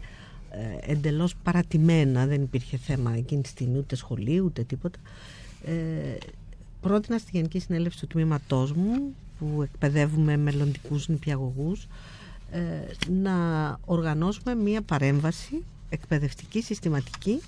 ε, 0.50 0.92
εντελώς 0.92 1.34
παρατημένα, 1.42 2.26
δεν 2.26 2.42
υπήρχε 2.42 2.76
θέμα 2.76 3.14
εκείνη 3.14 3.42
τη 3.42 3.48
στιγμή 3.48 3.78
ούτε 3.78 3.96
σχολείου 3.96 4.44
ούτε 4.44 4.62
τίποτα. 4.62 4.98
Ε, 5.64 6.16
πρότεινα 6.80 7.18
στη 7.18 7.30
Γενική 7.32 7.58
Συνέλευση 7.58 8.00
του 8.00 8.06
τμήματός 8.06 8.72
μου 8.72 9.14
που 9.38 9.62
εκπαιδεύουμε 9.62 10.36
μελλοντικούς 10.36 11.08
νηπιαγωγούς 11.08 11.86
ε, 12.50 12.60
να 13.10 13.34
οργανώσουμε 13.84 14.54
μία 14.54 14.82
παρέμβαση 14.82 15.64
εκπαιδευτική, 15.88 16.62
συστηματική 16.62 17.40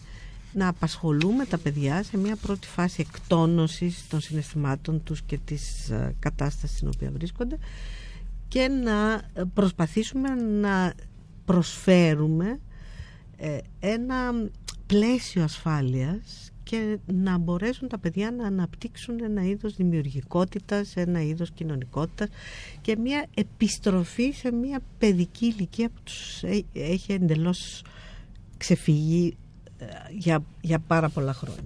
να 0.52 0.68
απασχολούμε 0.68 1.44
τα 1.44 1.58
παιδιά 1.58 2.02
σε 2.02 2.16
μια 2.16 2.36
πρώτη 2.36 2.66
φάση 2.66 3.06
εκτόνωσης 3.08 4.08
των 4.08 4.20
συναισθημάτων 4.20 5.02
τους 5.02 5.22
και 5.22 5.38
της 5.44 5.90
ε, 5.90 6.14
κατάστασης 6.18 6.76
στην 6.76 6.90
οποία 6.94 7.10
βρίσκονται 7.10 7.58
και 8.48 8.68
να 8.68 9.22
προσπαθήσουμε 9.54 10.28
να 10.34 10.94
προσφέρουμε 11.50 12.60
ε, 13.36 13.58
ένα 13.80 14.48
πλαίσιο 14.86 15.42
ασφάλειας 15.42 16.52
και 16.62 16.98
να 17.06 17.38
μπορέσουν 17.38 17.88
τα 17.88 17.98
παιδιά 17.98 18.30
να 18.30 18.46
αναπτύξουν 18.46 19.22
ένα 19.22 19.42
είδος 19.42 19.76
δημιουργικότητας, 19.76 20.96
ένα 20.96 21.22
είδος 21.22 21.50
κοινωνικότητας 21.50 22.28
και 22.80 22.96
μια 22.96 23.26
επιστροφή 23.34 24.32
σε 24.32 24.52
μια 24.52 24.80
παιδική 24.98 25.46
ηλικία 25.46 25.88
που 25.88 26.00
τους 26.04 26.42
έχει 26.72 27.12
εντελώς 27.12 27.84
ξεφύγει 28.56 29.36
ε, 29.78 29.86
για, 30.10 30.44
για 30.60 30.78
πάρα 30.78 31.08
πολλά 31.08 31.32
χρόνια. 31.32 31.62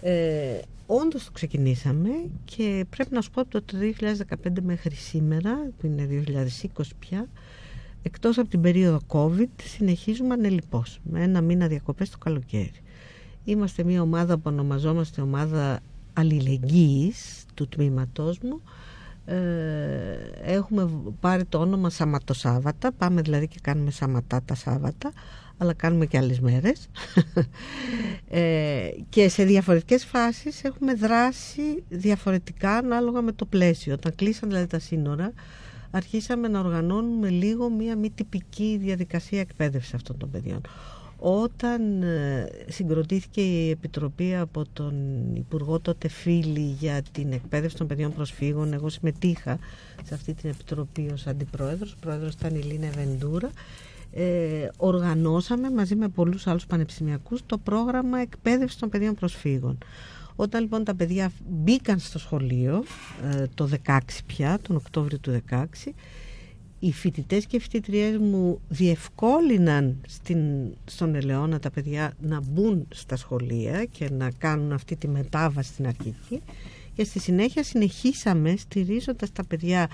Ε, 0.00 0.60
όντως 0.86 1.24
το 1.24 1.30
ξεκινήσαμε 1.32 2.10
και 2.44 2.84
πρέπει 2.90 3.14
να 3.14 3.20
σου 3.20 3.30
πω 3.30 3.40
από 3.40 3.50
το 3.50 3.78
2015 4.44 4.50
μέχρι 4.62 4.94
σήμερα, 4.94 5.70
που 5.78 5.86
είναι 5.86 6.24
2020 6.76 6.82
πια, 6.98 7.28
εκτός 8.06 8.38
από 8.38 8.48
την 8.48 8.60
περίοδο 8.60 9.00
COVID 9.08 9.62
συνεχίζουμε 9.62 10.34
ανελιπώς 10.34 11.00
με 11.02 11.22
ένα 11.22 11.40
μήνα 11.40 11.66
διακοπές 11.66 12.10
το 12.10 12.18
καλοκαίρι. 12.18 12.82
Είμαστε 13.44 13.84
μια 13.84 14.02
ομάδα 14.02 14.36
που 14.36 14.42
ονομαζόμαστε 14.44 15.20
ομάδα 15.20 15.80
αλληλεγγύης 16.12 17.44
του 17.54 17.68
τμήματός 17.68 18.38
μου. 18.38 18.62
Ε, 19.24 19.36
έχουμε 20.42 20.90
πάρει 21.20 21.44
το 21.44 21.58
όνομα 21.58 21.90
Σαματοσάββατα 21.90 22.92
πάμε 22.92 23.20
δηλαδή 23.20 23.48
και 23.48 23.58
κάνουμε 23.62 23.90
Σαματά 23.90 24.42
τα 24.44 24.54
Σάββατα 24.54 25.12
αλλά 25.58 25.72
κάνουμε 25.72 26.06
και 26.06 26.18
άλλες 26.18 26.40
μέρες. 26.40 26.88
Ε, 28.28 28.88
και 29.08 29.28
σε 29.28 29.44
διαφορετικές 29.44 30.04
φάσεις 30.04 30.64
έχουμε 30.64 30.94
δράσει 30.94 31.84
διαφορετικά 31.88 32.76
ανάλογα 32.76 33.20
με 33.20 33.32
το 33.32 33.44
πλαίσιο. 33.44 33.94
Όταν 33.94 34.14
κλείσαν 34.14 34.48
δηλαδή 34.48 34.66
τα 34.66 34.78
σύνορα 34.78 35.32
αρχίσαμε 35.90 36.48
να 36.48 36.60
οργανώνουμε 36.60 37.28
λίγο 37.28 37.70
μία 37.70 37.96
μη 37.96 38.10
τυπική 38.10 38.78
διαδικασία 38.80 39.40
εκπαίδευσης 39.40 39.94
αυτών 39.94 40.16
των 40.16 40.30
παιδιών. 40.30 40.60
Όταν 41.18 42.02
ε, 42.02 42.48
συγκροτήθηκε 42.68 43.40
η 43.40 43.70
Επιτροπή 43.70 44.36
από 44.36 44.64
τον 44.72 44.94
Υπουργό 45.34 45.80
τότε 45.80 46.08
Φίλη 46.08 46.76
για 46.78 47.02
την 47.12 47.32
εκπαίδευση 47.32 47.76
των 47.76 47.86
παιδιών 47.86 48.12
προσφύγων, 48.12 48.72
εγώ 48.72 48.88
συμμετείχα 48.88 49.58
σε 50.04 50.14
αυτή 50.14 50.34
την 50.34 50.50
Επιτροπή 50.50 51.10
ως 51.12 51.26
Αντιπρόεδρος, 51.26 51.92
ο 51.92 51.96
Πρόεδρος 52.00 52.32
ήταν 52.32 52.54
η 52.54 52.62
Λίνα 52.62 52.88
Βεντούρα, 52.90 53.50
ε, 54.12 54.68
οργανώσαμε 54.76 55.70
μαζί 55.70 55.94
με 55.94 56.08
πολλούς 56.08 56.46
άλλους 56.46 56.66
πανεπιστημιακούς 56.66 57.40
το 57.46 57.58
πρόγραμμα 57.58 58.18
εκπαίδευσης 58.18 58.78
των 58.78 58.88
παιδιών 58.88 59.14
προσφύγων. 59.14 59.78
Όταν 60.36 60.62
λοιπόν 60.62 60.84
τα 60.84 60.94
παιδιά 60.94 61.32
μπήκαν 61.48 61.98
στο 61.98 62.18
σχολείο 62.18 62.84
ε, 63.32 63.44
το 63.54 63.68
16 63.86 63.98
πια, 64.26 64.58
τον 64.62 64.76
Οκτώβριο 64.76 65.18
του 65.18 65.40
16, 65.50 65.64
οι 66.78 66.92
φοιτητές 66.92 67.46
και 67.46 67.56
οι 67.56 67.60
φοιτητριές 67.60 68.18
μου 68.18 68.60
διευκόλυναν 68.68 69.96
στην, 70.06 70.38
στον 70.84 71.14
Ελαιώνα 71.14 71.58
τα 71.58 71.70
παιδιά 71.70 72.14
να 72.20 72.40
μπουν 72.40 72.86
στα 72.94 73.16
σχολεία 73.16 73.84
και 73.84 74.10
να 74.10 74.30
κάνουν 74.30 74.72
αυτή 74.72 74.96
τη 74.96 75.08
μετάβαση 75.08 75.72
στην 75.72 75.86
αρχική. 75.86 76.42
Και 76.94 77.04
στη 77.04 77.18
συνέχεια 77.18 77.62
συνεχίσαμε 77.62 78.54
στηρίζοντας 78.56 79.32
τα 79.32 79.44
παιδιά 79.44 79.88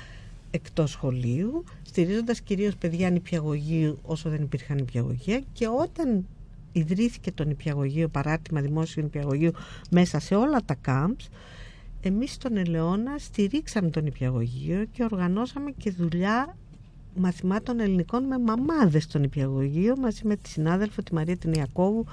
εκτός 0.50 0.90
σχολείου, 0.90 1.64
στηρίζοντας 1.82 2.40
κυρίως 2.40 2.76
παιδιά 2.76 3.10
νηπιαγωγείου 3.10 3.98
όσο 4.02 4.30
δεν 4.30 4.42
υπήρχαν 4.42 4.76
νηπιαγωγεία. 4.76 5.42
Και 5.52 5.66
όταν 5.68 6.26
ιδρύθηκε 6.72 7.32
το 7.32 7.44
νηπιαγωγείο, 7.44 8.08
παράρτημα 8.08 8.60
δημόσιο 8.60 9.02
νηπιαγωγείο 9.02 9.52
μέσα 9.90 10.18
σε 10.18 10.34
όλα 10.34 10.60
τα 10.64 10.76
camps 10.86 11.26
εμείς 12.04 12.32
στον 12.32 12.56
Ελαιώνα 12.56 13.18
στηρίξαμε 13.18 13.90
το 13.90 14.00
νηπιαγωγείο 14.00 14.84
και 14.92 15.04
οργανώσαμε 15.04 15.70
και 15.70 15.90
δουλειά 15.90 16.56
μαθημάτων 17.14 17.80
ελληνικών 17.80 18.24
με 18.24 18.38
μαμάδες 18.38 19.02
στο 19.02 19.18
νηπιαγωγείο 19.18 19.96
μαζί 19.96 20.20
με 20.24 20.36
τη 20.36 20.48
συνάδελφο 20.48 21.02
τη 21.02 21.14
Μαρία 21.14 21.36
την 21.36 21.52
Ιακώβου 21.52 22.06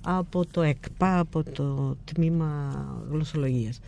από 0.00 0.46
το 0.46 0.62
ΕΚΠΑ, 0.62 1.18
από 1.18 1.42
το 1.42 1.96
τμήμα 2.04 2.70
γλωσσολογίας. 3.10 3.80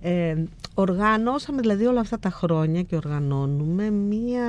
Ε, 0.00 0.42
οργανώσαμε 0.74 1.60
δηλαδή 1.60 1.84
όλα 1.84 2.00
αυτά 2.00 2.18
τα 2.18 2.30
χρόνια 2.30 2.82
και 2.82 2.96
οργανώνουμε 2.96 3.90
μία 3.90 4.44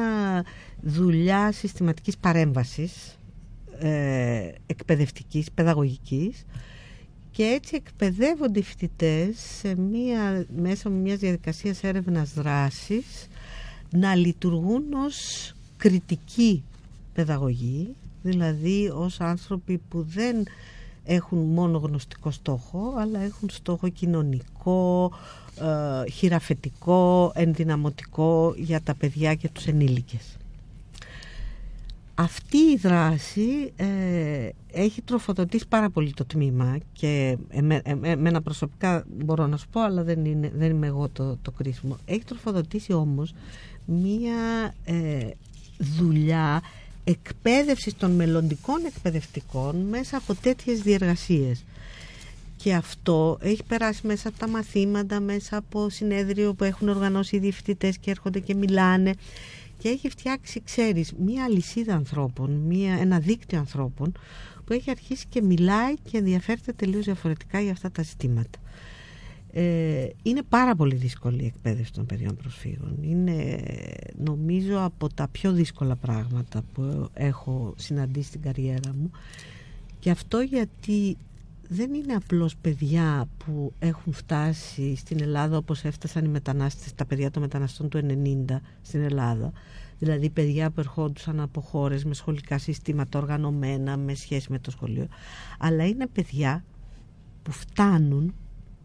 δουλειά 0.82 1.52
συστηματικής 1.52 2.18
παρέμβασης 2.18 3.17
ε, 3.80 4.52
εκπαιδευτικής, 4.66 5.52
παιδαγωγικής 5.52 6.46
και 7.32 7.44
έτσι 7.44 7.76
εκπαιδεύονται 7.76 8.60
οι 8.60 8.64
φοιτητές 8.64 9.40
σε 9.60 9.76
μία, 9.76 10.46
μέσα 10.62 10.90
με 10.90 10.96
μιας 10.96 11.20
διαδικασίας 11.20 11.84
έρευνας 11.84 12.34
δράσης 12.34 13.28
να 13.90 14.16
λειτουργούν 14.16 14.94
ως 14.94 15.52
κριτική 15.78 16.64
παιδαγωγή 17.14 17.96
δηλαδή 18.22 18.92
ως 18.96 19.20
άνθρωποι 19.22 19.82
που 19.90 20.02
δεν 20.02 20.46
έχουν 21.04 21.38
μόνο 21.38 21.78
γνωστικό 21.78 22.32
στόχο 22.32 22.94
αλλά 22.98 23.20
έχουν 23.20 23.50
στόχο 23.50 23.90
κοινωνικό, 23.90 25.12
ε, 25.62 26.10
χειραφετικό, 26.10 27.32
ενδυναμωτικό 27.36 28.54
για 28.58 28.82
τα 28.82 28.96
παιδιά 28.96 29.36
και 29.36 29.50
τους 29.50 29.66
ενήλικες. 29.66 30.37
Αυτή 32.20 32.58
η 32.58 32.78
δράση 32.78 33.74
ε, 33.76 34.50
έχει 34.72 35.02
τροφοδοτήσει 35.02 35.68
πάρα 35.68 35.90
πολύ 35.90 36.14
το 36.14 36.26
τμήμα 36.26 36.78
και 36.94 37.38
εμέ, 37.50 37.82
εμένα 38.02 38.42
προσωπικά 38.42 39.06
μπορώ 39.08 39.48
να 39.48 39.58
σου 39.58 39.68
πω 39.72 39.82
αλλά 39.82 40.04
δεν, 40.04 40.26
είναι, 40.26 40.52
δεν 40.56 40.70
είμαι 40.70 40.88
εγώ 40.88 41.10
το, 41.10 41.38
το 41.42 41.52
κρίσιμο. 41.52 41.98
Έχει 42.06 42.24
τροφοδοτήσει 42.24 42.94
όμως 42.94 43.34
μία 43.86 44.74
ε, 44.86 45.30
δουλειά 45.78 46.62
εκπαίδευσης 47.04 47.96
των 47.98 48.12
μελλοντικών 48.12 48.86
εκπαιδευτικών 48.86 49.76
μέσα 49.76 50.18
από 50.18 50.34
τέτοιες 50.34 50.80
διεργασίες. 50.82 51.64
Και 52.56 52.74
αυτό 52.74 53.38
έχει 53.42 53.64
περάσει 53.64 54.08
μέσα 54.08 54.28
από 54.28 54.38
τα 54.40 54.48
μαθήματα, 54.48 55.20
μέσα 55.20 55.58
από 55.58 55.90
συνέδριο 55.90 56.54
που 56.54 56.64
έχουν 56.64 56.90
οργανώσει 56.90 57.36
οι 57.36 57.40
διευθυντές 57.40 57.98
και 57.98 58.12
έρχονται 58.12 58.40
και 58.40 58.56
μιλάνε 58.56 59.14
και 59.78 59.90
έχει 59.90 60.10
φτιάξει, 60.10 60.62
ξέρεις, 60.64 61.14
μία 61.14 61.44
αλυσίδα 61.44 61.96
ανθρώπων, 61.96 62.52
μία, 62.52 62.94
ένα 62.94 63.20
δίκτυο 63.20 63.60
ανθρώπων 63.60 64.12
που 64.66 64.74
έχει 64.74 64.90
αρχίσει 64.90 65.26
και 65.30 65.42
μιλάει 65.42 65.94
και 65.94 66.18
ενδιαφέρεται 66.18 66.74
τελείως 66.74 67.06
διαφορετικά 67.06 67.60
για 67.60 67.72
αυτά 67.72 67.92
τα 67.92 68.04
ζητήματα. 68.04 68.60
Ε, 69.52 70.08
είναι 70.24 70.42
πάρα 70.50 70.76
πολύ 70.76 70.96
δύσκολη 70.96 71.44
η 71.44 71.46
εκπαίδευση 71.46 71.94
των 71.94 72.06
παιδιών 72.06 72.36
προσφύγων. 72.36 72.98
Είναι 73.02 73.64
νομίζω 74.18 74.84
από 74.84 75.14
τα 75.14 75.28
πιο 75.28 75.52
δύσκολα 75.52 75.96
πράγματα 75.96 76.64
που 76.74 77.10
έχω 77.14 77.74
συναντήσει 77.78 78.28
στην 78.28 78.42
καριέρα 78.42 78.94
μου 78.94 79.12
και 80.00 80.10
αυτό 80.10 80.40
γιατί 80.40 81.18
δεν 81.70 81.94
είναι 81.94 82.14
απλώς 82.14 82.56
παιδιά 82.56 83.28
που 83.38 83.74
έχουν 83.80 84.14
φτάσει 84.14 84.96
στην 84.96 85.22
Ελλάδα 85.22 85.58
όπως 85.58 85.84
έφτασαν 85.84 86.26
οι 86.26 86.28
μετανάστες, 86.28 86.94
τα 86.94 87.06
παιδιά 87.06 87.32
των 87.32 87.42
μεταναστών 87.42 87.90
του 87.90 87.98
90 87.98 88.62
στην 88.82 89.02
Ελλάδα. 89.02 89.52
Δηλαδή 90.00 90.30
παιδιά 90.30 90.70
που 90.70 90.80
ερχόντουσαν 90.80 91.40
από 91.40 91.62
χώρες 91.62 92.06
με 92.06 92.14
σχολικά 92.14 92.58
συστήματα 92.58 93.20
οργανωμένα, 93.20 93.98
με 93.98 94.14
σχέση 94.14 94.52
με 94.52 94.60
το 94.60 94.72
σχολείο. 94.72 95.08
Αλλά 95.60 95.86
είναι 95.86 96.08
παιδιά 96.08 96.64
που 97.44 97.52
φτάνουν 97.52 98.34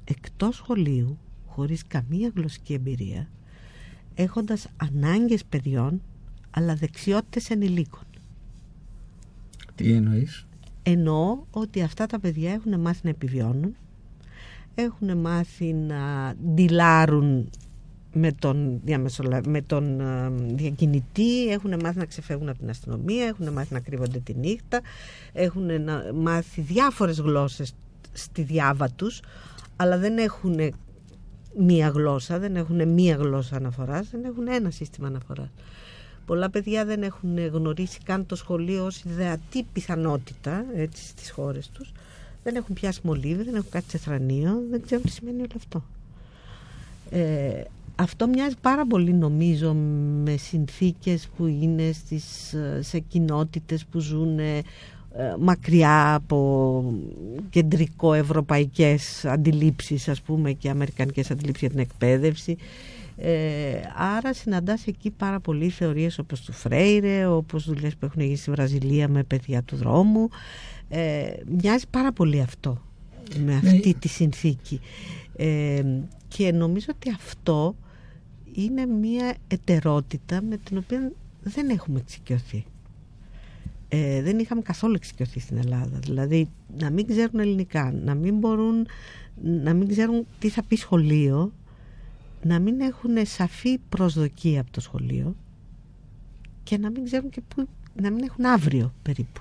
εκτός 0.04 0.56
σχολείου, 0.56 1.18
χωρίς 1.46 1.86
καμία 1.86 2.32
γλωσσική 2.36 2.72
εμπειρία, 2.72 3.28
έχοντας 4.14 4.66
ανάγκες 4.76 5.44
παιδιών, 5.44 6.02
αλλά 6.50 6.74
δεξιότητες 6.74 7.50
ενηλίκων. 7.50 8.04
Τι 9.74 9.92
εννοείς; 9.92 10.46
Εννοώ 10.82 11.44
ότι 11.50 11.82
αυτά 11.82 12.06
τα 12.06 12.20
παιδιά 12.20 12.52
έχουν 12.52 12.80
μάθει 12.80 13.00
να 13.02 13.10
επιβιώνουν, 13.10 13.76
έχουν 14.74 15.18
μάθει 15.18 15.72
να 15.72 16.34
ντυλάρουν 16.44 17.50
με 18.12 18.32
τον, 18.32 18.80
διαμεσολα... 18.84 19.40
με 19.46 19.62
τον 19.62 20.00
ε, 20.00 20.30
διακινητή, 20.54 21.48
έχουν 21.48 21.74
μάθει 21.82 21.98
να 21.98 22.04
ξεφεύγουν 22.04 22.48
από 22.48 22.58
την 22.58 22.70
αστυνομία, 22.70 23.24
έχουν 23.26 23.52
μάθει 23.52 23.72
να 23.72 23.80
κρύβονται 23.80 24.18
τη 24.18 24.34
νύχτα, 24.34 24.80
έχουν 25.32 25.70
μάθει 26.14 26.60
διάφορες 26.60 27.20
γλώσσες 27.20 27.74
στη 28.12 28.42
διάβα 28.42 28.90
τους, 28.90 29.20
αλλά 29.76 29.98
δεν 29.98 30.18
έχουν 30.18 30.72
μία 31.58 31.88
γλώσσα, 31.88 32.38
δεν 32.38 32.56
έχουν 32.56 32.88
μία 32.88 33.16
γλώσσα 33.16 33.56
αναφοράς, 33.56 34.10
δεν 34.10 34.24
έχουν 34.24 34.48
ένα 34.48 34.70
σύστημα 34.70 35.06
αναφοράς. 35.06 35.50
Πολλά 36.32 36.50
παιδιά 36.50 36.84
δεν 36.84 37.02
έχουν 37.02 37.38
γνωρίσει 37.38 37.98
καν 38.04 38.26
το 38.26 38.36
σχολείο 38.36 38.84
ως 38.84 39.02
ιδεατή 39.02 39.66
πιθανότητα 39.72 40.64
έτσι, 40.74 41.06
στις 41.06 41.30
χώρες 41.30 41.68
τους. 41.68 41.92
Δεν 42.42 42.54
έχουν 42.56 42.74
πιάσει 42.74 43.00
μολύβι, 43.02 43.42
δεν 43.42 43.54
έχουν 43.54 43.70
κάτι 43.70 43.90
σε 43.90 43.98
θρανείο, 43.98 44.62
δεν 44.70 44.82
ξέρουν 44.82 45.04
τι 45.04 45.10
σημαίνει 45.10 45.38
όλο 45.38 45.50
αυτό. 45.56 45.84
Ε, 47.10 47.62
αυτό 47.96 48.26
μοιάζει 48.26 48.54
πάρα 48.60 48.86
πολύ 48.86 49.12
νομίζω 49.12 49.72
με 50.24 50.36
συνθήκες 50.36 51.28
που 51.36 51.46
είναι 51.46 51.92
στις, 51.92 52.54
σε 52.80 52.98
κοινότητες 52.98 53.84
που 53.84 53.98
ζουν 53.98 54.38
ε, 54.38 54.62
μακριά 55.38 56.14
από 56.14 56.94
κεντρικό 57.50 58.12
ευρωπαϊκές 58.12 59.24
αντιλήψεις 59.24 60.08
ας 60.08 60.20
πούμε 60.20 60.52
και 60.52 60.70
αμερικανικές 60.70 61.30
αντιλήψεις 61.30 61.60
για 61.60 61.70
την 61.70 61.78
εκπαίδευση 61.78 62.56
ε, 63.16 63.80
άρα 63.96 64.34
συναντάς 64.34 64.86
εκεί 64.86 65.10
πάρα 65.10 65.40
πολλοί 65.40 65.68
θεωρίες 65.68 66.18
όπως 66.18 66.40
του 66.40 66.52
Φρέιρε 66.52 67.26
όπως 67.26 67.64
δουλειές 67.64 67.96
που 67.96 68.04
έχουν 68.04 68.22
γίνει 68.22 68.36
στη 68.36 68.50
Βραζιλία 68.50 69.08
με 69.08 69.22
παιδιά 69.22 69.62
του 69.62 69.76
δρόμου 69.76 70.28
ε, 70.88 71.32
μοιάζει 71.46 71.84
πάρα 71.90 72.12
πολύ 72.12 72.40
αυτό 72.40 72.82
με 73.36 73.44
Ναι. 73.44 73.54
αυτή 73.54 73.94
τη 73.94 74.08
συνθήκη 74.08 74.80
ε, 75.36 75.82
και 76.28 76.52
νομίζω 76.52 76.86
ότι 76.90 77.10
αυτό 77.10 77.76
είναι 78.54 78.86
μια 78.86 79.34
ετερότητα 79.48 80.42
με 80.42 80.56
την 80.56 80.76
οποία 80.76 81.12
δεν 81.42 81.68
έχουμε 81.68 81.98
εξοικειωθεί 81.98 82.64
ε, 83.94 84.22
δεν 84.22 84.38
είχαμε 84.38 84.62
καθόλου 84.62 84.94
εξοικειωθεί 84.94 85.40
στην 85.40 85.56
Ελλάδα. 85.56 85.98
Δηλαδή 85.98 86.48
να 86.78 86.90
μην 86.90 87.06
ξέρουν 87.06 87.40
ελληνικά, 87.40 87.92
να 88.04 88.14
μην 88.14 88.38
μπορούν, 88.38 88.86
να 89.42 89.74
μην 89.74 89.88
ξέρουν 89.88 90.26
τι 90.38 90.48
θα 90.48 90.62
πει 90.62 90.76
σχολείο, 90.76 91.52
να 92.44 92.58
μην 92.58 92.80
έχουν 92.80 93.10
σαφή 93.26 93.78
προσδοκία 93.88 94.60
από 94.60 94.70
το 94.70 94.80
σχολείο 94.80 95.36
και 96.62 96.78
να 96.78 96.90
μην 96.90 97.04
ξέρουν 97.04 97.30
και 97.30 97.40
που, 97.48 97.68
να 98.02 98.10
μην 98.10 98.22
έχουν 98.24 98.44
αύριο 98.44 98.92
περίπου. 99.02 99.40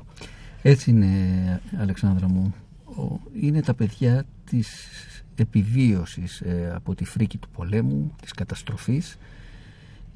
Έτσι 0.62 0.90
είναι 0.90 1.62
Αλεξάνδρα 1.78 2.28
μου. 2.30 2.54
Ο- 2.86 3.20
Είναι 3.42 3.62
τα 3.62 3.74
παιδιά 3.74 4.24
της 4.50 4.88
επιβίωσης 5.36 6.42
ε, 6.42 6.72
από 6.76 6.96
τη 6.96 7.06
φρίκη 7.06 7.38
του 7.38 7.50
πολέμου, 7.50 8.16
της 8.22 8.32
καταστροφής. 8.32 9.18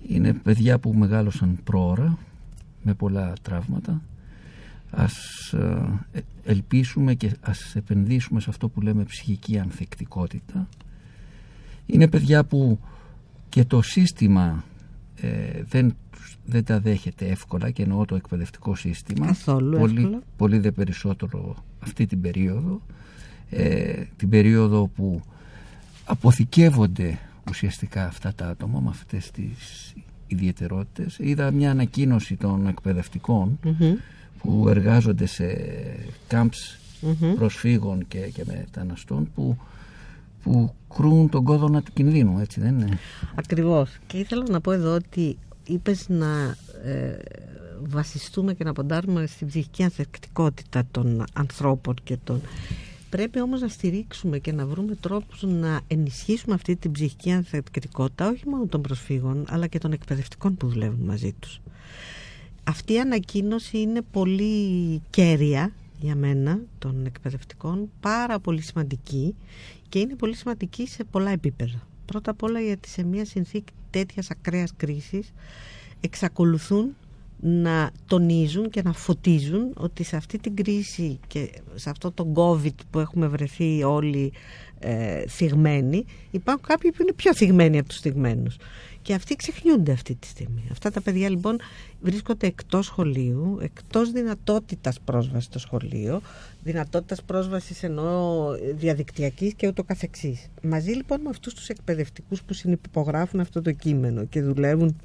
Είναι 0.08 0.34
παιδιά 0.34 0.80
που 0.80 0.94
μεγάλωσαν 0.94 1.60
πρόωρα 1.64 2.18
με 2.84 2.94
πολλά 2.94 3.34
τραύματα. 3.42 4.02
Ας 4.92 5.18
ε, 5.54 6.22
ελπίσουμε 6.44 7.14
και 7.14 7.32
ας 7.42 7.76
επενδύσουμε 7.76 8.40
σε 8.40 8.50
αυτό 8.50 8.70
που 8.70 8.82
λέμε 8.82 9.04
ψυχική 9.04 9.60
ανθεκτικότητα. 9.60 10.68
Είναι 11.86 12.08
παιδιά 12.08 12.44
που 12.44 12.80
και 13.50 13.64
το 13.66 13.82
σύστημα 13.82 14.64
ε, 15.22 15.30
δεν, 15.70 15.96
τους- 16.12 16.38
δεν 16.46 16.64
τα 16.64 16.80
δέχεται 16.80 17.26
εύκολα 17.26 17.70
και 17.70 17.84
εννοώ 17.84 18.06
το 18.06 18.16
εκπαιδευτικό 18.16 18.76
σύστημα. 18.76 19.26
Καθόλου 19.26 19.78
πολύ, 19.78 19.98
εύκολα. 20.02 20.22
πολύ 20.38 20.58
δε 20.60 20.72
περισσότερο 20.72 21.56
αυτή 21.80 22.06
την 22.06 22.22
περίοδο. 22.22 22.82
Ε, 23.50 24.04
την 24.18 24.30
περίοδο 24.30 24.88
που 24.88 25.22
αποθηκεύονται 26.06 27.20
ουσιαστικά 27.50 28.06
αυτά 28.06 28.34
τα 28.36 28.48
άτομα 28.48 28.80
με 28.80 28.90
αυτές 28.90 29.32
τις 29.32 29.94
ιδιαιτερότητες. 30.28 31.18
Είδα 31.20 31.52
μια 31.52 31.72
ανακοίνωση 31.72 32.36
των 32.36 32.68
εκπαιδευτικών 32.68 33.60
Μμμ. 33.64 33.94
που 34.42 34.66
εργάζονται 34.70 35.26
σε 35.26 35.46
camps 36.30 36.78
Μμμ. 37.02 37.34
προσφύγων 37.36 38.08
και, 38.08 38.18
και 38.20 38.44
μεταναστών 38.46 39.30
που, 39.36 39.58
που 40.46 40.74
κρούν 40.96 41.30
τον 41.30 41.44
κόδωνα 41.44 41.82
του 41.82 41.92
κινδύνου, 41.94 42.40
έτσι 42.40 42.60
δεν 42.60 42.80
είναι; 42.80 42.98
Ακριβώς. 43.36 43.98
Και 44.08 44.18
ήθελα 44.18 44.44
να 44.50 44.62
πω 44.62 44.72
εδώ 44.72 44.94
ότι 44.94 45.38
είπες 45.68 46.06
να 46.10 46.56
ε, 46.84 47.18
βασιστούμε 47.84 48.54
και 48.54 48.64
να 48.64 48.74
ποντάρουμε 48.74 49.26
στην 49.26 49.48
ψυχική 49.48 49.84
ανθεκτικότητα 49.84 50.84
των 50.92 51.24
ανθρώπων 51.34 51.96
και 52.04 52.18
των... 52.24 52.42
Πρέπει 53.10 53.42
όμως 53.42 53.62
να 53.62 53.68
στηρίξουμε 53.68 54.40
και 54.40 54.52
να 54.52 54.66
βρούμε 54.66 54.96
τρόπους 54.96 55.44
να 55.44 55.82
ενισχύσουμε 55.88 56.54
αυτή 56.54 56.76
την 56.76 56.92
ψυχική 56.92 57.32
ανθεκτικότητα 57.32 58.30
όχι 58.30 58.50
μόνο 58.50 58.66
των 58.66 58.82
προσφύγων 58.82 59.46
αλλά 59.50 59.68
και 59.68 59.78
των 59.78 59.92
εκπαιδευτικών 59.92 60.58
που 60.58 60.68
δουλεύουν 60.68 61.06
μαζί 61.06 61.36
τους. 61.40 61.62
Αυτή 62.64 62.94
η 62.94 63.00
ανακοίνωση 63.00 63.78
είναι 63.80 64.02
πολύ 64.12 65.02
κέρια 65.10 65.72
για 66.00 66.16
μένα 66.16 66.60
των 66.80 67.06
εκπαιδευτικών, 67.06 67.90
πάρα 68.00 68.40
πολύ 68.40 68.62
σημαντική 68.62 69.36
και 69.96 70.02
είναι 70.02 70.16
πολύ 70.16 70.36
σημαντική 70.36 70.88
σε 70.88 71.04
πολλά 71.04 71.30
επίπεδα. 71.32 71.88
Πρώτα 72.06 72.32
απ' 72.32 72.44
όλα 72.44 72.60
γιατί 72.60 72.90
σε 72.90 73.04
μια 73.04 73.26
συνθήκη 73.26 73.74
τέτοιας 73.90 74.30
ακραίας 74.32 74.72
κρίσης 74.78 75.34
εξακολουθούν 76.02 76.96
να 77.40 77.92
τονίζουν 78.08 78.70
και 78.70 78.82
να 78.82 78.94
φωτίζουν 78.94 79.74
ότι 79.78 80.04
σε 80.04 80.16
αυτή 80.16 80.40
την 80.40 80.56
κρίση 80.56 81.20
και 81.28 81.50
σε 81.76 81.90
αυτό 81.90 82.12
το 82.12 82.32
COVID 82.36 82.76
που 82.90 83.00
έχουμε 83.00 83.28
βρεθεί 83.28 83.84
όλοι 83.84 84.34
ε, 84.80 85.28
θυγμένοι 85.28 86.06
υπάρχουν 86.32 86.64
κάποιοι 86.68 86.92
που 86.92 87.02
είναι 87.02 87.14
πιο 87.14 87.34
θυγμένοι 87.34 87.78
από 87.78 87.90
τους 87.90 88.00
θυγμένους 88.00 88.58
και 89.06 89.14
αυτοί 89.14 89.36
ξεχνιούνται 89.36 89.92
αυτή 89.92 90.16
τη 90.16 90.28
στιγμή. 90.28 90.64
Αυτά 90.72 90.92
τα 90.92 91.02
παιδιά 91.02 91.30
λοιπόν 91.30 91.60
βρίσκονται 92.02 92.48
εκτός 92.48 92.86
σχολείου, 92.86 93.58
εκτός 93.62 94.12
δυνατότητας 94.12 95.00
πρόσβασης 95.00 95.46
στο 95.46 95.60
σχολείο, 95.60 96.22
δυνατότητας 96.64 97.24
πρόσβασης 97.24 97.84
εννοώ 97.84 98.52
διαδικτυακής 98.76 99.54
και 99.54 99.68
ούτω 99.68 99.84
καθεξής. 99.84 100.48
Μαζί 100.62 100.92
λοιπόν 100.92 101.22
με 101.22 101.30
αυτούς 101.30 101.54
τους 101.54 101.70
εκπαιδευτικούς 101.70 102.44
που 102.44 102.54
συνυπογράφουν 102.54 103.40
αυτό 103.40 103.62
το 103.62 103.72
κείμενο 103.72 104.26
και 104.26 104.42
δουλεύουν 104.42 104.96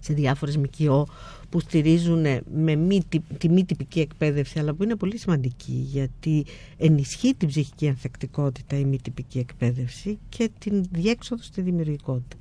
σε 0.00 0.12
διάφορες 0.12 0.56
ΜΚΟ 0.56 1.08
που 1.48 1.60
στηρίζουν 1.60 2.24
με 2.54 2.74
μη, 2.74 3.00
τη 3.38 3.48
μη 3.48 3.64
τυπική 3.64 4.00
εκπαίδευση 4.00 4.58
αλλά 4.58 4.74
που 4.74 4.82
είναι 4.82 4.96
πολύ 4.96 5.18
σημαντική 5.18 5.86
γιατί 5.90 6.44
ενισχύει 6.76 7.34
την 7.34 7.48
ψυχική 7.48 7.88
ανθεκτικότητα 7.88 8.78
η 8.78 8.84
μη 8.84 8.98
τυπική 9.02 9.38
εκπαίδευση 9.38 10.18
και 10.28 10.50
την 10.58 10.84
διέξοδο 10.90 11.42
στη 11.42 11.60
δημιουργικότητα. 11.60 12.36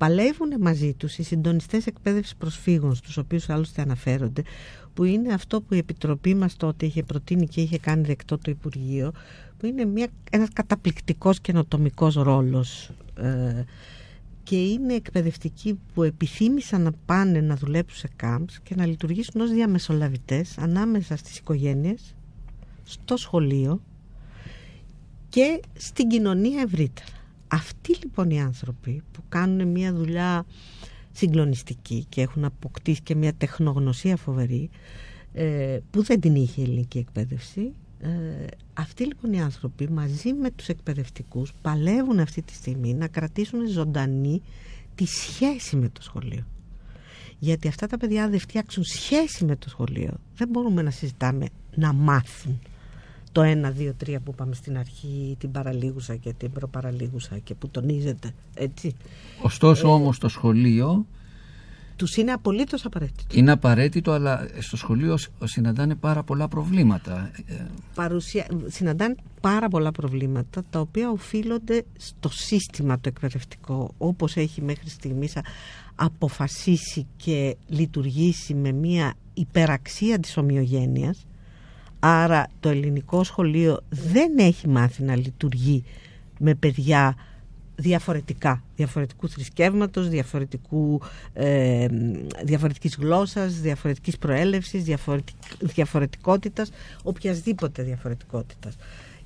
Παλεύουν 0.00 0.52
μαζί 0.60 0.94
τους 0.94 1.18
οι 1.18 1.22
συντονιστές 1.22 1.86
εκπαίδευσης 1.86 2.36
προσφύγων 2.36 2.94
στους 2.94 3.16
οποίους 3.16 3.48
άλλωστε 3.48 3.82
αναφέρονται 3.82 4.42
που 4.94 5.04
είναι 5.04 5.32
αυτό 5.32 5.60
που 5.60 5.74
η 5.74 5.78
Επιτροπή 5.78 6.34
μας 6.34 6.56
τότε 6.56 6.86
είχε 6.86 7.02
προτείνει 7.02 7.46
και 7.46 7.60
είχε 7.60 7.78
κάνει 7.78 8.06
δεκτό 8.06 8.38
το 8.38 8.50
Υπουργείο 8.50 9.12
που 9.58 9.66
είναι 9.66 9.84
μια, 9.84 10.08
ένας 10.30 10.48
καταπληκτικός 10.52 11.40
καινοτομικός 11.40 12.14
ρόλος 12.14 12.90
ε, 13.14 13.64
και 14.42 14.62
είναι 14.62 14.94
εκπαιδευτικοί 14.94 15.78
που 15.94 16.02
επιθύμησαν 16.02 16.82
να 16.82 16.92
πάνε 17.06 17.40
να 17.40 17.56
δουλέψουν 17.56 17.98
σε 17.98 18.08
κάμπς 18.16 18.60
και 18.60 18.74
να 18.74 18.86
λειτουργήσουν 18.86 19.40
ως 19.40 19.50
διαμεσολαβητές 19.50 20.58
ανάμεσα 20.58 21.16
στις 21.16 21.38
οικογένειες, 21.38 22.14
στο 22.82 23.16
σχολείο 23.16 23.82
και 25.28 25.60
στην 25.76 26.08
κοινωνία 26.08 26.60
ευρύτερα. 26.60 27.19
Αυτοί 27.52 27.96
λοιπόν 28.02 28.30
οι 28.30 28.40
άνθρωποι 28.40 29.02
που 29.12 29.22
κάνουν 29.28 29.68
μια 29.68 29.92
δουλειά 29.92 30.44
συγκλονιστική 31.12 32.06
και 32.08 32.20
έχουν 32.20 32.44
αποκτήσει 32.44 33.00
και 33.02 33.14
μια 33.14 33.32
τεχνογνωσία 33.34 34.16
φοβερή 34.16 34.70
ε, 35.32 35.78
που 35.90 36.02
δεν 36.02 36.20
την 36.20 36.34
είχε 36.34 36.60
η 36.60 36.64
ελληνική 36.64 36.98
εκπαίδευση 36.98 37.72
ε, 38.02 38.08
αυτοί 38.74 39.04
λοιπόν 39.04 39.32
οι 39.32 39.40
άνθρωποι 39.40 39.88
μαζί 39.88 40.32
με 40.32 40.50
τους 40.50 40.68
εκπαιδευτικούς 40.68 41.52
παλεύουν 41.62 42.18
αυτή 42.18 42.42
τη 42.42 42.52
στιγμή 42.52 42.94
να 42.94 43.08
κρατήσουν 43.08 43.68
ζωντανή 43.68 44.42
τη 44.94 45.06
σχέση 45.06 45.76
με 45.76 45.88
το 45.88 46.02
σχολείο. 46.02 46.46
Γιατί 47.38 47.68
αυτά 47.68 47.86
τα 47.86 47.96
παιδιά 47.96 48.28
δεν 48.28 48.38
φτιάξουν 48.38 48.84
σχέση 48.84 49.44
με 49.44 49.56
το 49.56 49.68
σχολείο 49.68 50.12
δεν 50.36 50.48
μπορούμε 50.48 50.82
να 50.82 50.90
συζητάμε 50.90 51.46
να 51.74 51.92
μάθουν 51.92 52.60
το 53.32 53.42
1, 53.42 53.44
2, 53.44 53.92
3 54.04 54.16
που 54.24 54.30
είπαμε 54.32 54.54
στην 54.54 54.78
αρχή, 54.78 55.36
την 55.38 55.50
παραλίγουσα 55.50 56.16
και 56.16 56.32
την 56.32 56.52
προπαραλίγουσα 56.52 57.38
και 57.38 57.54
που 57.54 57.68
τονίζεται, 57.68 58.34
έτσι. 58.54 58.96
Ωστόσο 59.42 59.88
ε, 59.88 59.90
όμως 59.90 60.18
το 60.18 60.28
σχολείο 60.28 61.06
τους 62.00 62.16
είναι 62.16 62.32
απολύτως 62.32 62.84
απαραίτητο. 62.84 63.38
Είναι 63.38 63.50
απαραίτητο, 63.50 64.12
αλλά 64.12 64.48
στο 64.58 64.76
σχολείο 64.76 65.18
συναντάνε 65.44 65.94
πάρα 65.94 66.22
πολλά 66.22 66.48
προβλήματα. 66.48 67.30
Παρουσια... 67.94 68.46
Συναντάνε 68.66 69.14
πάρα 69.40 69.68
πολλά 69.68 69.92
προβλήματα, 69.92 70.62
τα 70.70 70.80
οποία 70.80 71.10
οφείλονται 71.10 71.84
στο 71.98 72.28
σύστημα 72.28 72.94
το 72.94 73.08
εκπαιδευτικό, 73.08 73.94
όπως 73.98 74.36
έχει 74.36 74.62
μέχρι 74.62 74.88
στιγμής 74.88 75.36
αποφασίσει 75.94 77.06
και 77.16 77.56
λειτουργήσει 77.66 78.54
με 78.54 78.72
μια 78.72 79.14
υπεραξία 79.34 80.18
της 80.18 80.36
ομοιογένειας. 80.36 81.26
Άρα 82.00 82.46
το 82.60 82.68
ελληνικό 82.68 83.24
σχολείο 83.24 83.80
δεν 83.88 84.38
έχει 84.38 84.68
μάθει 84.68 85.02
να 85.02 85.16
λειτουργεί 85.16 85.84
με 86.38 86.54
παιδιά 86.54 87.14
διαφορετικά, 87.80 88.62
διαφορετικού 88.76 89.28
θρησκεύματος, 89.28 90.08
διαφορετικού, 90.08 91.00
ε, 91.32 91.86
διαφορετικής 92.44 92.96
γλώσσας, 93.00 93.60
διαφορετικής 93.60 94.18
προέλευσης, 94.18 94.82
διαφορετικ, 94.84 95.36
διαφορετικότητας, 95.60 96.70
οποιασδήποτε 97.02 97.82
διαφορετικότητας. 97.82 98.76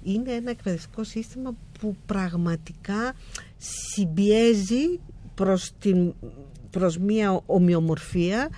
Είναι 0.02 0.32
ένα 0.32 0.50
εκπαιδευτικό 0.50 1.04
σύστημα 1.04 1.54
που 1.80 1.96
πραγματικά 2.06 3.14
συμπιέζει 3.56 5.00
προς, 5.34 5.72
την, 5.78 6.14
προς 6.70 6.98
μια 6.98 7.40
ομοιομορφία 7.46 8.48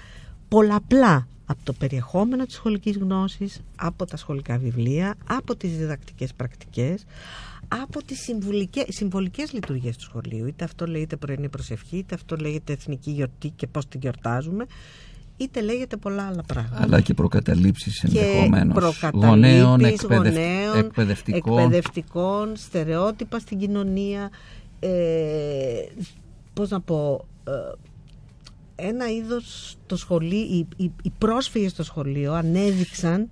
πολλαπλά 0.48 1.28
από 1.46 1.60
το 1.64 1.72
περιεχόμενο 1.72 2.44
της 2.44 2.54
σχολικής 2.54 2.96
γνώσης, 2.96 3.60
από 3.76 4.04
τα 4.04 4.16
σχολικά 4.16 4.58
βιβλία, 4.58 5.14
από 5.26 5.56
τις 5.56 5.76
διδακτικές 5.76 6.34
πρακτικές, 6.34 7.04
από 7.68 8.02
τις 8.04 8.30
συμβολικές 8.88 9.52
λειτουργίες 9.52 9.96
του 9.96 10.02
σχολείου. 10.02 10.46
Είτε 10.46 10.64
αυτό 10.64 10.86
λέγεται 10.86 11.16
πρωινή 11.16 11.48
προσευχή, 11.48 11.96
είτε 11.96 12.14
αυτό 12.14 12.36
λέγεται 12.36 12.72
εθνική 12.72 13.10
γιορτή 13.10 13.48
και 13.48 13.66
πώς 13.66 13.88
την 13.88 14.00
γιορτάζουμε, 14.00 14.66
είτε 15.36 15.60
λέγεται 15.60 15.96
πολλά 15.96 16.26
άλλα 16.26 16.42
πράγματα. 16.42 16.82
Αλλά 16.82 17.00
και 17.00 17.14
προκαταλήψεις 17.14 18.02
ενδεχομένως 18.02 19.02
γονέων, 19.12 19.80
εκπαιδευ... 19.80 20.36
εκπαιδευτικών. 20.76 21.58
εκπαιδευτικών, 21.58 22.56
στερεότυπα 22.56 23.38
στην 23.38 23.58
κοινωνία. 23.58 24.30
Ε, 24.80 24.88
πώς 26.54 26.70
να 26.70 26.80
πω... 26.80 27.26
Ε, 27.44 27.52
ένα 28.76 29.10
είδος 29.10 29.76
το 29.86 29.96
σχολείο, 29.96 30.38
οι, 30.38 30.66
οι, 30.76 30.92
οι 31.02 31.12
πρόσφυγες 31.18 31.70
στο 31.70 31.82
σχολείο 31.82 32.32
ανέδειξαν 32.32 33.30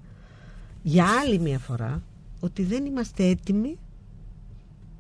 για 0.83 1.07
άλλη 1.23 1.39
μια 1.39 1.59
φορά 1.59 2.03
ότι 2.41 2.63
δεν 2.63 2.85
είμαστε 2.85 3.25
έτοιμοι 3.25 3.79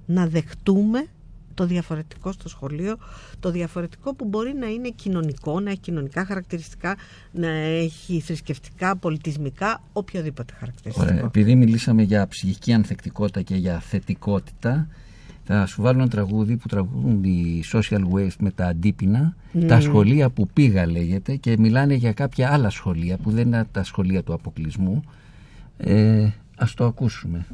να 0.07 0.26
δεχτούμε 0.26 1.07
το 1.55 1.66
διαφορετικό 1.66 2.32
στο 2.32 2.49
σχολείο, 2.49 2.97
το 3.40 3.51
διαφορετικό 3.51 4.14
που 4.14 4.24
μπορεί 4.24 4.55
να 4.55 4.66
είναι 4.66 4.88
κοινωνικό, 4.88 5.61
να 5.61 5.70
έχει 5.70 5.80
κοινωνικά 5.80 6.24
χαρακτηριστικά, 6.24 6.97
να 7.32 7.49
έχει 7.49 8.20
θρησκευτικά, 8.20 8.97
πολιτισμικά, 8.97 9.82
οποιοδήποτε 9.92 10.55
χαρακτηριστικό. 10.59 11.07
Ωραία. 11.11 11.24
Επειδή 11.24 11.55
μιλήσαμε 11.55 12.03
για 12.03 12.26
ψυχική 12.26 12.72
ανθεκτικότητα 12.72 13.42
και 13.42 13.57
για 13.57 13.80
θετικότητα, 13.80 14.88
θα 15.45 15.66
σου 15.66 15.82
βάλω 15.82 15.99
ένα 15.99 16.09
τραγούδι 16.09 16.57
που 16.57 16.68
τραγουδούν 16.68 17.24
οι 17.24 17.62
Social 17.72 18.01
Waste 18.12 18.36
με 18.38 18.51
τα 18.51 18.66
αντίπεινα. 18.66 19.36
Ναι. 19.53 19.66
Τα 19.66 19.80
σχολεία 19.80 20.30
που 20.30 20.49
πήγα 20.53 20.86
λέγεται 20.86 21.36
και 21.36 21.57
μιλάνε 21.59 21.95
για 21.95 22.12
κάποια 22.12 22.53
άλλα 22.53 22.70
σχολεία 22.70 23.16
που 23.16 23.30
δεν 23.30 23.47
είναι 23.47 23.66
τα 23.72 23.84
σχολεία 23.84 24.22
του 24.22 24.32
αποκλεισμού. 24.32 25.03
Ε, 25.76 26.28
ας 26.57 26.74
το 26.74 26.84
ακούσουμε. 26.84 27.47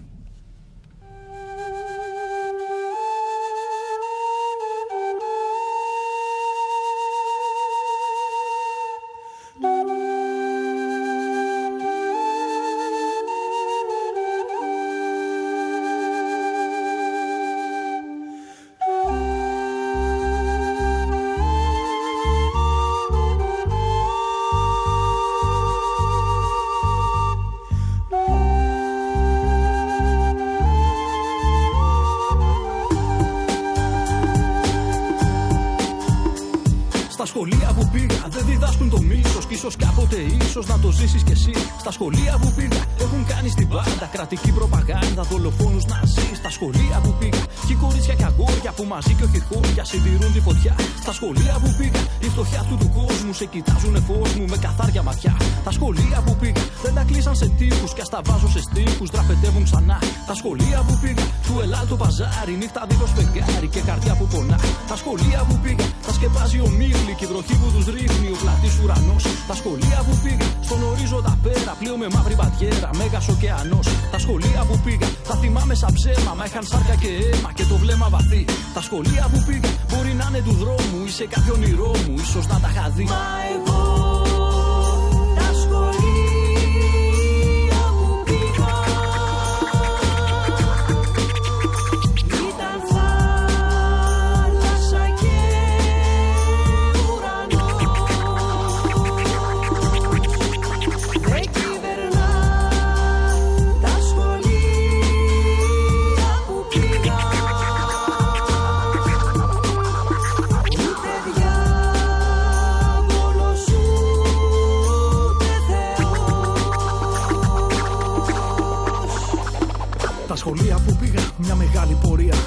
Σε 53.41 53.47
κοιτάζουν 53.55 53.97
φως 54.07 54.31
μου 54.37 54.45
με 54.53 54.57
καθάρια 54.67 55.03
ματιά. 55.09 55.35
Τα 55.67 55.71
σχολεία 55.77 56.19
που 56.27 56.33
πήγα 56.41 56.65
δεν 56.85 56.93
τα 56.97 57.03
κλείσαν 57.09 57.35
σε 57.41 57.47
τείχους 57.59 57.93
και 57.97 58.05
στα 58.09 58.21
βάζω 58.27 58.49
σε 58.55 58.61
στίχους. 58.67 59.09
Δραπετεύουν 59.15 59.65
ξανά. 59.69 59.99
Τα 60.29 60.35
σχολεία 60.41 60.79
που 60.87 60.95
πήγα 61.03 61.25
του 61.47 61.55
ελάλ 61.63 61.87
το 61.93 61.97
παζάρι. 62.03 62.55
Νύχτα 62.61 62.83
δίχω 62.89 63.07
φεγγάρι 63.17 63.69
και 63.75 63.81
καρδιά 63.89 64.15
που 64.19 64.27
πονά. 64.33 64.59
Τα 64.91 64.97
σχολεία 65.01 65.41
που 65.49 65.55
πήγα 65.63 65.87
τα 66.07 66.13
σκεπάζει 66.17 66.59
ο 66.67 66.69
μίλη 66.79 67.13
και 67.19 67.25
η 67.25 67.29
βροχή 67.33 67.55
που 67.61 67.69
τους 67.75 67.87
ρίχνει 67.95 68.29
ο 68.35 68.37
πλατής 68.43 68.75
ουρανός. 68.81 69.23
Τα 69.51 69.55
σχολεία 69.61 69.99
που 70.07 70.15
πήγα 70.23 70.47
στον 70.67 70.81
ορίζοντα 70.91 71.33
πέρα 71.45 71.73
πλοίο 71.81 71.97
με 72.03 72.07
μαύρη 72.15 72.35
μπατιέρα. 72.39 72.91
Μέγας 72.99 73.27
ωκεανός. 73.33 73.87
Τα 74.15 74.19
σχολεία 74.25 74.61
που 74.69 74.77
πήγα 74.85 75.09
θα 75.29 75.35
θυμάμαι 75.41 75.75
σαν 75.81 75.93
ψέμα. 75.97 76.33
Μα 76.39 76.45
είχαν 76.49 76.65
σάρκα 76.71 76.95
και 77.03 77.11
αίμα 77.23 77.51
και 77.57 77.65
το 77.71 77.77
βλέμμα 77.83 78.09
βαθύ. 78.15 78.43
Τα 78.75 78.81
σχολεία 78.81 79.29
που 79.33 79.45
πήγα 79.47 79.69
μπορεί 79.89 80.13
να 80.13 80.27
είναι 80.29 80.43
του 80.45 80.53
δρόμου 80.53 81.05
ή 81.07 81.11
σε 81.11 81.25
κάποιο 81.25 81.55
όνειρό 81.55 81.95
μου. 82.07 82.15
ίσω 82.19 82.39
να 82.49 82.61
τα 82.61 82.71
είχα 82.73 82.89
δει. 82.89 83.05
σχολεία 83.05 83.80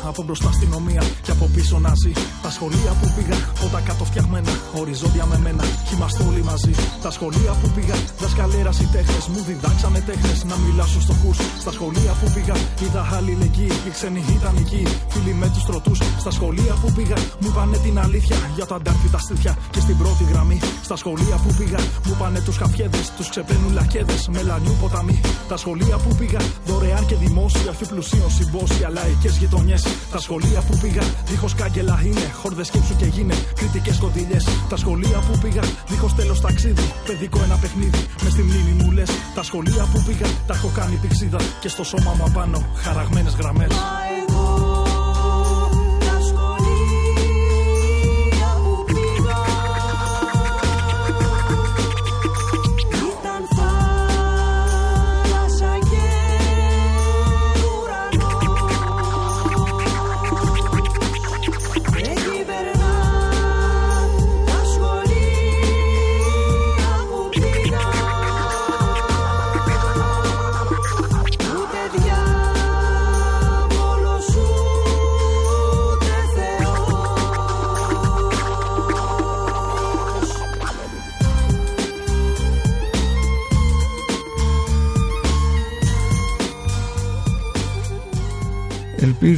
Από 0.09 0.23
μπροστά 0.23 0.49
αστυνομία 0.49 1.03
και 1.21 1.31
από 1.31 1.45
πίσω 1.55 1.79
να 1.79 1.93
ζει. 2.01 2.11
Τα 2.41 2.51
σχολεία 2.51 2.91
που 2.99 3.07
πήγα, 3.15 3.37
όταν 3.65 3.83
κάτω 3.83 4.03
φτιαγμένα. 4.05 4.51
Οριζόντια 4.79 5.25
με 5.25 5.37
μένα, 5.43 5.63
είμαστε 5.93 6.23
όλοι 6.23 6.43
μαζί. 6.43 6.73
Τα 7.01 7.11
σχολεία 7.11 7.51
που 7.61 7.67
πήγα, 7.75 7.95
δασκαλέρα 8.19 8.71
οι 8.81 8.87
τέχνες. 8.95 9.27
Μου 9.27 9.41
διδάξανε 9.47 9.99
τέχνες 9.99 10.43
να 10.43 10.55
μιλάσω 10.57 11.01
στο 11.01 11.13
κουρ. 11.21 11.35
Στα 11.63 11.71
σχολεία 11.71 12.11
που 12.19 12.31
πήγα, 12.35 12.55
είδα 12.83 13.03
αλληλεγγύη. 13.17 13.71
Οι 13.87 13.89
ξένοι 13.95 14.23
ήταν 14.37 14.55
εκεί, 14.63 14.83
φίλοι 15.07 15.33
με 15.33 15.47
τους 15.53 15.63
τροτούς. 15.65 15.99
Στα 16.19 16.31
σχολεία 16.31 16.73
που 16.81 16.91
πήγα, 16.91 17.17
μου 17.39 17.47
είπανε 17.51 17.77
την 17.77 17.99
αλήθεια 17.99 18.37
για 18.55 18.65
το 18.65 18.75
αντάρτη 18.75 19.09
τα 19.09 19.19
στήθια. 19.25 19.57
Και 19.73 19.79
στην 19.79 19.97
πρώτη 19.97 20.23
γραμμή, 20.31 20.59
στα 20.83 20.95
σχολεία 20.95 21.35
που 21.43 21.53
πήγα, 21.57 21.79
μου 22.05 22.13
είπανε 22.15 22.39
τους 22.45 22.57
χαφιέδε, 22.57 23.01
τους 23.17 23.29
ξεπένουν 23.29 23.73
λακέδες. 23.73 24.27
Μελανιού 24.27 24.75
ποταμί. 24.81 25.21
Τα 25.47 25.57
σχολεία 25.57 25.97
που 26.03 26.15
πήγα, 26.15 26.39
δωρεάν 26.65 27.05
και 27.05 27.15
δημόσια. 27.15 27.69
Όχι 27.69 27.85
πλουσίων 27.85 28.31
συμπόσια, 28.31 28.89
λαϊκές 28.89 29.37
γειτονιές. 29.37 29.83
Τα 30.11 30.19
σχολεία 30.19 30.61
που 30.61 30.77
πήγα, 30.81 31.03
δίχως 31.25 31.55
κάγκελα 31.55 32.01
είναι. 32.05 32.31
Χόρδες 32.41 32.67
σκέψου 32.67 32.95
και 32.95 33.05
γίνε, 33.05 33.35
κριτικές 33.55 33.97
κοντιλιές. 33.97 34.47
Τα 34.69 34.77
σχολεία 34.77 35.19
που 35.19 35.37
πήγα, 35.37 35.61
δίχως 35.87 36.15
τέλος 36.15 36.41
ταξίδι. 36.41 36.93
Παιδικό 37.05 37.39
ένα 37.43 37.55
παιχνίδι, 37.55 38.05
μες 38.23 38.31
στη 38.31 38.41
μνήμη 38.41 38.83
μου 38.83 38.91
λες. 38.91 39.09
Τα 39.35 39.43
σχολεία 39.43 39.87
που 39.91 40.03
πήγα, 40.07 40.27
τα 40.47 40.53
έχω 40.53 40.71
κάνει 40.75 40.95
πηξίδα. 40.95 41.39
Και 41.59 41.67
στο 41.67 41.83
σώμα 41.83 42.13
μου 42.17 42.23
απάνω, 42.23 42.65
χαραγμένες 42.75 43.33
γραμμές. 43.33 43.71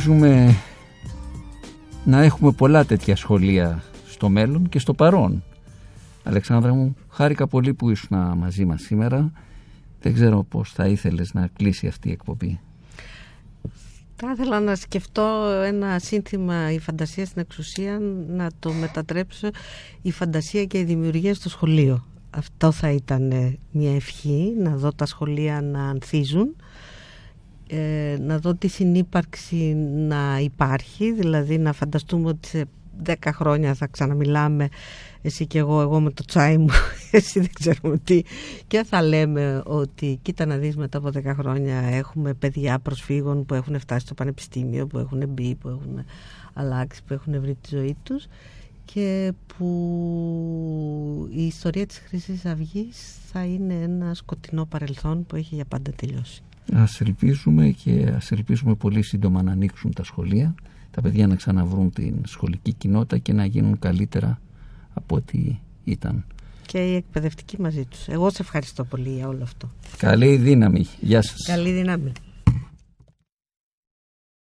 Ελπίζουμε 0.05 0.55
να 2.05 2.21
έχουμε 2.21 2.51
πολλά 2.51 2.85
τέτοια 2.85 3.15
σχολεία 3.15 3.83
στο 4.07 4.29
μέλλον 4.29 4.69
και 4.69 4.79
στο 4.79 4.93
παρόν. 4.93 5.43
Αλεξάνδρα 6.23 6.73
μου, 6.73 6.95
χάρηκα 7.09 7.47
πολύ 7.47 7.73
που 7.73 7.89
ήσουν 7.89 8.37
μαζί 8.37 8.65
μας 8.65 8.81
σήμερα. 8.81 9.31
Δεν 10.01 10.13
ξέρω 10.13 10.43
πώς 10.43 10.71
θα 10.71 10.87
ήθελες 10.87 11.33
να 11.33 11.47
κλείσει 11.47 11.87
αυτή 11.87 12.09
η 12.09 12.11
εκπομπή. 12.11 12.59
Θα 14.15 14.31
ήθελα 14.31 14.59
να 14.59 14.75
σκεφτώ 14.75 15.51
ένα 15.63 15.99
σύνθημα 15.99 16.71
«Η 16.71 16.79
φαντασία 16.79 17.25
στην 17.25 17.41
εξουσία» 17.41 17.99
να 18.27 18.49
το 18.59 18.71
μετατρέψω 18.71 19.49
«Η 20.01 20.11
φαντασία 20.11 20.65
και 20.65 20.79
η 20.79 20.83
δημιουργία 20.83 21.33
στο 21.33 21.49
σχολείο». 21.49 22.05
Αυτό 22.29 22.71
θα 22.71 22.91
ήταν 22.91 23.31
ε, 23.31 23.57
μια 23.71 23.95
ευχή, 23.95 24.53
να 24.57 24.75
δω 24.75 24.93
τα 24.93 25.05
σχολεία 25.05 25.61
να 25.61 25.83
ανθίζουν, 25.83 26.55
ε, 27.67 28.17
να 28.19 28.39
δω 28.39 28.55
τη 28.55 28.67
συνύπαρξη 28.67 29.73
να 30.07 30.39
υπάρχει, 30.39 31.13
δηλαδή 31.13 31.57
να 31.57 31.73
φανταστούμε 31.73 32.27
ότι 32.27 32.47
σε 32.47 32.65
10 33.05 33.13
χρόνια 33.33 33.73
θα 33.73 33.87
ξαναμιλάμε 33.87 34.69
εσύ 35.21 35.47
και 35.47 35.57
εγώ, 35.57 35.81
εγώ 35.81 35.99
με 35.99 36.11
το 36.11 36.23
τσάι 36.25 36.57
μου, 36.57 36.69
εσύ 37.11 37.39
δεν 37.39 37.49
ξέρουμε 37.53 37.97
τι 37.97 38.21
και 38.67 38.83
θα 38.83 39.01
λέμε 39.01 39.61
ότι 39.65 40.19
κοίτα 40.21 40.45
να 40.45 40.57
δεις 40.57 40.75
μετά 40.75 40.97
από 40.97 41.09
10 41.13 41.21
χρόνια 41.37 41.75
έχουμε 41.75 42.33
παιδιά 42.33 42.79
προσφύγων 42.79 43.45
που 43.45 43.53
έχουν 43.53 43.79
φτάσει 43.79 44.05
στο 44.05 44.13
πανεπιστήμιο, 44.13 44.87
που 44.87 44.97
έχουν 44.97 45.23
μπει, 45.29 45.55
που 45.55 45.67
έχουν 45.67 46.05
αλλάξει, 46.53 47.03
που 47.07 47.13
έχουν 47.13 47.41
βρει 47.41 47.55
τη 47.55 47.75
ζωή 47.75 47.97
τους 48.03 48.27
και 48.85 49.33
που 49.57 49.67
η 51.31 51.45
ιστορία 51.45 51.85
της 51.85 52.01
Χρυσής 52.07 52.45
Αυγής 52.45 53.15
θα 53.31 53.43
είναι 53.43 53.73
ένα 53.73 54.13
σκοτεινό 54.13 54.65
παρελθόν 54.65 55.25
που 55.25 55.35
έχει 55.35 55.55
για 55.55 55.65
πάντα 55.65 55.91
τελειώσει. 55.95 56.43
Ας 56.73 57.01
ελπίζουμε 57.01 57.69
και 57.69 58.11
ας 58.15 58.31
ελπίζουμε 58.31 58.75
πολύ 58.75 59.01
σύντομα 59.01 59.43
να 59.43 59.51
ανοίξουν 59.51 59.93
τα 59.93 60.03
σχολεία, 60.03 60.55
τα 60.91 61.01
παιδιά 61.01 61.27
να 61.27 61.35
ξαναβρούν 61.35 61.91
την 61.91 62.15
σχολική 62.25 62.73
κοινότητα 62.73 63.17
και 63.17 63.33
να 63.33 63.45
γίνουν 63.45 63.79
καλύτερα 63.79 64.39
από 64.93 65.15
ό,τι 65.15 65.57
ήταν. 65.83 66.25
Και 66.65 66.77
οι 66.77 66.95
εκπαιδευτικοί 66.95 67.61
μαζί 67.61 67.85
τους. 67.85 68.07
Εγώ 68.07 68.29
σε 68.29 68.41
ευχαριστώ 68.41 68.83
πολύ 68.83 69.09
για 69.09 69.27
όλο 69.27 69.43
αυτό. 69.43 69.71
Καλή 69.97 70.35
δύναμη. 70.35 70.85
Γεια 71.01 71.21
σας. 71.21 71.45
Καλή 71.47 71.71
δύναμη. 71.71 72.11